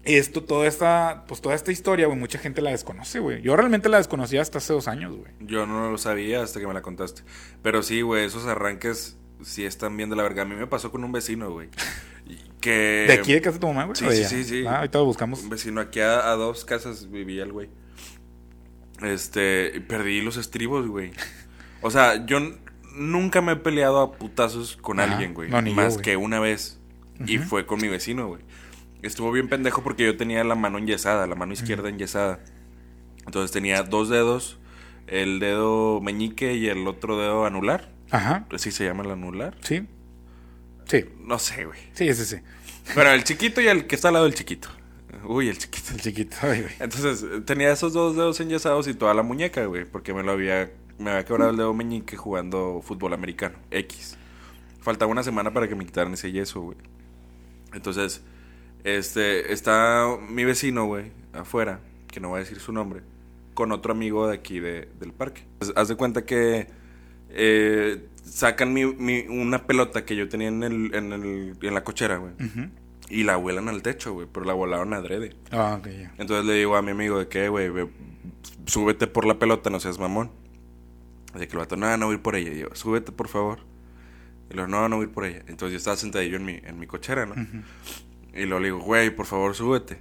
esto, 0.04 0.44
toda 0.44 0.68
esta, 0.68 1.26
pues 1.28 1.42
toda 1.42 1.56
esta 1.56 1.72
historia, 1.72 2.08
güey, 2.08 2.18
mucha 2.18 2.40
gente 2.40 2.62
la 2.62 2.72
desconoce, 2.72 3.20
güey. 3.20 3.42
Yo 3.42 3.56
realmente 3.56 3.90
la 3.90 3.98
desconocía 3.98 4.42
hasta 4.42 4.60
hace 4.60 4.74
dos 4.74 4.88
años, 4.88 5.16
güey. 5.16 5.32
Yo 5.40 5.66
no 5.66 5.92
lo 5.92 5.98
sabía 5.98 6.42
hasta 6.42 6.60
que 6.60 6.68
me 6.68 6.74
la 6.74 6.82
contaste. 6.82 7.24
Pero 7.62 7.84
sí, 7.84 8.02
güey, 8.02 8.26
esos 8.26 8.46
arranques 8.46 9.18
sí 9.44 9.66
están 9.66 9.96
bien 9.98 10.10
de 10.10 10.16
la 10.16 10.24
verga. 10.24 10.44
A 10.44 10.46
mí 10.46 10.56
me 10.56 10.68
pasó 10.68 10.92
con 10.92 11.04
un 11.04 11.12
vecino, 11.12 11.52
güey. 11.52 11.70
Que... 12.62 13.06
¿De 13.08 13.14
aquí 13.14 13.34
de 13.34 13.42
casa 13.42 13.54
de 13.56 13.60
tu 13.60 13.68
mamá, 13.68 13.86
güey? 13.86 13.96
sí, 13.96 14.06
¿O 14.06 14.10
de 14.10 14.16
sí, 14.16 14.26
sí, 14.26 14.44
sí. 14.44 14.66
Ah, 14.68 14.78
ahorita 14.78 15.00
lo 15.00 15.06
buscamos. 15.06 15.44
Un 15.44 15.50
vecino 15.50 15.82
aquí 15.82 16.00
a, 16.00 16.30
a 16.30 16.36
dos 16.36 16.66
casas 16.66 17.10
vivía 17.10 17.44
el 17.44 17.54
güey. 17.54 17.70
Este, 19.02 19.82
perdí 19.88 20.22
los 20.22 20.38
estribos, 20.38 20.88
güey. 20.88 21.12
O 21.82 21.90
sea, 21.90 22.26
yo 22.26 22.40
nunca 22.94 23.42
me 23.42 23.54
he 23.54 23.56
peleado 23.56 24.00
a 24.02 24.12
putazos 24.12 24.76
con 24.76 25.00
Ajá. 25.00 25.14
alguien, 25.14 25.34
güey. 25.34 25.50
No, 25.50 25.62
yo, 25.62 25.74
más 25.74 25.98
que 25.98 26.18
una 26.18 26.40
vez. 26.40 26.80
Y 27.26 27.38
fue 27.38 27.66
con 27.66 27.82
mi 27.82 27.88
vecino, 27.88 28.28
güey. 28.28 28.42
Estuvo 29.02 29.32
bien 29.32 29.48
pendejo 29.48 29.84
porque 29.84 30.06
yo 30.06 30.18
tenía 30.18 30.44
la 30.44 30.56
mano 30.56 30.78
enyesada, 30.78 31.26
la 31.28 31.36
mano 31.36 31.54
izquierda 31.54 31.90
enyesada. 31.90 32.40
Entonces 33.26 33.52
tenía 33.52 33.84
dos 33.84 34.10
dedos, 34.10 34.60
el 35.08 35.40
dedo 35.40 36.02
meñique 36.02 36.56
y 36.56 36.68
el 36.68 36.88
otro 36.88 37.18
dedo 37.18 37.46
anular. 37.46 37.92
Ajá. 38.12 38.46
¿Sí 38.58 38.72
se 38.72 38.86
llama 38.86 39.04
el 39.04 39.12
anular? 39.12 39.56
Sí. 39.62 39.88
Sí. 40.86 41.06
No 41.20 41.40
sé, 41.40 41.66
güey. 41.66 41.80
Sí, 41.94 42.08
ese 42.08 42.26
sí. 42.26 42.38
Pero 42.96 43.12
el 43.12 43.24
chiquito 43.24 43.62
y 43.62 43.68
el 43.68 43.88
que 43.88 43.96
está 43.96 44.10
al 44.10 44.16
lado 44.16 44.26
del 44.26 44.34
chiquito. 44.34 44.70
Uy, 45.26 45.50
el 45.50 45.58
chiquito. 45.58 45.94
El 45.94 46.02
chiquito. 46.02 46.38
Ay, 46.42 46.62
güey. 46.62 46.74
Entonces 46.80 47.26
tenía 47.46 47.72
esos 47.72 47.94
dos 47.94 48.16
dedos 48.16 48.40
enyesados 48.40 48.88
y 48.88 48.94
toda 48.94 49.14
la 49.14 49.24
muñeca, 49.24 49.66
güey, 49.66 49.86
porque 49.86 50.14
me 50.14 50.24
lo 50.24 50.32
había 50.32 50.72
me 51.00 51.12
había 51.12 51.26
quebrado 51.26 51.52
el 51.52 51.58
dedo 51.58 51.74
meñique 51.74 52.18
jugando 52.18 52.82
fútbol 52.84 53.14
americano, 53.14 53.58
X. 53.72 54.18
Faltaba 54.82 55.12
una 55.12 55.24
semana 55.24 55.54
para 55.54 55.68
que 55.68 55.76
me 55.76 55.86
quitaran 55.86 56.14
ese 56.14 56.32
yeso, 56.32 56.62
güey. 56.62 56.78
Entonces, 57.74 58.22
este 58.84 59.52
está 59.54 60.08
mi 60.30 60.46
vecino, 60.46 60.86
güey, 60.86 61.12
afuera, 61.34 61.80
que 62.08 62.20
no 62.20 62.30
voy 62.30 62.38
a 62.38 62.40
decir 62.40 62.60
su 62.60 62.72
nombre, 62.72 63.02
con 63.54 63.72
otro 63.72 63.92
amigo 63.92 64.28
de 64.28 64.36
aquí 64.36 64.60
de- 64.60 64.88
del 65.00 65.14
parque. 65.14 65.44
Pues, 65.60 65.74
haz 65.76 65.88
de 65.90 65.96
cuenta 65.96 66.26
que 66.26 66.68
eh, 67.30 68.08
sacan 68.24 68.74
mi, 68.74 68.86
mi- 68.86 69.26
una 69.28 69.66
pelota 69.68 70.06
que 70.06 70.16
yo 70.16 70.28
tenía 70.30 70.48
en, 70.48 70.64
el, 70.64 70.94
en, 70.96 71.14
el, 71.14 71.58
en 71.62 71.74
la 71.74 71.84
cochera, 71.84 72.18
güey, 72.18 72.34
y 73.10 73.24
la 73.24 73.36
vuelan 73.38 73.70
al 73.70 73.82
techo, 73.82 74.14
güey, 74.14 74.28
pero 74.32 74.46
la 74.46 74.54
volaron 74.54 74.94
adrede. 74.94 75.36
Ah, 75.52 75.76
ok, 75.80 75.88
ya. 75.90 76.14
Entonces 76.18 76.46
le 76.46 76.54
digo 76.54 76.76
a 76.76 76.82
mi 76.82 76.92
amigo 76.92 77.20
de 77.20 77.28
que, 77.28 77.50
güey, 77.50 77.70
súbete 78.66 79.08
por 79.08 79.26
la 79.26 79.40
pelota, 79.40 79.70
no 79.70 79.80
seas 79.80 80.00
mamón. 80.00 80.32
De 81.36 81.48
que 81.48 81.54
el 81.54 81.60
vato, 81.60 81.76
no, 81.76 81.96
no 81.98 82.06
voy 82.08 82.14
a 82.14 82.18
ir 82.18 82.22
por 82.24 82.36
ella. 82.36 82.52
Y 82.54 82.60
yo, 82.60 82.68
súbete, 82.74 83.12
por 83.12 83.28
favor. 83.28 83.60
Y 84.50 84.54
luego, 84.56 84.68
no, 84.68 84.90
no 84.90 84.96
voy 84.98 85.06
a 85.06 85.08
ir 85.10 85.14
por 85.14 85.26
ella. 85.26 85.40
Entonces 85.48 85.72
yo 85.74 85.78
estaba 85.78 85.96
sentadillo 85.96 86.38
en 86.38 86.46
mi, 86.46 86.60
en 86.64 86.80
mi 86.80 86.88
cochera, 86.88 87.26
¿no? 87.28 87.36
Y 88.40 88.46
luego 88.46 88.60
le 88.60 88.68
digo, 88.68 88.80
güey, 88.80 89.10
por 89.10 89.26
favor, 89.26 89.56
súbete. 89.56 90.00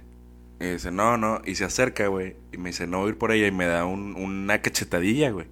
Y 0.59 0.65
dice, 0.73 0.91
no, 0.91 1.17
no. 1.17 1.41
Y 1.45 1.55
se 1.55 1.65
acerca, 1.65 2.07
güey. 2.07 2.35
Y 2.51 2.57
me 2.57 2.69
dice, 2.69 2.85
no 2.87 2.99
voy 2.99 3.07
a 3.07 3.09
ir 3.11 3.17
por 3.17 3.31
ella. 3.31 3.47
Y 3.47 3.51
me 3.51 3.65
da 3.65 3.85
un- 3.85 4.15
una 4.15 4.61
cachetadilla, 4.61 5.31
güey. 5.31 5.47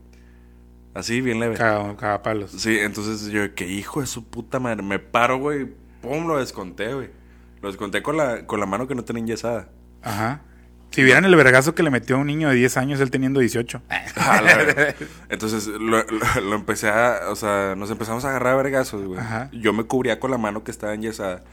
Así, 0.94 1.22
bien 1.22 1.40
leve. 1.40 1.56
Caga- 1.56 1.96
Cagapalos. 1.96 2.52
Sí, 2.52 2.78
entonces 2.80 3.30
yo, 3.32 3.54
que 3.54 3.68
hijo 3.68 4.02
de 4.02 4.08
su 4.08 4.26
puta 4.26 4.60
madre. 4.60 4.82
Me 4.84 5.00
paro, 5.00 5.38
güey. 5.38 5.68
Pum, 6.02 6.28
lo 6.28 6.38
desconté, 6.40 6.94
güey. 6.94 7.10
Lo 7.62 7.70
desconté 7.70 8.02
con 8.02 8.18
la, 8.18 8.46
con 8.46 8.60
la 8.60 8.66
mano 8.66 8.88
que 8.88 8.96
no 8.96 9.04
tenía 9.04 9.22
enyesada. 9.22 9.70
Ajá. 10.02 10.42
Si 10.92 11.04
vieran 11.04 11.26
el 11.26 11.36
vergazo 11.36 11.76
que 11.76 11.84
le 11.84 11.90
metió 11.92 12.16
a 12.16 12.20
un 12.20 12.28
niño 12.28 12.50
de 12.50 12.56
10 12.56 12.78
años, 12.78 13.00
él 13.00 13.12
teniendo 13.12 13.40
18. 13.40 13.82
Ah, 14.16 14.42
la 14.42 14.56
verga. 14.58 14.96
Entonces 15.30 15.68
lo, 15.68 15.80
lo- 16.04 16.42
lo 16.42 16.56
empecé 16.56 16.90
a, 16.90 17.30
o 17.30 17.36
sea, 17.36 17.76
nos 17.78 17.92
empezamos 17.92 18.26
a 18.26 18.30
agarrar 18.30 18.54
a 18.54 18.58
vergazos, 18.58 19.04
güey. 19.06 19.20
Ajá. 19.20 19.50
Yo 19.54 19.72
me 19.74 19.84
cubría 19.86 20.20
con 20.20 20.32
la 20.32 20.38
mano 20.38 20.64
que 20.64 20.72
estaba 20.72 20.94
enyesada. 20.94 21.44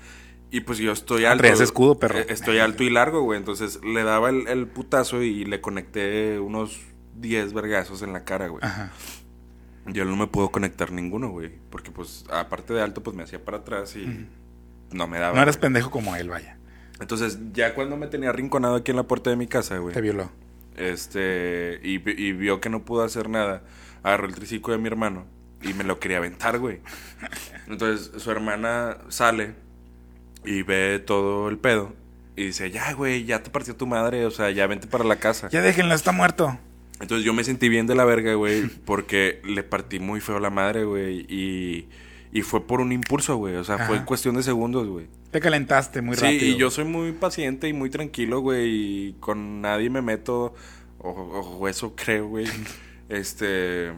Y 0.54 0.60
pues 0.60 0.78
yo 0.78 0.92
estoy 0.92 1.24
Ah, 1.24 1.32
alto. 1.32 1.40
traías 1.42 1.60
escudo, 1.60 1.98
perro. 1.98 2.18
Eh, 2.20 2.26
Estoy 2.28 2.58
alto 2.58 2.84
y 2.84 2.90
largo, 2.90 3.22
güey. 3.22 3.38
Entonces 3.38 3.80
le 3.84 4.04
daba 4.04 4.30
el, 4.30 4.46
el 4.46 4.68
putazo 4.68 5.22
y 5.22 5.44
le 5.44 5.60
conecté 5.60 6.38
unos 6.38 6.80
10 7.16 7.52
vergazos 7.52 8.02
en 8.02 8.12
la 8.12 8.24
cara, 8.24 8.46
güey. 8.46 8.62
Ajá. 8.64 8.92
Yo 9.86 10.04
no 10.04 10.14
me 10.14 10.28
puedo 10.28 10.50
conectar 10.50 10.92
ninguno, 10.92 11.30
güey. 11.30 11.50
Porque 11.70 11.90
pues, 11.90 12.24
aparte 12.30 12.72
de 12.72 12.82
alto, 12.82 13.02
pues 13.02 13.16
me 13.16 13.24
hacía 13.24 13.44
para 13.44 13.58
atrás 13.58 13.96
y 13.96 14.28
no 14.92 15.08
me 15.08 15.18
daba. 15.18 15.34
No 15.34 15.42
eras 15.42 15.56
güey. 15.56 15.62
pendejo 15.62 15.90
como 15.90 16.14
él, 16.14 16.28
vaya. 16.28 16.56
Entonces, 17.00 17.38
ya 17.52 17.74
cuando 17.74 17.96
me 17.96 18.06
tenía 18.06 18.28
arrinconado 18.28 18.76
aquí 18.76 18.92
en 18.92 18.96
la 18.98 19.02
puerta 19.02 19.30
de 19.30 19.36
mi 19.36 19.48
casa, 19.48 19.78
güey. 19.78 19.92
Te 19.92 20.00
violó. 20.00 20.30
Este, 20.76 21.80
y, 21.82 21.94
y 22.10 22.32
vio 22.32 22.60
que 22.60 22.70
no 22.70 22.84
pudo 22.84 23.02
hacer 23.02 23.28
nada. 23.28 23.64
Agarró 24.04 24.26
el 24.28 24.34
triciclo 24.36 24.72
de 24.72 24.78
mi 24.78 24.86
hermano 24.86 25.26
y 25.62 25.74
me 25.74 25.82
lo 25.82 25.98
quería 25.98 26.18
aventar, 26.18 26.58
güey. 26.60 26.80
Entonces 27.66 28.22
su 28.22 28.30
hermana 28.30 28.98
sale 29.08 29.54
y 30.44 30.62
ve 30.62 30.98
todo 31.04 31.48
el 31.48 31.58
pedo 31.58 31.92
y 32.36 32.46
dice, 32.46 32.70
ya, 32.70 32.92
güey, 32.94 33.24
ya 33.24 33.42
te 33.42 33.50
partió 33.50 33.76
tu 33.76 33.86
madre, 33.86 34.26
o 34.26 34.30
sea, 34.30 34.50
ya 34.50 34.66
vente 34.66 34.86
para 34.86 35.04
la 35.04 35.16
casa. 35.16 35.48
Ya 35.50 35.60
déjenlo, 35.62 35.94
está 35.94 36.12
muerto. 36.12 36.58
Entonces 37.00 37.24
yo 37.24 37.32
me 37.34 37.44
sentí 37.44 37.68
bien 37.68 37.86
de 37.86 37.94
la 37.94 38.04
verga, 38.04 38.34
güey, 38.34 38.66
porque 38.84 39.40
le 39.44 39.62
partí 39.62 39.98
muy 39.98 40.20
feo 40.20 40.40
la 40.40 40.50
madre, 40.50 40.84
güey, 40.84 41.26
y, 41.28 41.88
y 42.32 42.42
fue 42.42 42.66
por 42.66 42.80
un 42.80 42.92
impulso, 42.92 43.36
güey, 43.36 43.56
o 43.56 43.64
sea, 43.64 43.78
fue 43.86 44.04
cuestión 44.04 44.34
de 44.36 44.42
segundos, 44.42 44.88
güey. 44.88 45.06
Te 45.30 45.40
calentaste 45.40 46.00
muy 46.02 46.16
Sí, 46.16 46.22
rápido. 46.22 46.44
y 46.46 46.56
yo 46.56 46.70
soy 46.70 46.84
muy 46.84 47.12
paciente 47.12 47.68
y 47.68 47.72
muy 47.72 47.90
tranquilo, 47.90 48.40
güey, 48.40 48.68
y 49.08 49.12
con 49.20 49.60
nadie 49.60 49.90
me 49.90 50.02
meto, 50.02 50.54
o, 50.98 51.10
o 51.10 51.68
eso 51.68 51.94
creo, 51.96 52.28
güey. 52.28 52.46
este, 53.08 53.92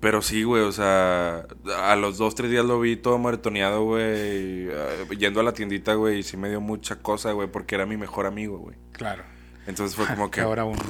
pero 0.00 0.22
sí, 0.22 0.42
güey, 0.42 0.62
o 0.62 0.72
sea, 0.72 1.46
a 1.76 1.94
los 1.96 2.16
dos, 2.16 2.34
tres 2.34 2.50
días 2.50 2.64
lo 2.64 2.80
vi 2.80 2.96
todo 2.96 3.18
maratoneado, 3.18 3.84
güey, 3.84 4.02
eh, 4.02 5.06
yendo 5.18 5.40
a 5.40 5.42
la 5.42 5.52
tiendita, 5.52 5.94
güey, 5.94 6.20
y 6.20 6.22
sí 6.22 6.38
me 6.38 6.48
dio 6.48 6.60
mucha 6.60 6.96
cosa, 6.96 7.32
güey, 7.32 7.48
porque 7.48 7.74
era 7.74 7.84
mi 7.84 7.98
mejor 7.98 8.26
amigo, 8.26 8.58
güey. 8.58 8.76
Claro. 8.92 9.24
Entonces 9.66 9.94
fue 9.94 10.06
como 10.06 10.30
que... 10.32 10.40
Ahora 10.40 10.64
uno. 10.64 10.80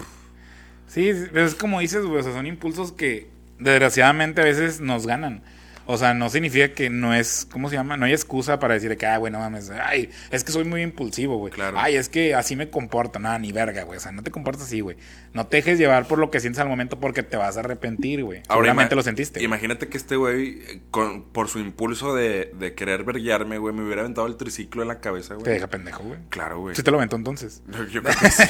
Sí, 0.86 1.08
es 1.08 1.54
como 1.56 1.80
dices, 1.80 2.06
güey, 2.06 2.20
o 2.20 2.22
sea, 2.22 2.32
son 2.32 2.46
impulsos 2.46 2.92
que 2.92 3.28
desgraciadamente 3.58 4.40
a 4.40 4.44
veces 4.44 4.80
nos 4.80 5.06
ganan. 5.06 5.42
O 5.90 5.98
sea, 5.98 6.14
no 6.14 6.30
significa 6.30 6.72
que 6.72 6.88
no 6.90 7.14
es, 7.14 7.46
¿cómo 7.50 7.68
se 7.68 7.76
llama? 7.76 7.96
No 7.96 8.06
hay 8.06 8.12
excusa 8.12 8.58
para 8.58 8.74
decir 8.74 8.96
que, 8.96 9.06
ah, 9.06 9.16
güey, 9.18 9.32
no 9.32 9.38
mames, 9.38 9.70
ay, 9.70 10.10
es 10.30 10.44
que 10.44 10.52
soy 10.52 10.64
muy 10.64 10.82
impulsivo, 10.82 11.36
güey. 11.38 11.52
Claro. 11.52 11.76
Ay, 11.78 11.96
es 11.96 12.08
que 12.08 12.34
así 12.34 12.56
me 12.56 12.70
comporto, 12.70 13.18
nada, 13.18 13.38
ni 13.38 13.52
verga, 13.52 13.82
güey. 13.84 13.96
O 13.98 14.00
sea, 14.00 14.12
no 14.12 14.22
te 14.22 14.30
comportas 14.30 14.64
así, 14.64 14.80
güey. 14.80 14.96
No 15.32 15.46
te 15.46 15.58
dejes 15.58 15.78
llevar 15.78 16.06
por 16.06 16.18
lo 16.18 16.30
que 16.30 16.40
sientes 16.40 16.60
al 16.60 16.68
momento 16.68 16.98
porque 17.00 17.22
te 17.22 17.36
vas 17.36 17.56
a 17.56 17.60
arrepentir, 17.60 18.24
güey. 18.24 18.42
Seguramente 18.48 18.94
lo 18.96 19.02
sentiste. 19.02 19.42
Imagínate 19.42 19.88
que 19.88 19.96
este 19.96 20.16
güey, 20.16 20.60
eh, 20.68 20.80
con- 20.90 21.22
por 21.24 21.48
su 21.48 21.58
impulso 21.60 22.14
de, 22.14 22.50
de 22.58 22.74
querer 22.74 23.04
verguiarme, 23.04 23.58
güey, 23.58 23.74
me 23.74 23.84
hubiera 23.84 24.02
aventado 24.02 24.26
el 24.26 24.36
triciclo 24.36 24.82
en 24.82 24.88
la 24.88 25.00
cabeza, 25.00 25.34
güey. 25.34 25.44
Te 25.44 25.50
deja 25.50 25.66
pendejo, 25.68 26.02
güey. 26.04 26.18
Claro, 26.30 26.60
güey. 26.60 26.74
Sí 26.74 26.82
te 26.82 26.90
lo 26.90 26.96
aventó 26.96 27.16
entonces. 27.16 27.62
Yo, 27.70 27.84
yo 27.86 28.02
creo 28.02 28.16
que 28.20 28.30
sí. 28.30 28.44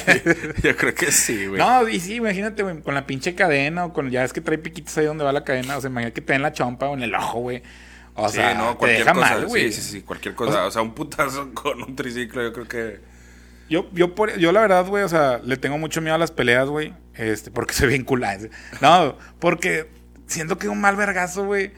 Yo 0.63 0.77
creo 0.77 0.95
que 0.95 1.11
sí, 1.11 1.45
güey. 1.47 1.59
No, 1.59 1.87
y 1.87 1.99
sí, 1.99 2.15
imagínate, 2.15 2.63
güey, 2.63 2.81
con 2.81 2.93
la 2.95 3.05
pinche 3.05 3.35
cadena 3.35 3.85
o 3.85 3.93
con, 3.93 4.09
ya 4.09 4.23
es 4.23 4.33
que 4.33 4.41
trae 4.41 4.57
piquitos 4.57 4.97
ahí 4.97 5.05
donde 5.05 5.23
va 5.23 5.31
la 5.31 5.43
cadena. 5.43 5.77
O 5.77 5.81
sea, 5.81 5.89
imagínate 5.89 6.13
que 6.15 6.21
te 6.21 6.33
den 6.33 6.41
la 6.41 6.51
chompa 6.53 6.87
o 6.89 6.93
en 6.95 7.03
el 7.03 7.13
ojo, 7.15 7.30
güey. 7.39 7.63
O 8.15 8.27
sí, 8.29 8.35
sea, 8.35 8.53
no, 8.53 8.71
te 8.71 8.77
cualquier 8.77 8.99
deja 8.99 9.13
cosa. 9.13 9.29
mal, 9.29 9.45
güey. 9.47 9.71
sí, 9.71 9.81
sí, 9.81 9.91
sí, 9.91 10.01
cualquier 10.01 10.35
cosa. 10.35 10.65
O 10.65 10.71
sea, 10.71 10.81
un 10.81 10.93
putazo 10.93 11.51
con 11.53 11.81
un 11.81 11.95
triciclo, 11.95 12.43
yo 12.43 12.53
creo 12.53 12.67
que. 12.67 12.99
Yo, 13.69 13.89
yo, 13.93 14.15
por, 14.15 14.37
yo 14.37 14.51
la 14.51 14.59
verdad, 14.59 14.85
güey, 14.85 15.03
o 15.03 15.09
sea, 15.09 15.39
le 15.43 15.55
tengo 15.55 15.77
mucho 15.77 16.01
miedo 16.01 16.15
a 16.15 16.17
las 16.17 16.31
peleas, 16.31 16.67
güey. 16.67 16.93
Este, 17.15 17.51
porque 17.51 17.73
soy 17.75 17.89
bien 17.89 18.03
culá. 18.03 18.37
No, 18.81 19.17
porque 19.39 19.89
siento 20.27 20.57
que 20.57 20.67
un 20.69 20.81
mal 20.81 20.95
vergazo, 20.95 21.45
güey, 21.45 21.71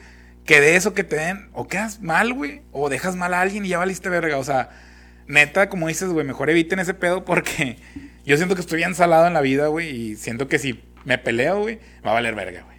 que 0.44 0.60
de 0.60 0.76
eso 0.76 0.94
que 0.94 1.04
te 1.04 1.16
den, 1.16 1.48
o 1.52 1.68
quedas 1.68 2.00
mal, 2.00 2.32
güey, 2.32 2.62
o 2.72 2.88
dejas 2.88 3.16
mal 3.16 3.32
a 3.34 3.40
alguien 3.40 3.64
y 3.64 3.68
ya 3.68 3.78
valiste 3.78 4.08
verga. 4.08 4.38
O 4.38 4.44
sea, 4.44 4.70
neta, 5.26 5.68
como 5.68 5.88
dices, 5.88 6.08
güey, 6.08 6.26
mejor 6.26 6.50
eviten 6.50 6.78
ese 6.78 6.94
pedo 6.94 7.24
porque 7.24 7.78
yo 8.24 8.36
siento 8.36 8.54
que 8.54 8.60
estoy 8.60 8.78
bien 8.78 8.94
salado 8.94 9.26
en 9.26 9.34
la 9.34 9.40
vida, 9.40 9.68
güey, 9.68 9.88
y 9.90 10.16
siento 10.16 10.48
que 10.48 10.58
si 10.58 10.82
me 11.04 11.18
peleo, 11.18 11.60
güey, 11.60 11.78
va 12.04 12.10
a 12.10 12.14
valer 12.14 12.34
verga, 12.34 12.62
güey. 12.62 12.73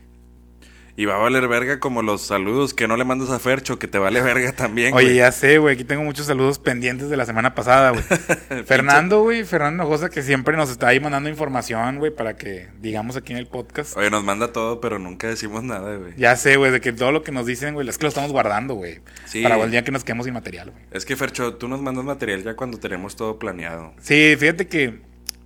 Y 0.97 1.03
va 1.05 1.15
a 1.15 1.17
valer 1.17 1.45
verga 1.49 1.81
como 1.81 2.01
los 2.01 2.21
saludos 2.21 2.73
que 2.73 2.87
no 2.87 2.95
le 2.95 3.03
mandas 3.03 3.29
a 3.29 3.37
Fercho, 3.37 3.77
que 3.77 3.87
te 3.87 3.97
vale 3.97 4.21
verga 4.21 4.53
también. 4.53 4.93
Oye, 4.93 5.15
ya 5.15 5.29
sé, 5.33 5.57
güey. 5.57 5.75
Aquí 5.75 5.83
tengo 5.83 6.03
muchos 6.03 6.27
saludos 6.27 6.57
pendientes 6.57 7.09
de 7.09 7.17
la 7.17 7.25
semana 7.25 7.53
pasada, 7.53 7.91
güey. 7.91 8.03
Fernando, 8.65 9.21
güey. 9.21 9.43
Fernando 9.43 9.83
Hinojosa, 9.83 10.09
que 10.09 10.23
siempre 10.23 10.55
nos 10.55 10.69
está 10.69 10.87
ahí 10.87 11.01
mandando 11.01 11.29
información, 11.29 11.97
güey, 11.97 12.11
para 12.11 12.37
que 12.37 12.69
digamos 12.79 13.17
aquí 13.17 13.33
en 13.33 13.39
el 13.39 13.47
podcast. 13.47 13.97
Oye, 13.97 14.09
nos 14.09 14.23
manda 14.23 14.53
todo, 14.53 14.79
pero 14.79 14.97
nunca 14.97 15.27
decimos 15.27 15.63
nada, 15.63 15.97
güey. 15.97 16.13
Ya 16.15 16.37
sé, 16.37 16.55
güey, 16.55 16.71
de 16.71 16.79
que 16.79 16.93
todo 16.93 17.11
lo 17.11 17.23
que 17.23 17.33
nos 17.33 17.45
dicen, 17.45 17.73
güey, 17.73 17.89
es 17.89 17.97
que 17.97 18.03
lo 18.03 18.09
estamos 18.09 18.31
guardando, 18.31 18.75
güey. 18.75 19.01
Sí. 19.25 19.43
Para 19.43 19.61
el 19.61 19.71
día 19.71 19.83
que 19.83 19.91
nos 19.91 20.05
quedemos 20.05 20.23
sin 20.23 20.33
material, 20.33 20.71
güey. 20.71 20.83
Es 20.91 21.03
que, 21.03 21.17
Fercho, 21.17 21.55
tú 21.55 21.67
nos 21.67 21.81
mandas 21.81 22.05
material 22.05 22.41
ya 22.41 22.55
cuando 22.55 22.79
tenemos 22.79 23.17
todo 23.17 23.37
planeado. 23.37 23.93
Sí, 23.99 24.35
fíjate 24.39 24.67
que. 24.67 25.01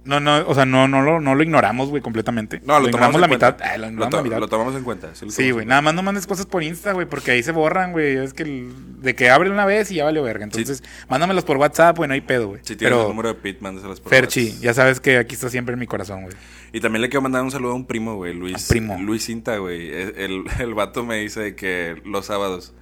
No, 0.09 0.19
no, 0.19 0.47
o 0.47 0.55
sea, 0.55 0.65
no, 0.65 0.87
no, 0.87 1.01
lo, 1.03 1.19
no 1.21 1.35
lo 1.35 1.43
ignoramos, 1.43 1.89
güey, 1.89 2.01
completamente. 2.01 2.59
No, 2.65 2.79
lo, 2.79 2.89
tomamos 2.89 3.13
ignoramos 3.13 3.15
en 3.15 3.21
la 3.21 3.27
cuenta. 3.27 3.51
mitad. 3.51 3.77
Lo 3.77 3.87
ignoramos 3.87 4.13
la 4.15 4.23
mitad. 4.23 4.39
lo 4.39 4.47
tomamos 4.47 4.75
en 4.75 4.83
cuenta. 4.83 5.09
Sí, 5.13 5.51
güey. 5.51 5.65
Nada 5.65 5.81
más 5.81 5.93
no 5.93 6.01
mandes 6.03 6.25
cosas 6.25 6.45
por 6.47 6.63
Insta, 6.63 6.93
güey, 6.93 7.05
porque 7.07 7.31
ahí 7.31 7.43
se 7.43 7.51
borran, 7.51 7.91
güey. 7.91 8.17
Es 8.17 8.33
que 8.33 8.43
el- 8.43 9.01
de 9.01 9.15
que 9.15 9.29
abre 9.29 9.49
una 9.51 9.65
vez 9.65 9.91
y 9.91 9.95
ya 9.95 10.05
vale 10.05 10.19
verga. 10.21 10.43
Entonces, 10.43 10.83
mándamelos 11.07 11.43
por 11.45 11.57
WhatsApp, 11.57 11.95
güey, 11.95 12.07
no 12.07 12.13
hay 12.15 12.21
pedo, 12.21 12.47
güey. 12.47 12.59
Si 12.63 12.75
tienes 12.75 12.93
Pero, 12.95 13.03
el 13.03 13.07
número 13.09 13.29
de 13.29 13.35
Pete, 13.35 13.59
mándaselas 13.61 13.99
por 14.01 14.09
Ferchi, 14.09 14.45
WhatsApp. 14.47 14.61
ya 14.63 14.73
sabes 14.73 14.99
que 14.99 15.17
aquí 15.19 15.35
está 15.35 15.49
siempre 15.49 15.73
en 15.73 15.79
mi 15.79 15.87
corazón, 15.87 16.23
güey. 16.23 16.35
Y 16.73 16.79
también 16.81 17.01
le 17.01 17.09
quiero 17.09 17.21
mandar 17.21 17.43
un 17.43 17.51
saludo 17.51 17.71
a 17.73 17.75
un 17.75 17.85
primo, 17.85 18.15
güey, 18.15 18.33
Luis. 18.33 18.65
¿A 18.65 18.67
primo? 18.67 18.97
Luis 18.99 19.25
Cinta, 19.25 19.57
güey. 19.57 19.89
El, 19.93 20.13
el, 20.17 20.43
el 20.59 20.73
vato 20.73 21.05
me 21.05 21.17
dice 21.17 21.55
que 21.55 22.01
los 22.03 22.25
sábados, 22.25 22.73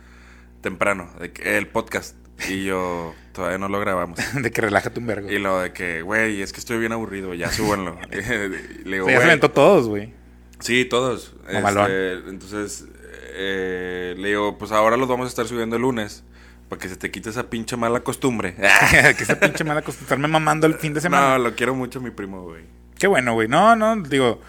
temprano, 0.61 1.09
de 1.19 1.31
que 1.31 1.57
el 1.57 1.67
podcast. 1.67 2.15
Y 2.49 2.65
yo 2.65 3.13
todavía 3.33 3.57
no 3.57 3.69
lo 3.69 3.79
grabamos. 3.79 4.19
de 4.41 4.51
que 4.51 4.61
relájate 4.61 4.99
un 4.99 5.07
vergo. 5.07 5.29
Y 5.31 5.39
lo 5.39 5.59
de 5.59 5.73
que, 5.73 6.01
güey, 6.01 6.41
es 6.41 6.53
que 6.53 6.59
estoy 6.59 6.77
bien 6.77 6.91
aburrido, 6.91 7.33
ya 7.33 7.51
súbanlo. 7.51 7.97
le 8.11 8.95
digo, 8.97 9.09
ya 9.09 9.19
se 9.19 9.23
aventó 9.25 9.51
todos, 9.51 9.87
güey. 9.87 10.13
Sí, 10.59 10.85
todos. 10.85 11.35
Este, 11.47 12.13
entonces, 12.29 12.85
eh, 13.33 14.15
le 14.17 14.29
digo, 14.29 14.57
pues 14.57 14.71
ahora 14.71 14.97
los 14.97 15.07
vamos 15.07 15.25
a 15.25 15.29
estar 15.29 15.45
subiendo 15.47 15.75
el 15.75 15.83
lunes. 15.83 16.23
Para 16.67 16.81
que 16.81 16.89
se 16.89 16.97
te 16.97 17.11
quite 17.11 17.29
esa 17.29 17.49
pinche 17.49 17.77
mala 17.77 18.01
costumbre. 18.01 18.55
que 18.55 19.23
esa 19.23 19.39
pinche 19.39 19.63
mala 19.63 19.83
cosa, 19.83 19.99
estarme 20.01 20.27
mamando 20.27 20.67
el 20.67 20.73
fin 20.73 20.93
de 20.93 20.99
semana. 20.99 21.37
no, 21.37 21.43
lo 21.43 21.55
quiero 21.55 21.73
mucho 21.73 22.01
mi 22.01 22.11
primo, 22.11 22.41
güey. 22.41 22.63
Qué 22.99 23.07
bueno, 23.07 23.33
güey. 23.33 23.47
No, 23.47 23.75
no, 23.77 23.95
digo, 24.01 24.41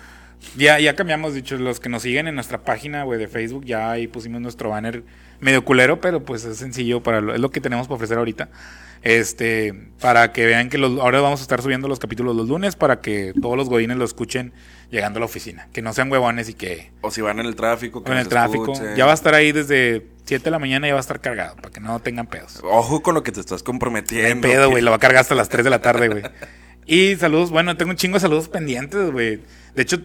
Ya, 0.57 0.81
ya 0.81 0.97
cambiamos, 0.97 1.35
dicho, 1.35 1.57
los 1.59 1.79
que 1.79 1.89
nos 1.89 2.03
siguen 2.03 2.27
en 2.27 2.35
nuestra 2.35 2.65
página, 2.65 3.05
güey, 3.05 3.21
de 3.21 3.29
Facebook, 3.29 3.65
ya 3.65 3.91
ahí 3.91 4.09
pusimos 4.09 4.41
nuestro 4.41 4.71
banner 4.71 5.05
medio 5.41 5.65
culero, 5.65 6.01
pero 6.01 6.23
pues 6.25 6.45
es 6.45 6.57
sencillo 6.59 7.03
para 7.03 7.21
lo, 7.21 7.35
es 7.35 7.41
lo 7.41 7.51
que 7.51 7.61
tenemos 7.61 7.87
para 7.87 7.97
ofrecer 7.97 8.19
ahorita. 8.19 8.49
Este, 9.03 9.73
para 10.01 10.33
que 10.33 10.45
vean 10.45 10.69
que 10.69 10.77
los, 10.79 10.99
ahora 10.99 11.21
vamos 11.21 11.39
a 11.39 11.43
estar 11.43 11.63
subiendo 11.63 11.87
los 11.87 12.01
capítulos 12.01 12.35
los 12.35 12.49
lunes 12.49 12.75
para 12.75 13.01
que 13.01 13.33
todos 13.41 13.57
los 13.57 13.69
godines 13.69 13.97
lo 13.97 14.05
escuchen 14.05 14.53
llegando 14.91 15.19
a 15.19 15.21
la 15.21 15.27
oficina, 15.27 15.69
que 15.73 15.83
no 15.83 15.93
sean 15.93 16.11
huevones 16.11 16.49
y 16.49 16.55
que 16.55 16.91
O 17.01 17.11
si 17.13 17.21
van 17.21 17.39
en 17.39 17.47
el 17.47 17.55
tráfico. 17.55 18.03
que 18.03 18.11
en 18.11 18.19
el 18.19 18.29
tráfico 18.29 18.73
escuchen. 18.73 18.97
ya 18.97 19.05
va 19.05 19.13
a 19.13 19.15
estar 19.15 19.35
ahí 19.35 19.53
desde 19.53 20.05
7 20.25 20.45
de 20.45 20.51
la 20.51 20.59
mañana 20.59 20.89
ya 20.89 20.95
va 20.95 20.99
a 20.99 21.03
estar 21.03 21.21
cargado 21.21 21.55
para 21.57 21.71
que 21.71 21.79
no 21.81 22.01
tengan 22.01 22.27
pedos. 22.27 22.61
Ojo 22.65 23.01
con 23.03 23.15
lo 23.15 23.23
que 23.23 23.31
te 23.31 23.39
estás 23.41 23.61
En 23.61 23.67
comprometiendo. 23.67 24.49
pedo, 24.49 24.65
que- 24.65 24.71
güey, 24.73 24.83
lo 24.83 24.91
va 24.91 24.97
a 24.97 25.01
cargar 25.01 25.21
hasta 25.21 25.35
las 25.37 25.49
3 25.49 25.63
de 25.65 25.71
la 25.71 25.81
tarde, 25.81 26.09
güey. 26.09 26.23
Y 26.87 27.15
saludos, 27.17 27.51
bueno, 27.51 27.77
tengo 27.77 27.91
un 27.93 27.97
chingo 27.97 28.15
de 28.15 28.21
saludos 28.21 28.49
pendientes, 28.49 29.11
güey. 29.13 29.41
De 29.75 29.83
hecho, 29.83 30.01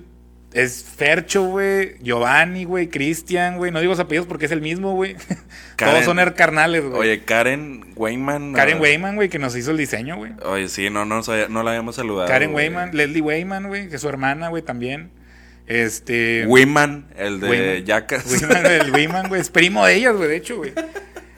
es 0.53 0.83
Fercho, 0.83 1.43
güey, 1.45 1.95
Giovanni, 2.01 2.63
güey, 2.63 2.87
Cristian, 2.87 3.57
güey. 3.57 3.71
No 3.71 3.79
digo 3.79 3.91
los 3.91 3.99
apellidos 3.99 4.27
porque 4.27 4.45
es 4.45 4.51
el 4.51 4.61
mismo, 4.61 4.93
güey. 4.93 5.15
Todos 5.77 6.05
son 6.05 6.19
er 6.19 6.35
carnales, 6.35 6.83
güey. 6.83 6.99
Oye, 6.99 7.23
Karen 7.23 7.85
Weyman. 7.95 8.53
Karen 8.53 8.79
Weyman, 8.79 9.15
güey, 9.15 9.29
que 9.29 9.39
nos 9.39 9.55
hizo 9.55 9.71
el 9.71 9.77
diseño, 9.77 10.17
güey. 10.17 10.31
Oye, 10.45 10.69
sí, 10.69 10.89
no, 10.89 11.05
no, 11.05 11.21
no 11.49 11.63
la 11.63 11.71
habíamos 11.71 11.95
saludado. 11.95 12.27
Karen 12.27 12.51
güey. 12.51 12.67
Weyman, 12.67 12.95
Leslie 12.95 13.21
Weyman, 13.21 13.67
güey, 13.67 13.89
que 13.89 13.95
es 13.95 14.01
su 14.01 14.09
hermana, 14.09 14.49
güey, 14.49 14.61
también. 14.61 15.11
Este. 15.65 16.45
Weyman, 16.45 17.07
el 17.17 17.39
de. 17.39 17.83
Yacas. 17.83 18.25
Weyman, 18.31 18.65
el 18.65 18.91
Weyman, 18.91 19.29
güey, 19.29 19.41
es 19.41 19.49
primo 19.49 19.85
de 19.85 19.95
ellas, 19.95 20.15
güey, 20.15 20.29
de 20.29 20.35
hecho, 20.35 20.57
güey. 20.57 20.73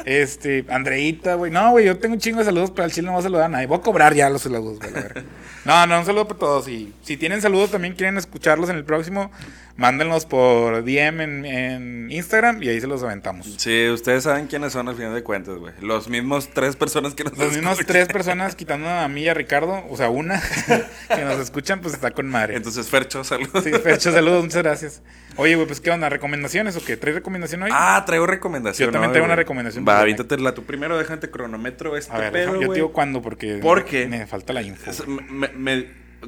Este, 0.06 0.66
Andreita, 0.70 1.34
güey. 1.34 1.52
No, 1.52 1.72
güey, 1.72 1.86
yo 1.86 1.98
tengo 1.98 2.14
un 2.14 2.22
chingo 2.22 2.40
de 2.40 2.46
saludos, 2.46 2.72
pero 2.72 2.86
al 2.86 2.92
chile 2.92 3.08
no 3.08 3.14
voy 3.14 3.20
a 3.20 3.24
saludar 3.24 3.46
a 3.46 3.50
nadie. 3.50 3.66
Voy 3.66 3.80
a 3.80 3.82
cobrar 3.82 4.14
ya 4.14 4.30
los 4.30 4.42
saludos, 4.44 4.80
güey. 4.80 4.92
No, 5.66 5.88
no, 5.88 5.98
un 5.98 6.06
saludo 6.06 6.28
para 6.28 6.40
todos. 6.40 6.68
Y 6.68 6.94
si 7.02 7.18
tienen 7.18 7.42
saludos, 7.42 7.72
también 7.72 7.96
quieren 7.96 8.20
escucharlos 8.20 8.70
en 8.70 8.76
el 8.76 8.86
próximo, 8.86 9.32
mándenlos 9.78 10.26
por 10.26 10.84
DM 10.86 11.22
en, 11.22 11.46
en 11.46 12.12
Instagram 12.12 12.64
y 12.64 12.70
ahí 12.70 12.80
se 12.80 12.88
los 12.88 13.04
aventamos. 13.04 13.54
Sí, 13.58 13.90
ustedes 13.90 14.24
saben 14.24 14.48
quiénes 14.48 14.72
son 14.74 14.88
al 14.88 14.96
final 14.96 15.14
de 15.14 15.22
cuentas, 15.24 15.58
güey. 15.58 15.74
Los 15.82 16.08
mismos 16.08 16.50
tres 16.54 16.76
personas 16.76 17.14
que 17.14 17.26
nos 17.26 17.38
Las 17.38 17.50
mismas 17.52 17.74
escuchan. 17.74 17.88
tres 17.94 18.08
personas, 18.08 18.56
quitando 18.56 18.88
a 18.88 19.08
mí 19.10 19.22
y 19.24 19.28
a 19.28 19.34
Ricardo, 19.34 19.84
o 19.90 19.98
sea, 19.98 20.10
una, 20.10 20.42
que 21.16 21.26
nos 21.26 21.40
escuchan, 21.40 21.82
pues 21.82 21.94
está 21.94 22.12
con 22.12 22.28
madre. 22.28 22.56
Entonces, 22.56 22.88
Fercho, 22.90 23.24
saludos. 23.24 23.64
Sí, 23.64 23.72
Fercho, 23.72 24.12
saludos, 24.12 24.44
muchas 24.44 24.64
gracias. 24.64 25.02
Oye, 25.38 25.56
güey, 25.56 25.68
pues 25.68 25.82
¿qué 25.82 25.92
onda? 25.92 26.08
¿Recomendaciones 26.08 26.78
o 26.78 26.84
qué? 26.86 26.96
¿Traes 26.96 27.16
recomendación 27.16 27.64
hoy? 27.64 27.72
Ah, 27.74 28.02
traigo 28.06 28.26
recomendación. 28.26 28.88
Yo 28.88 28.92
también 28.94 29.10
hoy, 29.10 29.14
traigo 29.14 29.26
una 29.26 29.36
recomendación 29.36 29.84
Va, 29.86 29.94
por 29.96 30.02
avíntatela 30.04 30.54
tú 30.54 30.64
primero, 30.64 30.98
déjate 30.98 31.30
cronometro 31.30 31.98
este 31.98 32.14
a 32.14 32.18
ver, 32.20 32.32
pedo, 32.32 32.52
déjame- 32.54 32.62
yo 32.62 32.70
te 32.70 32.76
digo 32.76 32.94
cuándo 32.94 33.22
porque 33.22 33.56
¿Por 33.58 33.84
qué? 33.84 34.08
me 34.08 34.26
falta 34.26 34.54
la 34.54 34.62
info. 34.62 34.90
Es- 34.90 35.06
me- 35.08 35.50
me- 35.50 35.88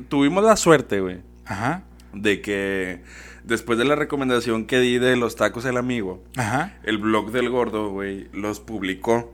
tuvimos 0.09 0.43
la 0.43 0.57
suerte, 0.57 0.99
güey, 0.99 1.21
Ajá, 1.45 1.83
de 2.13 2.41
que 2.41 2.99
después 3.47 3.79
de 3.79 3.85
la 3.85 3.95
recomendación 3.95 4.65
que 4.65 4.79
di 4.79 4.99
de 4.99 5.15
los 5.15 5.35
tacos 5.35 5.63
del 5.63 5.77
amigo, 5.77 6.23
ajá. 6.35 6.77
el 6.83 6.97
blog 6.97 7.31
del 7.31 7.49
gordo, 7.49 7.89
güey, 7.89 8.27
los 8.33 8.59
publicó. 8.59 9.33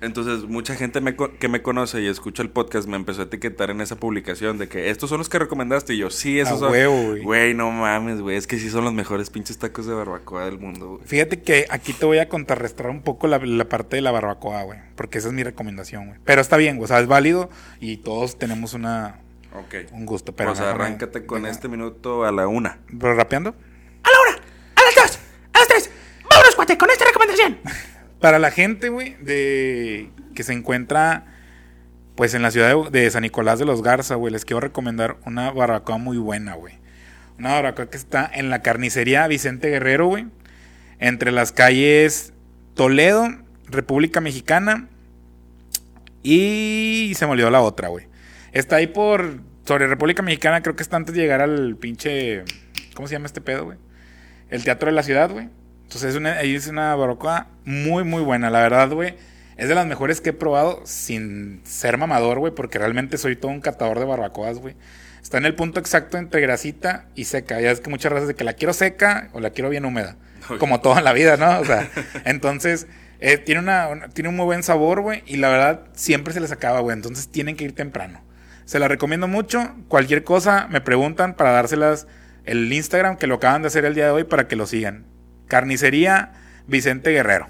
Entonces, 0.00 0.44
mucha 0.44 0.76
gente 0.76 1.00
me 1.00 1.16
que 1.16 1.48
me 1.48 1.60
conoce 1.60 2.00
y 2.00 2.06
escucha 2.06 2.40
el 2.44 2.50
podcast 2.50 2.86
me 2.86 2.94
empezó 2.94 3.22
a 3.22 3.24
etiquetar 3.24 3.70
en 3.70 3.80
esa 3.80 3.96
publicación 3.96 4.56
de 4.56 4.68
que 4.68 4.90
estos 4.90 5.10
son 5.10 5.18
los 5.18 5.28
que 5.28 5.40
recomendaste. 5.40 5.94
Y 5.94 5.98
yo, 5.98 6.10
sí, 6.10 6.38
esos 6.38 6.58
A 6.58 6.58
son. 6.60 6.70
huevo, 6.70 7.02
güey. 7.08 7.22
Güey, 7.24 7.54
no 7.54 7.72
mames, 7.72 8.20
güey. 8.20 8.36
Es 8.36 8.46
que 8.46 8.60
sí 8.60 8.70
son 8.70 8.84
los 8.84 8.92
mejores 8.94 9.28
pinches 9.28 9.58
tacos 9.58 9.86
de 9.86 9.94
barbacoa 9.94 10.44
del 10.44 10.60
mundo, 10.60 10.90
güey. 10.90 11.00
Fíjate 11.04 11.42
que 11.42 11.66
aquí 11.68 11.92
te 11.92 12.06
voy 12.06 12.18
a 12.18 12.28
contrarrestar 12.28 12.88
un 12.90 13.02
poco 13.02 13.26
la, 13.26 13.38
la 13.38 13.68
parte 13.68 13.96
de 13.96 14.02
la 14.02 14.12
barbacoa, 14.12 14.62
güey. 14.62 14.78
Porque 14.94 15.18
esa 15.18 15.28
es 15.28 15.34
mi 15.34 15.42
recomendación, 15.42 16.06
güey. 16.06 16.20
Pero 16.24 16.40
está 16.42 16.56
bien, 16.56 16.76
güey. 16.76 16.84
O 16.84 16.86
sea, 16.86 17.00
es 17.00 17.08
válido 17.08 17.50
y 17.80 17.96
todos 17.96 18.38
tenemos 18.38 18.74
una, 18.74 19.18
Ok. 19.54 19.90
un 19.92 20.06
gusto. 20.06 20.34
Pero 20.34 20.50
pues 20.50 20.60
déjame- 20.60 20.74
arráncate 20.74 21.26
con 21.26 21.46
este 21.46 21.68
minuto 21.68 22.24
a 22.24 22.32
la 22.32 22.46
una. 22.48 22.78
¿Pero 22.88 23.14
rapeando? 23.14 23.50
A 23.50 24.08
la 24.10 24.16
una, 24.30 24.42
a 24.76 24.82
las 24.84 24.94
dos, 24.94 25.18
a 25.52 25.58
las 25.58 25.68
tres. 25.68 25.90
Vámonos, 26.30 26.54
cuate, 26.56 26.76
con 26.78 26.90
esta 26.90 27.04
recomendación. 27.04 27.58
Para 28.20 28.38
la 28.38 28.50
gente, 28.50 28.88
güey, 28.88 29.14
de 29.20 30.10
que 30.34 30.42
se 30.42 30.52
encuentra 30.52 31.24
pues 32.16 32.34
en 32.34 32.42
la 32.42 32.50
ciudad 32.50 32.74
de, 32.90 33.00
de 33.02 33.10
San 33.12 33.22
Nicolás 33.22 33.60
de 33.60 33.64
los 33.64 33.80
Garza, 33.82 34.16
güey, 34.16 34.32
les 34.32 34.44
quiero 34.44 34.58
recomendar 34.60 35.18
una 35.24 35.50
barbacoa 35.52 35.98
muy 35.98 36.18
buena, 36.18 36.54
güey. 36.54 36.74
Una 37.38 37.52
barbacoa 37.54 37.88
que 37.90 37.96
está 37.96 38.28
en 38.34 38.50
la 38.50 38.60
carnicería 38.60 39.26
Vicente 39.28 39.68
Guerrero, 39.70 40.06
güey. 40.08 40.26
Entre 40.98 41.30
las 41.30 41.52
calles 41.52 42.32
Toledo, 42.74 43.28
República 43.68 44.20
Mexicana 44.20 44.88
y 46.24 47.12
se 47.16 47.24
me 47.26 47.32
olvidó 47.32 47.50
la 47.50 47.60
otra, 47.60 47.86
güey. 47.88 48.07
Está 48.52 48.76
ahí 48.76 48.86
por 48.86 49.40
sobre 49.66 49.86
República 49.86 50.22
Mexicana, 50.22 50.62
creo 50.62 50.76
que 50.76 50.82
está 50.82 50.96
antes 50.96 51.14
de 51.14 51.20
llegar 51.20 51.42
al 51.42 51.76
pinche 51.76 52.42
¿cómo 52.94 53.06
se 53.06 53.14
llama 53.14 53.26
este 53.26 53.40
pedo, 53.40 53.64
güey? 53.66 53.78
El 54.50 54.64
Teatro 54.64 54.86
de 54.86 54.92
la 54.92 55.02
Ciudad, 55.02 55.30
güey. 55.30 55.48
Entonces 55.82 56.10
es 56.10 56.16
una, 56.16 56.32
ahí 56.38 56.54
es 56.54 56.66
una 56.68 56.94
barbacoa 56.94 57.48
muy, 57.64 58.04
muy 58.04 58.22
buena. 58.22 58.50
La 58.50 58.60
verdad, 58.60 58.90
güey, 58.90 59.14
es 59.56 59.68
de 59.68 59.74
las 59.74 59.86
mejores 59.86 60.20
que 60.20 60.30
he 60.30 60.32
probado 60.34 60.82
sin 60.84 61.60
ser 61.64 61.98
mamador, 61.98 62.38
güey, 62.38 62.54
porque 62.54 62.78
realmente 62.78 63.18
soy 63.18 63.36
todo 63.36 63.50
un 63.50 63.60
catador 63.60 63.98
de 63.98 64.04
barbacoas, 64.06 64.58
güey. 64.58 64.74
Está 65.22 65.36
en 65.38 65.44
el 65.46 65.54
punto 65.54 65.80
exacto 65.80 66.16
entre 66.16 66.40
grasita 66.40 67.06
y 67.14 67.24
seca. 67.24 67.60
Ya 67.60 67.70
es 67.70 67.80
que 67.80 67.90
muchas 67.90 68.12
veces 68.12 68.28
de 68.28 68.34
que 68.34 68.44
la 68.44 68.54
quiero 68.54 68.72
seca 68.72 69.28
o 69.34 69.40
la 69.40 69.50
quiero 69.50 69.68
bien 69.68 69.84
húmeda. 69.84 70.16
Como 70.58 70.80
todo 70.80 70.96
en 70.98 71.04
la 71.04 71.12
vida, 71.12 71.36
¿no? 71.36 71.58
O 71.60 71.64
sea, 71.64 71.88
entonces 72.24 72.86
eh, 73.20 73.36
tiene, 73.36 73.60
una, 73.60 73.88
una- 73.88 74.08
tiene 74.08 74.28
un 74.30 74.36
muy 74.36 74.46
buen 74.46 74.62
sabor, 74.62 75.00
güey, 75.02 75.22
y 75.26 75.36
la 75.36 75.48
verdad 75.50 75.80
siempre 75.92 76.32
se 76.32 76.40
les 76.40 76.52
acaba, 76.52 76.80
güey. 76.80 76.94
Entonces 76.96 77.28
tienen 77.28 77.56
que 77.56 77.64
ir 77.64 77.74
temprano. 77.74 78.22
Se 78.68 78.78
la 78.78 78.86
recomiendo 78.86 79.28
mucho. 79.28 79.74
Cualquier 79.88 80.24
cosa 80.24 80.68
me 80.68 80.82
preguntan 80.82 81.32
para 81.32 81.52
dárselas 81.52 82.06
el 82.44 82.70
Instagram 82.70 83.16
que 83.16 83.26
lo 83.26 83.36
acaban 83.36 83.62
de 83.62 83.68
hacer 83.68 83.86
el 83.86 83.94
día 83.94 84.04
de 84.04 84.10
hoy 84.10 84.24
para 84.24 84.46
que 84.46 84.56
lo 84.56 84.66
sigan. 84.66 85.06
Carnicería 85.46 86.34
Vicente 86.66 87.08
Guerrero. 87.10 87.48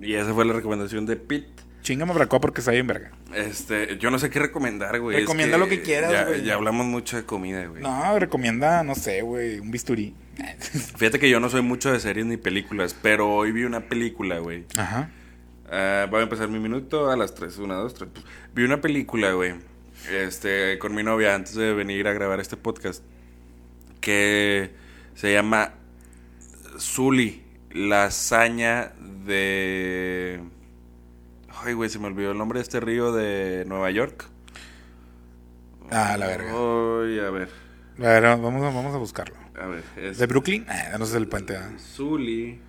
Y 0.00 0.14
esa 0.14 0.32
fue 0.32 0.46
la 0.46 0.54
recomendación 0.54 1.04
de 1.04 1.16
Pete. 1.16 1.62
Chingame 1.82 2.14
barbacoa 2.14 2.40
porque 2.40 2.62
está 2.62 2.70
bien 2.70 2.86
verga. 2.86 3.10
Este, 3.34 3.98
yo 3.98 4.10
no 4.10 4.18
sé 4.18 4.30
qué 4.30 4.38
recomendar, 4.38 4.98
güey. 4.98 5.14
Es 5.14 5.22
Recomienda 5.24 5.58
lo 5.58 5.68
que 5.68 5.82
quieras, 5.82 6.10
ya, 6.10 6.24
güey. 6.24 6.42
Ya 6.42 6.54
hablamos 6.54 6.86
mucho 6.86 7.18
de 7.18 7.24
comida, 7.26 7.66
güey. 7.66 7.82
No, 7.82 8.18
recomienda, 8.18 8.82
no 8.84 8.94
sé, 8.94 9.20
güey, 9.20 9.58
un 9.58 9.70
bisturí. 9.70 10.14
Fíjate 10.96 11.18
que 11.18 11.28
yo 11.28 11.38
no 11.38 11.50
soy 11.50 11.60
mucho 11.60 11.92
de 11.92 12.00
series 12.00 12.24
ni 12.24 12.38
películas, 12.38 12.96
pero 13.02 13.30
hoy 13.30 13.52
vi 13.52 13.64
una 13.64 13.80
película, 13.80 14.38
güey. 14.38 14.64
Ajá. 14.78 15.10
Voy 16.08 16.20
a 16.20 16.22
empezar 16.22 16.48
mi 16.48 16.58
minuto 16.58 17.10
a 17.10 17.16
las 17.18 17.34
3, 17.34 17.58
1, 17.58 17.74
2, 17.74 17.92
3. 17.94 18.10
Vi 18.54 18.64
una 18.64 18.80
película, 18.80 19.32
güey. 19.32 19.67
Este, 20.10 20.78
con 20.78 20.94
mi 20.94 21.02
novia 21.02 21.34
antes 21.34 21.54
de 21.54 21.74
venir 21.74 22.08
a 22.08 22.12
grabar 22.12 22.40
este 22.40 22.56
podcast. 22.56 23.02
Que 24.00 24.70
se 25.14 25.32
llama 25.32 25.74
Zully, 26.78 27.42
la 27.72 28.04
hazaña 28.06 28.92
de. 29.26 30.40
Ay, 31.64 31.74
güey, 31.74 31.90
se 31.90 31.98
me 31.98 32.06
olvidó 32.06 32.30
el 32.32 32.38
nombre 32.38 32.58
de 32.60 32.62
este 32.62 32.80
río 32.80 33.12
de 33.12 33.64
Nueva 33.66 33.90
York. 33.90 34.26
Ah, 35.90 36.16
la 36.18 36.26
verga. 36.28 36.50
Ay, 36.50 37.18
a 37.18 37.30
ver. 37.30 37.48
A 37.98 38.02
ver, 38.02 38.22
vamos, 38.22 38.62
a- 38.62 38.70
vamos 38.70 38.94
a 38.94 38.98
buscarlo. 38.98 39.34
A 39.60 39.66
ver. 39.66 39.82
Es 39.96 40.18
¿De 40.18 40.26
Brooklyn? 40.26 40.64
Ah, 40.68 40.96
no 40.98 41.04
sé 41.06 41.16
el 41.18 41.26
puente. 41.26 41.58
Zully 41.78 42.60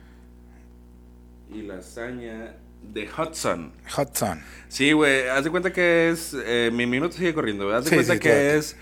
y 1.53 1.61
la 1.61 1.77
hazaña 1.77 2.55
de 2.93 3.07
Hudson. 3.09 3.71
Hudson. 3.97 4.41
Sí, 4.67 4.91
güey, 4.91 5.27
haz 5.29 5.43
de 5.43 5.49
cuenta 5.51 5.71
que 5.73 6.09
es. 6.09 6.35
eh, 6.45 6.69
mi 6.73 6.85
minuto 6.85 7.15
sigue 7.15 7.33
corriendo, 7.33 7.65
güey. 7.65 7.77
Haz 7.77 7.85
de 7.85 7.89
Sí, 7.89 7.95
cuenta 7.95 8.13
sí, 8.13 8.19
que 8.19 8.55
es 8.57 8.75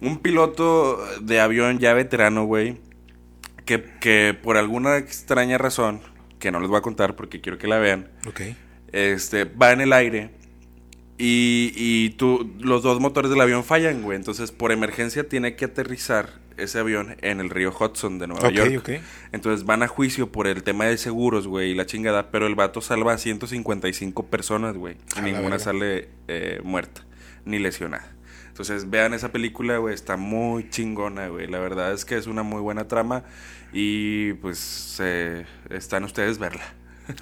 un 0.00 0.18
piloto 0.18 0.98
de 1.20 1.40
avión 1.40 1.78
ya 1.78 1.92
veterano, 1.94 2.44
güey. 2.44 2.80
Que, 3.64 3.84
que 4.00 4.36
por 4.42 4.56
alguna 4.56 4.96
extraña 4.96 5.56
razón, 5.58 6.00
que 6.38 6.50
no 6.50 6.58
les 6.60 6.68
voy 6.68 6.78
a 6.78 6.82
contar 6.82 7.14
porque 7.16 7.40
quiero 7.40 7.56
que 7.58 7.68
la 7.68 7.78
vean, 7.78 8.10
Ok. 8.26 8.40
este, 8.92 9.44
va 9.44 9.72
en 9.72 9.80
el 9.80 9.92
aire. 9.92 10.30
Y, 11.22 11.72
y 11.76 12.10
tú, 12.10 12.50
los 12.60 12.82
dos 12.82 12.98
motores 12.98 13.30
del 13.30 13.40
avión 13.42 13.62
fallan, 13.62 14.00
güey. 14.02 14.16
Entonces, 14.16 14.52
por 14.52 14.72
emergencia, 14.72 15.28
tiene 15.28 15.54
que 15.54 15.66
aterrizar 15.66 16.40
ese 16.56 16.78
avión 16.78 17.16
en 17.20 17.40
el 17.40 17.50
río 17.50 17.74
Hudson 17.78 18.18
de 18.18 18.26
Nueva 18.26 18.48
Ok, 18.48 18.54
York. 18.54 18.78
ok. 18.78 18.90
Entonces 19.32 19.66
van 19.66 19.82
a 19.82 19.88
juicio 19.88 20.32
por 20.32 20.46
el 20.46 20.62
tema 20.62 20.86
de 20.86 20.96
seguros, 20.96 21.46
güey, 21.46 21.72
y 21.72 21.74
la 21.74 21.84
chingada. 21.84 22.30
Pero 22.30 22.46
el 22.46 22.54
vato 22.54 22.80
salva 22.80 23.12
a 23.12 23.18
155 23.18 24.26
personas, 24.26 24.76
güey. 24.76 24.96
Y 25.18 25.20
ninguna 25.20 25.58
sale 25.58 26.08
eh, 26.28 26.60
muerta, 26.64 27.04
ni 27.44 27.58
lesionada. 27.58 28.16
Entonces 28.48 28.88
vean 28.90 29.12
esa 29.14 29.30
película, 29.30 29.76
güey, 29.78 29.94
está 29.94 30.16
muy 30.16 30.68
chingona, 30.70 31.28
güey. 31.28 31.46
La 31.48 31.58
verdad 31.58 31.92
es 31.92 32.04
que 32.06 32.16
es 32.16 32.26
una 32.26 32.42
muy 32.42 32.60
buena 32.62 32.88
trama 32.88 33.24
y 33.72 34.32
pues 34.34 34.96
eh, 35.00 35.44
están 35.70 36.04
ustedes 36.04 36.38
verla. 36.38 36.64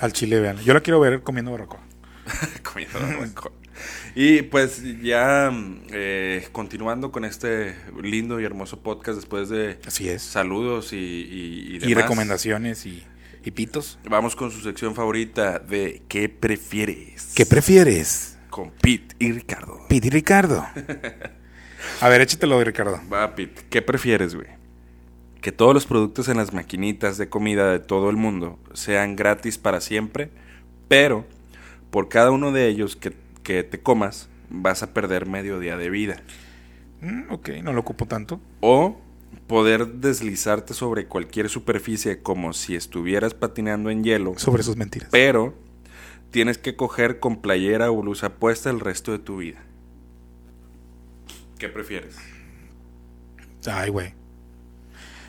Al 0.01 0.13
chile, 0.13 0.39
vean. 0.41 0.59
Yo 0.59 0.73
la 0.75 0.81
quiero 0.81 1.01
ver 1.01 1.23
comiendo 1.23 1.51
barbacoa. 1.53 1.81
Comiendo 2.63 2.99
barbacoa. 3.01 3.53
Y 4.15 4.43
pues 4.43 4.83
ya 5.03 5.53
eh, 5.91 6.49
continuando 6.53 7.13
con 7.13 7.25
este 7.25 7.77
lindo 8.03 8.41
y 8.41 8.45
hermoso 8.45 8.81
podcast 8.81 9.17
después 9.17 9.49
de 9.49 9.79
Así 9.87 10.09
es. 10.09 10.23
saludos 10.23 10.93
y, 10.93 10.97
y, 10.97 11.79
y 11.83 11.95
recomendaciones 11.95 12.87
y, 12.87 13.05
y 13.45 13.51
pitos. 13.51 13.99
Vamos 14.09 14.37
con 14.37 14.51
su 14.51 14.61
sección 14.61 14.95
favorita 14.95 15.59
de 15.59 16.03
¿Qué 16.09 16.29
prefieres? 16.29 17.33
¿Qué 17.35 17.47
prefieres? 17.47 18.39
Con 18.51 18.71
Pete 18.71 19.15
y 19.19 19.33
Ricardo. 19.33 19.81
Pete 19.89 20.09
y 20.09 20.11
Ricardo. 20.11 20.67
A 22.01 22.09
ver, 22.09 22.21
échatelo, 22.21 22.63
Ricardo. 22.63 23.01
Va, 23.13 23.35
Pete. 23.35 23.63
¿Qué 23.71 23.83
prefieres, 23.83 24.35
güey? 24.35 24.59
que 25.41 25.53
todos 25.53 25.75
los 25.75 25.87
productos 25.87 26.29
en 26.29 26.37
las 26.37 26.53
maquinitas 26.53 27.17
de 27.19 27.29
comida 27.29 27.71
de 27.71 27.79
todo 27.79 28.11
el 28.11 28.17
mundo 28.17 28.59
sean 28.73 29.17
gratis 29.17 29.59
para 29.59 29.81
siempre, 29.81 30.31
pero 30.89 31.27
por 31.91 32.09
cada 32.09 32.31
uno 32.31 32.53
de 32.53 32.69
ellos 32.69 32.97
que, 32.97 33.13
que 33.49 33.65
te 33.65 33.81
comas 33.81 34.29
vas 34.51 34.83
a 34.83 34.93
perder 34.93 35.25
medio 35.25 35.59
día 35.59 35.79
de 35.79 35.89
vida. 35.89 36.21
Mm, 37.01 37.33
ok, 37.33 37.49
no 37.63 37.73
lo 37.73 37.81
ocupo 37.81 38.05
tanto. 38.05 38.43
O 38.61 39.01
poder 39.47 39.87
deslizarte 39.87 40.75
sobre 40.75 41.07
cualquier 41.07 41.49
superficie 41.49 42.21
como 42.21 42.53
si 42.53 42.77
estuvieras 42.77 43.33
patinando 43.33 43.89
en 43.89 44.05
hielo, 44.05 44.35
Sobre 44.39 44.63
sus 44.63 44.77
mentiras. 44.77 45.09
pero 45.11 45.55
tienes 46.31 46.59
que 46.59 46.77
coger 46.77 47.21
con 47.21 47.41
playera 47.41 47.91
o 47.91 48.03
blusa 48.03 48.35
puesta 48.35 48.69
el 48.69 48.81
resto 48.81 49.13
de 49.13 49.19
tu 49.19 49.39
vida. 49.39 49.63
¿Qué 51.59 51.71
prefieres? 51.71 52.17
Ay, 53.67 53.89
güey. 53.89 54.13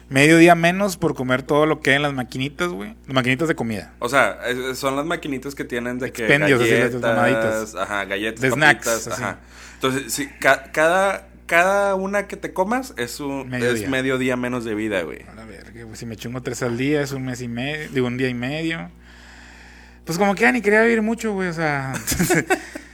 Medio 0.10 0.38
día 0.38 0.56
menos 0.56 0.98
por 0.98 1.14
comer 1.16 1.44
todo 1.44 1.66
lo 1.68 1.82
que 1.82 1.92
hay 1.92 1.96
en 1.98 2.02
las 2.02 2.14
maquinitas, 2.14 2.70
güey. 2.70 2.96
Las 3.06 3.14
maquinitas 3.16 3.48
de 3.48 3.56
comida. 3.56 3.94
O 4.00 4.10
sea, 4.10 4.40
son 4.74 4.96
las 4.96 5.06
maquinitas 5.06 5.54
que 5.56 5.64
tienen 5.66 6.00
de 6.00 6.12
que 6.12 6.24
Expendios, 6.24 6.62
así, 6.62 6.72
las 6.72 6.80
galletas, 6.80 7.02
mamaditas. 7.16 7.76
ajá, 7.76 8.06
galletas, 8.06 8.42
De 8.42 8.50
snacks, 8.52 8.88
así. 8.88 9.10
ajá. 9.12 9.38
Entonces, 9.76 10.12
sí, 10.12 10.28
ca- 10.40 10.72
cada 10.72 11.28
cada 11.46 11.96
una 11.96 12.28
que 12.28 12.38
te 12.38 12.54
comas 12.54 12.94
es 12.98 13.20
un 13.20 13.50
Medio 13.50 13.72
es 13.72 13.80
día. 13.80 13.90
medio 13.90 14.18
día 14.20 14.36
menos 14.36 14.66
de 14.66 14.76
vida, 14.76 15.02
güey. 15.02 15.24
A 15.24 15.46
güey. 15.84 15.96
Si 15.96 16.06
me 16.06 16.16
chingo 16.16 16.42
tres 16.44 16.62
al 16.62 16.78
día, 16.78 17.02
es 17.02 17.12
un 17.12 17.26
mes 17.26 17.42
y 17.42 17.48
medio. 17.48 17.90
Digo, 17.90 18.06
un 18.08 18.18
día 18.18 18.30
y 18.30 18.36
medio. 18.36 18.92
Pues 20.06 20.18
como 20.20 20.36
que 20.36 20.42
ya 20.42 20.52
ni 20.52 20.62
quería 20.62 20.82
vivir 20.84 21.02
mucho, 21.02 21.34
güey. 21.34 21.48
O 21.50 21.54
sea, 21.54 21.94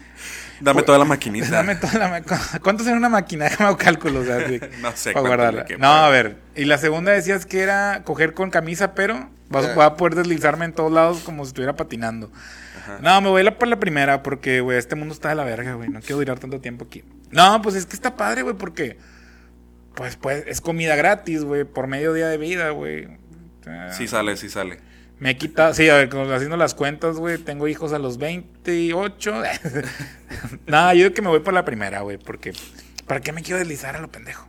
Dame 0.62 0.84
toda 0.84 0.97
la 0.97 1.06
maquinita. 1.06 1.49
dame 1.51 1.76
toda 1.76 1.99
la 1.99 2.08
ma- 2.08 2.60
¿Cuánto 2.62 2.84
será 2.84 2.97
una 2.97 3.10
máquina? 3.10 3.45
Déjame 3.49 3.76
cálculos. 3.78 4.24
o 4.24 4.26
sea, 4.26 4.47
sí, 4.47 4.60
No 4.82 4.91
sé 4.95 5.14
Para 5.14 5.28
guardarla. 5.28 5.66
No, 5.78 5.88
a 5.88 6.10
ver. 6.10 6.38
Y 6.56 6.66
la 6.66 6.78
segunda 6.78 7.12
decías 7.12 7.45
que 7.45 7.62
era 7.62 8.03
coger 8.03 8.34
con 8.34 8.49
camisa, 8.49 8.93
pero 8.93 9.30
vas, 9.49 9.74
voy 9.76 9.84
a 9.84 9.95
poder 9.95 10.16
deslizarme 10.16 10.66
en 10.66 10.74
todos 10.74 10.91
lados 10.91 11.20
como 11.20 11.43
si 11.43 11.49
estuviera 11.49 11.76
patinando. 11.76 12.32
No, 13.01 13.20
me 13.22 13.30
voy 13.30 13.41
a 13.41 13.45
ir 13.45 13.58
por 13.58 13.68
la 13.68 13.80
primera 13.80 14.22
porque, 14.22 14.62
güey, 14.62 14.78
este 14.78 14.95
mundo 14.95 15.14
está 15.14 15.30
de 15.30 15.36
la 15.36 15.43
verga, 15.43 15.74
güey. 15.74 15.89
No 15.89 16.01
quiero 16.01 16.18
durar 16.18 16.39
tanto 16.39 16.62
tiempo 16.62 16.86
aquí. 16.86 17.03
No, 17.32 17.62
pues 17.62 17.76
es 17.76 17.86
que 17.86 17.95
está 17.95 18.16
padre, 18.16 18.43
güey, 18.43 18.56
porque... 18.56 18.97
Pues, 19.95 20.18
pues, 20.18 20.43
es 20.45 20.60
comida 20.62 20.95
gratis, 20.95 21.43
güey, 21.45 21.64
por 21.64 21.88
medio 21.88 22.14
día 22.14 22.28
de 22.28 22.38
vida, 22.38 22.70
güey. 22.72 23.08
Sí 23.91 24.08
sale, 24.08 24.38
sí 24.38 24.49
sale. 24.49 24.78
Me 25.20 25.32
he 25.32 25.38
quitado, 25.38 25.74
sí, 25.74 25.88
a 25.89 25.95
ver, 25.95 26.09
haciendo 26.34 26.57
las 26.57 26.74
cuentas, 26.76 27.18
güey, 27.18 27.38
tengo 27.38 27.68
hijos 27.68 27.93
a 27.93 27.99
los 27.99 28.18
28. 28.18 29.34
Nada, 30.68 30.93
yo 30.93 31.03
digo 31.03 31.13
que 31.13 31.22
me 31.22 31.30
voy 31.30 31.39
por 31.39 31.53
la 31.53 31.63
primera, 31.63 32.01
güey, 32.01 32.18
porque 32.18 32.53
¿para 33.07 33.22
qué 33.22 33.32
me 33.32 33.41
quiero 33.41 33.59
deslizar 33.59 33.95
a 33.95 34.01
lo 34.01 34.11
pendejo? 34.11 34.47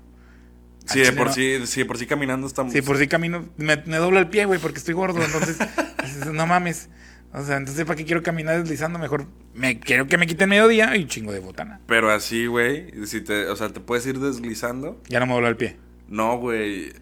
Sí, 0.87 1.01
de 1.01 1.12
por 1.12 1.29
no. 1.29 1.33
sí, 1.33 1.67
sí, 1.67 1.85
por 1.85 1.99
sí 1.99 2.07
caminando 2.07 2.47
estamos. 2.47 2.73
Sí, 2.73 2.83
por 2.83 2.97
si 2.99 3.09
camino, 3.09 3.49
me, 3.57 3.77
me 3.87 3.97
doblo 3.97 4.19
el 4.19 4.29
pie, 4.29 4.45
güey, 4.45 4.61
porque 4.61 4.79
estoy 4.79 4.95
gordo, 4.95 5.23
entonces, 5.23 5.59
no 6.33 6.47
mames. 6.47 6.89
O 7.33 7.45
sea, 7.45 7.57
entonces, 7.57 7.85
¿para 7.85 7.97
qué 7.97 8.05
quiero 8.05 8.23
caminar 8.23 8.59
deslizando? 8.61 8.99
Mejor 8.99 9.27
me 9.53 9.79
quiero 9.79 10.07
que 10.07 10.17
me 10.17 10.27
quiten 10.27 10.49
mediodía 10.49 10.97
y 10.97 11.03
un 11.03 11.09
chingo 11.09 11.33
de 11.33 11.41
botana. 11.41 11.81
Pero 11.87 12.11
así, 12.11 12.47
güey, 12.47 13.07
si 13.07 13.21
te, 13.21 13.47
o 13.49 13.57
sea, 13.57 13.69
te 13.69 13.81
puedes 13.81 14.07
ir 14.07 14.19
deslizando. 14.19 15.03
Ya 15.09 15.21
no 15.21 15.27
me 15.27 15.35
doblo 15.35 15.49
el 15.49 15.57
pie. 15.57 15.77
No, 16.09 16.39
güey. 16.39 16.93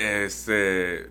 Este, 0.00 1.06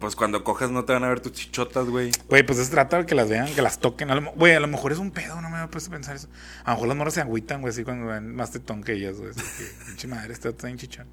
pues 0.00 0.16
cuando 0.16 0.42
cojas 0.42 0.70
no 0.72 0.84
te 0.84 0.92
van 0.92 1.04
a 1.04 1.08
ver 1.08 1.20
tus 1.20 1.32
chichotas, 1.32 1.86
güey. 1.86 2.10
Güey, 2.28 2.42
pues 2.42 2.58
se 2.58 2.68
trata 2.70 2.96
de 2.98 3.06
que 3.06 3.14
las 3.14 3.28
vean, 3.28 3.54
que 3.54 3.62
las 3.62 3.78
toquen. 3.78 4.10
A 4.10 4.16
lo 4.16 4.22
mo- 4.22 4.32
Güey, 4.34 4.54
a 4.54 4.60
lo 4.60 4.66
mejor 4.66 4.90
es 4.90 4.98
un 4.98 5.12
pedo, 5.12 5.40
no 5.40 5.48
me 5.50 5.68
puesto 5.68 5.90
a 5.90 5.92
pensar 5.92 6.16
eso. 6.16 6.28
A 6.64 6.70
lo 6.70 6.74
mejor 6.76 6.88
las 6.88 6.96
morras 6.96 7.14
se 7.14 7.20
agüitan, 7.20 7.60
güey, 7.60 7.70
así 7.72 7.84
cuando 7.84 8.06
ven 8.06 8.34
más 8.34 8.50
tetón 8.50 8.82
que 8.82 8.94
ellas, 8.94 9.16
güey. 9.18 9.30
Pinche 9.86 10.08
madre, 10.08 10.32
está 10.32 10.50
bien 10.66 10.76
chichón. 10.78 11.06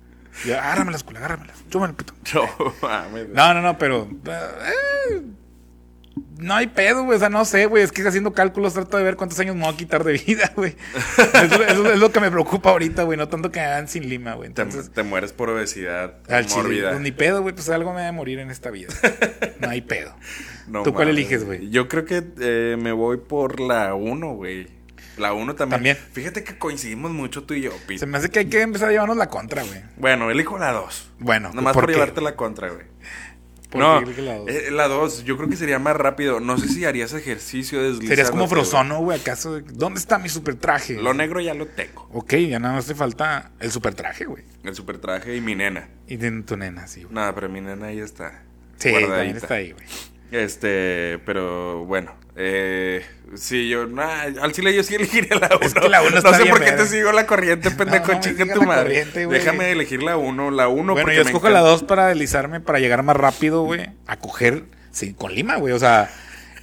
Y 0.45 0.51
agárramelas, 0.51 1.03
culo, 1.03 1.19
agárramelas. 1.19 1.57
Chúpame 1.69 1.91
el 1.91 1.95
pito. 1.95 2.13
No, 2.33 2.73
mames. 2.81 3.29
No, 3.29 3.53
no, 3.53 3.61
no, 3.61 3.77
pero. 3.77 4.09
eh, 4.25 5.21
no 6.37 6.53
hay 6.55 6.67
pedo, 6.67 7.03
güey. 7.03 7.15
O 7.15 7.19
sea, 7.19 7.29
no 7.29 7.45
sé, 7.45 7.65
güey. 7.65 7.83
Es 7.83 7.91
que 7.91 8.01
haciendo 8.07 8.33
cálculos 8.33 8.73
trato 8.73 8.97
de 8.97 9.03
ver 9.03 9.15
cuántos 9.15 9.39
años 9.39 9.55
me 9.55 9.63
voy 9.63 9.73
a 9.73 9.77
quitar 9.77 10.03
de 10.03 10.13
vida, 10.13 10.51
güey. 10.55 10.75
Eso, 11.33 11.63
eso 11.63 11.91
es 11.93 11.99
lo 11.99 12.11
que 12.11 12.19
me 12.19 12.29
preocupa 12.31 12.69
ahorita, 12.71 13.03
güey. 13.03 13.17
No 13.17 13.27
tanto 13.27 13.51
que 13.51 13.59
me 13.59 13.65
hagan 13.65 13.87
sin 13.87 14.07
lima, 14.09 14.33
güey. 14.35 14.51
Te, 14.51 14.61
Entonces, 14.61 14.91
te 14.91 15.03
mueres 15.03 15.33
por 15.33 15.49
obesidad 15.49 16.15
al 16.29 16.45
chile, 16.45 16.63
mórbida. 16.63 16.89
pues, 16.89 17.01
ni 17.01 17.11
pedo, 17.11 17.41
güey. 17.41 17.53
Pues 17.53 17.69
algo 17.69 17.93
me 17.93 18.01
va 18.01 18.07
a 18.07 18.11
morir 18.11 18.39
en 18.39 18.49
esta 18.51 18.71
vida. 18.71 18.93
No 19.59 19.69
hay 19.69 19.81
pedo. 19.81 20.15
No 20.67 20.83
¿Tú 20.83 20.93
cuál 20.93 21.09
eliges, 21.09 21.43
güey? 21.43 21.71
Yo 21.71 21.87
creo 21.87 22.05
que 22.05 22.23
eh, 22.39 22.77
me 22.79 22.91
voy 22.91 23.17
por 23.17 23.59
la 23.59 23.95
1, 23.95 24.33
güey. 24.35 24.67
La 25.17 25.33
1 25.33 25.55
también. 25.55 25.77
También. 25.77 25.97
Fíjate 26.11 26.43
que 26.43 26.59
coincidimos 26.59 27.09
mucho 27.11 27.43
tú 27.43 27.55
y 27.55 27.61
yo, 27.61 27.71
Pete. 27.87 27.97
Se 27.99 28.05
me 28.05 28.19
hace 28.19 28.29
que 28.29 28.39
hay 28.39 28.45
que 28.45 28.61
empezar 28.61 28.89
a 28.89 28.91
llevarnos 28.91 29.17
la 29.17 29.29
contra, 29.29 29.63
güey. 29.63 29.81
Bueno, 29.97 30.29
elijo 30.29 30.59
la 30.59 30.71
2. 30.73 31.11
Bueno, 31.19 31.51
Nomás 31.53 31.73
¿por 31.73 31.85
por, 31.85 31.93
llevarte 31.93 32.21
la 32.21 32.35
contra, 32.35 32.69
güey. 32.69 32.85
¿Por 33.69 33.81
No, 33.81 34.01
eh, 34.47 34.71
la 34.71 34.87
2, 34.87 35.25
yo 35.25 35.35
creo 35.35 35.49
que 35.49 35.57
sería 35.57 35.77
más 35.77 35.95
rápido. 35.95 36.39
No 36.39 36.57
sé 36.57 36.69
si 36.69 36.85
harías 36.85 37.13
ejercicio 37.13 37.79
deslizándote, 37.79 38.07
Serías 38.07 38.31
como. 38.31 38.47
Frozono, 38.47 38.99
güey. 38.99 39.19
¿Acaso? 39.19 39.59
¿Dónde 39.59 39.99
está 39.99 40.19
mi 40.19 40.29
super 40.29 40.55
traje? 40.55 40.93
Lo 40.93 41.13
negro 41.13 41.41
ya 41.41 41.53
lo 41.53 41.67
tengo. 41.67 42.07
Ok, 42.13 42.35
ya 42.35 42.59
nada 42.59 42.75
más 42.75 42.85
te 42.85 42.95
falta 42.95 43.51
el 43.59 43.71
super 43.71 43.93
traje, 43.93 44.25
güey. 44.25 44.43
El 44.63 44.73
super 44.73 44.99
traje 44.99 45.35
y 45.35 45.41
mi 45.41 45.55
nena. 45.55 45.89
Y 46.07 46.15
de 46.15 46.31
tu 46.43 46.55
nena, 46.55 46.87
sí, 46.87 47.03
güey. 47.03 47.13
Nada, 47.13 47.35
pero 47.35 47.49
mi 47.49 47.59
nena 47.59 47.87
ahí 47.87 47.99
está. 47.99 48.43
Sí, 48.77 48.91
también 48.91 49.35
está 49.35 49.55
ahí, 49.55 49.73
güey. 49.73 49.85
Este, 50.31 51.19
pero 51.25 51.85
bueno. 51.85 52.13
Eh, 52.39 53.03
sí, 53.35 53.67
yo, 53.67 53.87
nah, 53.87 54.25
al 54.41 54.51
chile 54.51 54.75
yo 54.75 54.83
sí 54.83 54.95
elegiría 54.95 55.35
la 55.37 55.49
1. 55.55 55.59
Es 55.61 55.73
que 55.73 55.89
la 55.89 56.01
uno 56.01 56.11
no 56.11 56.17
está 56.17 56.33
sé 56.35 56.45
por 56.45 56.59
qué 56.59 56.65
verga. 56.65 56.83
te 56.83 56.89
sigo 56.89 57.11
la 57.11 57.25
corriente, 57.25 57.71
pendejo. 57.77 58.13
no 58.13 58.19
chinga 58.19 58.53
tu 58.53 58.61
madre. 58.63 59.05
Déjame 59.05 59.71
elegir 59.71 60.03
la 60.03 60.17
1. 60.17 60.51
La 60.51 60.67
1 60.67 60.93
Bueno, 60.93 61.11
yo 61.11 61.21
escojo 61.21 61.49
la 61.49 61.59
encanta. 61.59 61.69
2 61.71 61.83
para 61.83 62.07
deslizarme, 62.07 62.59
para 62.59 62.79
llegar 62.79 63.01
más 63.03 63.15
rápido, 63.15 63.63
güey, 63.63 63.89
a 64.05 64.17
coger 64.17 64.65
sí, 64.91 65.13
con 65.13 65.33
lima, 65.33 65.55
güey. 65.55 65.73
O 65.73 65.79
sea, 65.79 66.09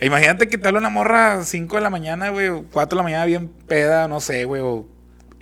imagínate 0.01 0.49
que 0.49 0.59
te 0.59 0.69
habla 0.69 0.81
una 0.81 0.91
morra 0.91 1.35
a 1.35 1.45
5 1.45 1.77
de 1.77 1.83
la 1.83 1.91
mañana, 1.91 2.29
güey, 2.29 2.49
o 2.49 2.65
4 2.71 2.97
de 2.97 3.01
la 3.01 3.03
mañana 3.03 3.25
bien 3.25 3.49
peda, 3.49 4.07
no 4.07 4.21
sé, 4.21 4.45
güey, 4.45 4.63
o 4.63 4.87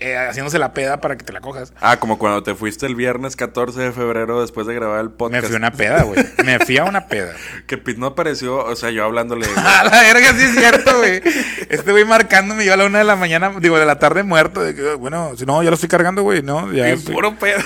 eh, 0.03 0.17
haciéndose 0.17 0.59
la 0.59 0.73
peda 0.73 1.01
para 1.01 1.17
que 1.17 1.25
te 1.25 1.33
la 1.33 1.41
cojas. 1.41 1.73
Ah, 1.81 1.99
como 1.99 2.19
cuando 2.19 2.43
te 2.43 2.55
fuiste 2.55 2.87
el 2.87 2.95
viernes 2.95 3.37
14 3.37 3.81
de 3.81 3.93
febrero 3.93 4.41
después 4.41 4.67
de 4.67 4.75
grabar 4.75 5.01
el 5.01 5.07
Me 5.11 5.15
podcast. 5.17 5.47
fui 5.47 5.55
a 5.55 5.59
una 5.59 5.73
peda, 5.73 6.03
güey. 6.03 6.25
Me 6.45 6.59
fui 6.59 6.79
a 6.79 6.85
una 6.85 7.07
peda. 7.07 7.33
Que 7.67 7.79
Pete 7.79 7.99
no 7.99 8.07
apareció, 8.07 8.59
o 8.65 8.77
sea, 8.77 8.91
yo 8.91 9.05
hablándole. 9.05 9.47
A 9.57 9.85
la 9.85 9.91
verga, 10.03 10.33
sí 10.35 10.43
es 10.45 10.55
cierto, 10.55 10.99
güey. 10.99 11.23
Este 11.69 11.91
güey 11.93 12.05
marcándome 12.05 12.65
yo 12.65 12.75
a 12.75 12.77
la 12.77 12.85
una 12.85 12.99
de 12.99 13.05
la 13.05 13.17
mañana, 13.17 13.53
digo, 13.61 13.79
de 13.79 13.87
la 13.87 13.99
tarde 13.99 14.23
muerto. 14.25 14.63
De 14.63 14.75
que, 14.75 14.95
bueno, 14.95 15.33
si 15.37 15.47
no, 15.47 15.63
ya 15.63 15.71
lo 15.71 15.75
estoy 15.75 15.89
cargando, 15.89 16.23
güey, 16.23 16.43
no, 16.43 16.71
ya 16.73 16.89
y 16.89 16.93
estoy- 16.93 17.15
puro 17.15 17.37
pedo. 17.39 17.61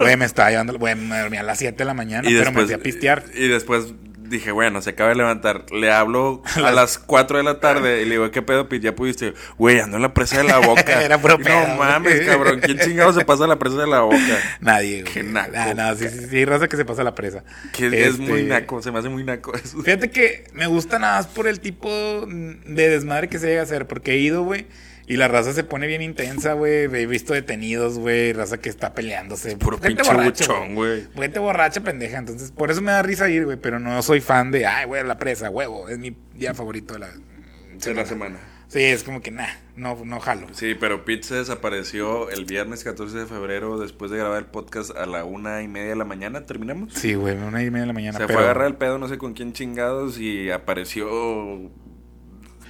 Güey, 0.00 0.16
me 0.16 0.24
estaba 0.26 0.50
llevando, 0.50 0.76
güey, 0.78 0.94
me 0.94 1.18
dormí 1.20 1.36
a 1.38 1.42
las 1.42 1.58
7 1.58 1.76
de 1.78 1.84
la 1.84 1.94
mañana, 1.94 2.28
pero 2.28 2.52
me 2.52 2.64
fui 2.64 2.74
a 2.74 2.78
pistear. 2.78 3.24
Y 3.34 3.48
después 3.48 3.86
dije, 4.28 4.52
bueno, 4.52 4.80
se 4.82 4.90
acaba 4.90 5.10
de 5.10 5.16
levantar. 5.16 5.66
Le 5.72 5.90
hablo 5.92 6.42
a 6.56 6.70
las 6.72 6.98
4 6.98 7.38
de 7.38 7.44
la 7.44 7.60
tarde 7.60 8.02
y 8.02 8.04
le 8.04 8.12
digo, 8.12 8.30
¿qué 8.30 8.42
pedo, 8.42 8.68
Pete? 8.68 8.84
Ya 8.86 8.94
pudiste. 8.94 9.34
Güey, 9.58 9.80
ando 9.80 9.96
en 9.96 10.02
la 10.02 10.14
presa 10.14 10.38
de 10.38 10.44
la 10.44 10.58
boca. 10.58 11.02
Era 11.04 11.18
puro 11.20 11.36
Y 11.40 11.44
pedo, 11.44 11.66
No 11.68 11.76
mames, 11.76 12.20
cabrón. 12.26 12.60
¿Quién 12.60 12.78
chingado 12.78 13.12
se 13.12 13.24
pasa 13.24 13.46
la 13.46 13.58
presa 13.58 13.76
de 13.76 13.86
la 13.86 14.00
boca? 14.00 14.16
Nadie, 14.60 15.02
güey. 15.02 15.12
Qué 15.14 15.22
naco. 15.22 15.52
Ah, 15.56 15.74
no, 15.74 15.94
sí, 15.96 16.08
sí, 16.08 16.26
sí, 16.30 16.44
raza 16.44 16.68
que 16.68 16.76
se 16.76 16.84
pasa 16.84 17.02
la 17.04 17.14
presa. 17.14 17.44
Que 17.72 17.86
es 17.86 17.92
Este, 17.92 18.22
muy 18.22 18.42
naco, 18.44 18.82
se 18.82 18.90
me 18.92 18.98
hace 18.98 19.08
muy 19.08 19.24
naco 19.24 19.54
eso. 19.54 19.82
Fíjate 19.82 20.10
que 20.10 20.44
me 20.52 20.66
gusta 20.66 20.98
nada 20.98 21.16
más 21.18 21.26
por 21.26 21.46
el 21.48 21.60
tipo 21.60 21.88
de 22.26 22.88
desmadre 22.88 23.28
que 23.28 23.38
se 23.38 23.46
llega 23.48 23.60
a 23.60 23.64
hacer, 23.64 23.86
porque 23.86 24.12
he 24.12 24.18
ido, 24.18 24.42
güey, 24.42 24.66
y 25.06 25.16
la 25.16 25.28
raza 25.28 25.52
se 25.52 25.64
pone 25.64 25.86
bien 25.86 26.02
intensa, 26.02 26.54
güey. 26.54 26.84
He 26.84 27.06
visto 27.06 27.32
detenidos, 27.32 27.98
güey, 27.98 28.32
raza 28.32 28.58
que 28.58 28.68
está 28.68 28.94
peleándose. 28.94 29.56
Puro 29.56 29.78
Gente 29.78 30.02
pinche 30.02 30.12
borracha, 30.12 30.46
buchón, 30.52 30.74
güey. 30.74 31.06
Gente 31.14 31.38
borracha, 31.38 31.80
pendeja. 31.82 32.18
Entonces, 32.18 32.50
por 32.50 32.70
eso 32.70 32.82
me 32.82 32.90
da 32.92 33.02
risa 33.02 33.28
ir, 33.28 33.44
güey, 33.44 33.56
pero 33.56 33.78
no 33.78 34.02
soy 34.02 34.20
fan 34.20 34.50
de, 34.50 34.66
ay, 34.66 34.86
güey, 34.86 35.04
la 35.04 35.18
presa, 35.18 35.50
huevo. 35.50 35.88
Es 35.88 35.98
mi 35.98 36.16
día 36.34 36.54
favorito 36.54 36.94
de 36.94 37.00
la 37.00 37.08
De 37.08 37.94
la 37.94 38.04
semana. 38.04 38.38
Sí, 38.68 38.82
es 38.82 39.04
como 39.04 39.22
que, 39.22 39.30
nah, 39.30 39.46
no, 39.76 39.96
no 40.04 40.18
jalo. 40.18 40.48
Sí, 40.52 40.74
pero 40.74 41.04
Pete 41.04 41.22
se 41.22 41.34
desapareció 41.36 42.30
el 42.30 42.44
viernes 42.46 42.82
14 42.82 43.16
de 43.16 43.26
febrero 43.26 43.78
después 43.78 44.10
de 44.10 44.18
grabar 44.18 44.38
el 44.38 44.46
podcast 44.46 44.90
a 44.96 45.06
la 45.06 45.24
una 45.24 45.62
y 45.62 45.68
media 45.68 45.90
de 45.90 45.96
la 45.96 46.04
mañana. 46.04 46.46
¿Terminamos? 46.46 46.92
Sí, 46.92 47.14
güey, 47.14 47.36
una 47.36 47.62
y 47.62 47.70
media 47.70 47.82
de 47.82 47.86
la 47.86 47.92
mañana. 47.92 48.18
Se 48.18 48.26
pero 48.26 48.38
fue 48.38 48.42
a 48.42 48.50
agarrar 48.50 48.66
el 48.66 48.74
pedo, 48.74 48.98
no 48.98 49.06
sé 49.06 49.18
con 49.18 49.34
quién 49.34 49.52
chingados, 49.52 50.18
y 50.18 50.50
apareció. 50.50 51.70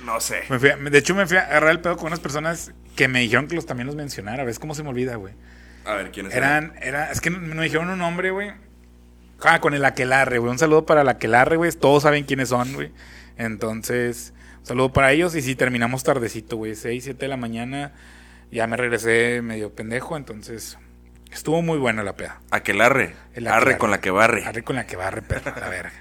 No 0.07 0.21
sé. 0.21 0.45
me 0.49 0.59
fui 0.59 0.71
a- 0.71 0.77
de 0.77 0.99
hecho, 0.99 1.15
me 1.15 1.27
fui 1.27 1.37
a 1.37 1.41
agarrar 1.43 1.71
el 1.73 1.81
pedo 1.81 1.97
con 1.97 2.07
unas 2.07 2.21
personas 2.21 2.73
que 2.95 3.09
me 3.09 3.21
dijeron 3.21 3.49
que 3.49 3.57
los 3.57 3.67
también 3.67 3.87
los 3.89 3.97
mencionara. 3.97 4.45
¿Ves 4.45 4.59
cómo 4.59 4.75
se 4.75 4.83
me 4.83 4.89
olvida, 4.89 5.17
güey? 5.17 5.35
A 5.85 5.95
ver, 5.95 6.11
¿quiénes 6.13 6.33
Eran, 6.35 6.73
era, 6.81 7.11
es 7.11 7.21
que 7.21 7.31
me 7.31 7.63
dijeron 7.65 7.91
un 7.91 7.99
nombre, 7.99 8.31
güey. 8.31 8.53
Ah, 9.43 9.61
con 9.61 9.75
el 9.75 9.85
Aquelarre, 9.85 10.39
güey. 10.39 10.51
Un 10.51 10.59
saludo 10.59 10.87
para 10.87 11.03
el 11.03 11.09
Aquelarre, 11.09 11.57
güey. 11.57 11.71
Todos 11.73 12.05
saben 12.05 12.25
quiénes 12.25 12.49
son, 12.49 12.73
güey. 12.73 12.91
Entonces, 13.37 14.33
un 14.61 14.67
saludo 14.67 14.93
para 14.93 15.13
ellos. 15.13 15.35
Y 15.35 15.43
sí, 15.43 15.55
terminamos 15.55 16.03
tardecito, 16.05 16.57
güey. 16.57 16.75
6, 16.75 17.05
7 17.05 17.19
de 17.27 17.29
la 17.29 17.37
mañana. 17.37 17.93
Ya 18.51 18.67
me 18.67 18.77
regresé 18.77 19.43
medio 19.43 19.75
pendejo, 19.75 20.17
entonces 20.17 20.79
estuvo 21.33 21.61
muy 21.63 21.79
buena 21.79 22.03
la 22.05 22.15
peda. 22.17 22.41
Aquelarre. 22.51 23.15
El 23.35 23.47
Arre 23.49 23.57
aquelarre. 23.57 23.79
con 23.79 23.91
la 23.91 24.01
que 24.01 24.11
barre. 24.11 24.45
Arre 24.47 24.63
con 24.63 24.77
la 24.77 24.87
que 24.87 24.97
barre, 24.97 25.21
perro, 25.23 25.53
la 25.61 25.69
verga. 25.69 25.93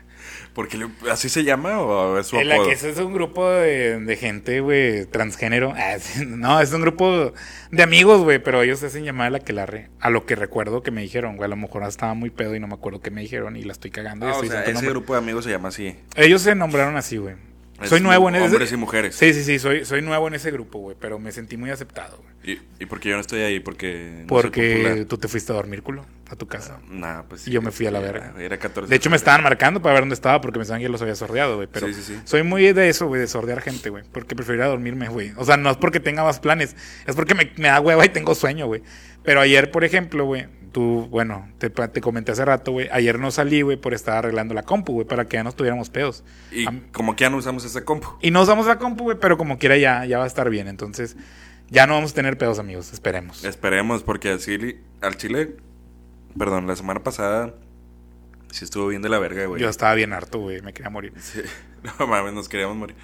Porque 0.56 0.78
le- 0.78 0.88
así 1.12 1.30
se 1.30 1.44
llama 1.44 1.80
o 1.82 2.18
es 2.18 2.28
su 2.28 2.38
la 2.42 2.56
apodo. 2.56 2.68
que 2.70 2.74
es 2.74 2.98
un 2.98 3.14
grupo 3.14 3.48
de, 3.48 4.00
de 4.00 4.16
gente, 4.16 4.62
güey, 4.62 5.06
transgénero. 5.06 5.74
Ah, 5.76 5.98
no, 6.26 6.60
es 6.62 6.72
un 6.72 6.82
grupo 6.82 7.34
de 7.72 7.84
amigos, 7.84 8.24
güey, 8.24 8.40
pero 8.42 8.64
ellos 8.64 8.80
se 8.80 8.86
hacen 8.88 9.04
llamar 9.04 9.32
la 9.34 9.40
Aquelarre. 9.40 9.90
A 10.00 10.10
lo 10.10 10.26
que 10.26 10.36
recuerdo 10.36 10.82
que 10.82 10.92
me 10.92 11.02
dijeron, 11.02 11.36
güey, 11.36 11.46
a 11.46 11.50
lo 11.50 11.58
mejor 11.58 11.84
estaba 11.84 12.14
muy 12.14 12.30
pedo 12.30 12.56
y 12.56 12.60
no 12.62 12.68
me 12.68 12.74
acuerdo 12.76 13.02
qué 13.02 13.12
me 13.12 13.20
dijeron 13.22 13.58
y 13.58 13.64
la 13.64 13.74
estoy 13.74 13.92
cagando. 13.92 14.26
y 14.26 14.30
Ah, 14.30 14.32
o 14.32 14.36
estoy 14.36 14.48
sea, 14.50 14.60
diciendo 14.60 14.80
ese 14.80 14.86
nombre. 14.88 15.00
grupo 15.02 15.14
de 15.14 15.20
amigos 15.20 15.44
se 15.44 15.52
llama 15.52 15.68
así. 15.68 15.96
Ellos 16.16 16.42
se 16.42 16.56
nombraron 16.56 16.96
así, 16.96 17.18
güey. 17.18 17.36
Es 17.82 17.90
Soy 17.90 18.00
nuevo 18.00 18.30
en 18.30 18.36
ese 18.36 18.46
Hombres 18.46 18.72
y 18.72 18.78
mujeres. 18.78 19.16
Sí, 19.16 19.34
sí, 19.34 19.44
sí, 19.44 19.60
soy, 19.60 19.84
soy 19.84 20.02
nuevo 20.02 20.28
en 20.30 20.36
ese 20.36 20.50
grupo, 20.50 20.80
güey, 20.80 20.96
pero 21.00 21.20
me 21.20 21.32
sentí 21.34 21.58
muy 21.58 21.70
aceptado, 21.72 22.18
güey. 22.18 22.56
¿Y, 22.56 22.84
¿Y 22.84 22.86
por 22.86 23.00
qué 23.02 23.10
yo 23.10 23.16
no 23.16 23.22
estoy 23.22 23.42
ahí? 23.42 23.60
Porque 23.60 24.20
no 24.22 24.28
Porque 24.28 25.06
tú 25.10 25.18
te 25.18 25.28
fuiste 25.28 25.52
a 25.52 25.56
dormir, 25.56 25.82
culo, 25.84 26.06
a 26.30 26.36
tu 26.38 26.48
casa. 26.48 26.80
Nah, 26.90 27.24
pues 27.24 27.48
Y 27.48 27.52
yo 27.52 27.62
me 27.62 27.72
fui 27.72 27.86
a 27.88 27.92
la 27.92 28.00
era- 28.00 28.12
verga. 28.12 28.34
Era 28.42 28.58
14. 28.58 28.90
De 28.90 28.96
hecho, 28.96 29.10
me 29.10 29.18
estaban 29.18 29.44
marcando 29.44 29.82
para 29.82 29.94
ver 29.94 30.04
dónde 30.04 30.16
estaba 30.16 30.40
porque 30.40 30.58
pensaban 30.60 30.80
que 30.80 30.84
yo 30.86 30.90
los 30.90 31.02
había 31.02 31.16
sordeado, 31.16 31.58
güey. 31.58 31.68
Pero 31.70 31.88
Sí, 31.88 31.94
sí, 31.96 32.02
sí. 32.04 32.20
soy 32.24 32.44
muy 32.44 32.72
de 32.72 32.88
eso, 32.88 33.08
güey, 33.08 33.20
de 33.20 33.28
sordear 33.28 33.62
gente, 33.62 33.90
güey. 33.90 34.04
Porque 34.10 34.36
preferiría 34.36 34.68
dormirme, 34.68 35.10
güey. 35.10 35.34
O 35.36 35.44
sea, 35.44 35.58
no 35.58 35.70
es 35.70 35.76
porque 35.78 36.00
tenga 36.00 36.24
más 36.24 36.40
planes, 36.40 36.76
es 37.06 37.16
porque 37.16 37.36
me, 37.36 37.52
me 37.58 37.68
da 37.68 37.82
hueva 37.82 38.06
y 38.06 38.10
tengo 38.10 38.36
sueño, 38.36 38.68
güey. 38.68 38.84
Pero 39.24 39.42
ayer, 39.42 39.72
por 39.72 39.84
ejemplo, 39.84 40.24
güey, 40.26 40.46
tú, 40.76 41.08
bueno, 41.10 41.48
te, 41.58 41.70
te 41.70 42.02
comenté 42.02 42.34
hace 42.34 42.44
rato, 42.44 42.74
güey. 42.74 42.90
Ayer 42.92 43.18
no 43.18 43.32
salí, 43.32 43.62
güey, 43.62 43.78
por 43.78 43.94
estar 43.94 44.18
arreglando 44.18 44.54
la 44.54 44.64
compu, 44.64 44.92
güey, 44.92 45.08
para 45.08 45.24
que 45.26 45.38
ya 45.38 45.44
no 45.46 45.54
tuviéramos 45.54 45.90
pedos. 45.90 46.26
Y 46.52 46.68
Am- 46.68 46.82
como 46.92 47.16
que 47.16 47.22
ya 47.24 47.30
no 47.30 47.38
usamos 47.38 47.64
ese 47.64 47.86
compu. 47.86 48.10
Y 48.22 48.32
no 48.32 48.42
usamos 48.42 48.68
la 48.68 48.78
compu, 48.78 49.06
güey, 49.06 49.18
pero 49.18 49.38
como 49.38 49.58
quiera 49.58 49.78
ya, 49.78 50.04
ya 50.04 50.18
va 50.18 50.26
a 50.26 50.28
estar 50.28 50.50
bien. 50.50 50.68
Entonces, 50.68 51.16
ya 51.70 51.88
no 51.88 51.94
vamos 51.94 52.12
a 52.12 52.16
tener 52.16 52.38
pedos, 52.38 52.60
amigos. 52.60 52.92
Esperemos. 52.92 53.46
Esperemos, 53.46 54.04
porque 54.04 54.28
al 54.32 54.40
Chile, 54.40 54.82
al 55.00 55.16
Chile, 55.16 55.56
perdón, 56.38 56.68
la 56.68 56.76
semana 56.76 57.02
pasada 57.04 57.54
sí 58.52 58.66
estuvo 58.66 58.88
bien 58.88 59.02
de 59.02 59.08
la 59.08 59.18
verga, 59.20 59.46
güey. 59.46 59.62
Yo 59.62 59.70
estaba 59.70 59.94
bien 59.94 60.12
harto, 60.12 60.40
güey. 60.40 60.62
Me 60.62 60.74
quería 60.74 60.90
morir. 60.90 61.14
Sí. 61.22 61.40
No 62.00 62.08
mames, 62.08 62.34
nos 62.34 62.50
queríamos 62.50 62.76
morir. 62.76 62.96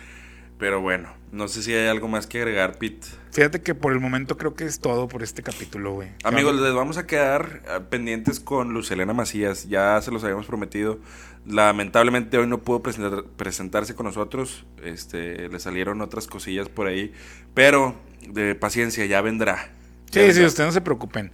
Pero 0.62 0.80
bueno, 0.80 1.09
no 1.32 1.47
sé 1.47 1.64
si 1.64 1.74
hay 1.74 1.88
algo 1.88 2.07
más 2.07 2.28
que 2.28 2.38
agregar, 2.38 2.78
Pete. 2.78 3.07
Fíjate 3.32 3.62
que 3.64 3.74
por 3.74 3.93
el 3.93 3.99
momento 3.99 4.38
creo 4.38 4.53
que 4.53 4.64
es 4.66 4.80
todo 4.80 5.07
por 5.07 5.24
este 5.24 5.41
capítulo, 5.41 5.93
güey. 5.93 6.09
Amigos, 6.24 6.53
les 6.62 6.72
vamos 6.76 6.97
a 6.99 7.07
quedar 7.07 7.64
eh, 7.68 7.80
pendientes 7.89 8.39
con 8.39 8.72
Lucelena 8.72 9.12
Macías. 9.12 9.68
Ya 9.68 9.99
se 10.03 10.12
los 10.12 10.24
habíamos 10.24 10.45
prometido. 10.45 10.99
Lamentablemente 11.47 12.38
hoy 12.38 12.45
no 12.45 12.59
pudo 12.59 12.84
presentar- 12.84 13.24
presentarse 13.38 13.95
con 13.95 14.05
nosotros. 14.05 14.66
Este, 14.84 15.49
le 15.49 15.59
salieron 15.59 15.99
otras 16.01 16.28
cosillas 16.28 16.70
por 16.70 16.86
ahí. 16.86 17.12
Pero 17.55 17.95
de 18.30 18.53
paciencia, 18.53 19.03
ya 19.07 19.20
vendrá. 19.22 19.72
Ya 20.12 20.14
Sí, 20.14 20.20
sí, 20.20 20.26
vendrá. 20.28 20.47
ustedes 20.47 20.68
no 20.68 20.74
se 20.74 20.82
preocupen. 20.82 21.32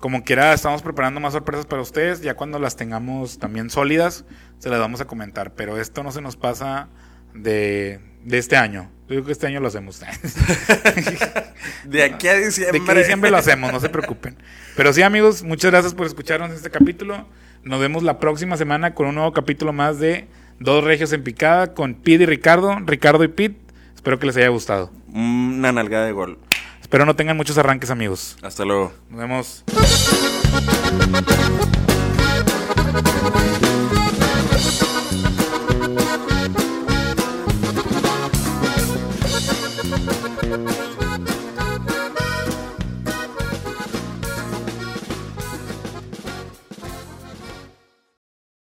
Como 0.00 0.22
quiera, 0.22 0.52
estamos 0.52 0.82
preparando 0.82 1.18
más 1.20 1.32
sorpresas 1.32 1.64
para 1.64 1.80
ustedes. 1.80 2.20
Ya 2.20 2.34
cuando 2.34 2.58
las 2.58 2.76
tengamos 2.76 3.38
también 3.38 3.70
sólidas, 3.70 4.26
se 4.58 4.68
las 4.68 4.78
vamos 4.80 5.00
a 5.00 5.06
comentar. 5.06 5.54
Pero 5.54 5.80
esto 5.80 6.02
no 6.02 6.12
se 6.12 6.20
nos 6.20 6.36
pasa 6.36 6.90
de, 7.32 8.00
de 8.26 8.38
este 8.38 8.56
año. 8.56 8.90
Yo 9.08 9.14
digo 9.14 9.26
que 9.26 9.32
este 9.32 9.46
año 9.46 9.60
lo 9.60 9.68
hacemos. 9.68 10.00
De 11.84 12.02
aquí 12.02 12.26
a 12.26 12.34
diciembre. 12.34 12.80
De 12.80 12.84
que 12.84 12.94
diciembre 12.98 13.30
lo 13.30 13.36
hacemos, 13.36 13.72
no 13.72 13.78
se 13.78 13.88
preocupen. 13.88 14.36
Pero 14.76 14.92
sí, 14.92 15.02
amigos, 15.02 15.44
muchas 15.44 15.70
gracias 15.70 15.94
por 15.94 16.06
escucharnos 16.06 16.50
en 16.50 16.56
este 16.56 16.70
capítulo. 16.70 17.28
Nos 17.62 17.80
vemos 17.80 18.02
la 18.02 18.18
próxima 18.18 18.56
semana 18.56 18.94
con 18.94 19.06
un 19.06 19.14
nuevo 19.14 19.32
capítulo 19.32 19.72
más 19.72 20.00
de 20.00 20.26
Dos 20.58 20.82
Regios 20.82 21.12
en 21.12 21.22
Picada 21.22 21.72
con 21.72 21.94
Pete 21.94 22.24
y 22.24 22.26
Ricardo, 22.26 22.76
Ricardo 22.84 23.22
y 23.22 23.28
Pete. 23.28 23.60
Espero 23.94 24.18
que 24.18 24.26
les 24.26 24.36
haya 24.36 24.48
gustado. 24.48 24.90
Una 25.12 25.70
nalgada 25.72 26.06
de 26.06 26.12
gol. 26.12 26.38
Espero 26.82 27.06
no 27.06 27.14
tengan 27.14 27.36
muchos 27.36 27.56
arranques, 27.58 27.90
amigos. 27.90 28.36
Hasta 28.42 28.64
luego. 28.64 28.92
Nos 29.08 29.20
vemos. 29.20 29.64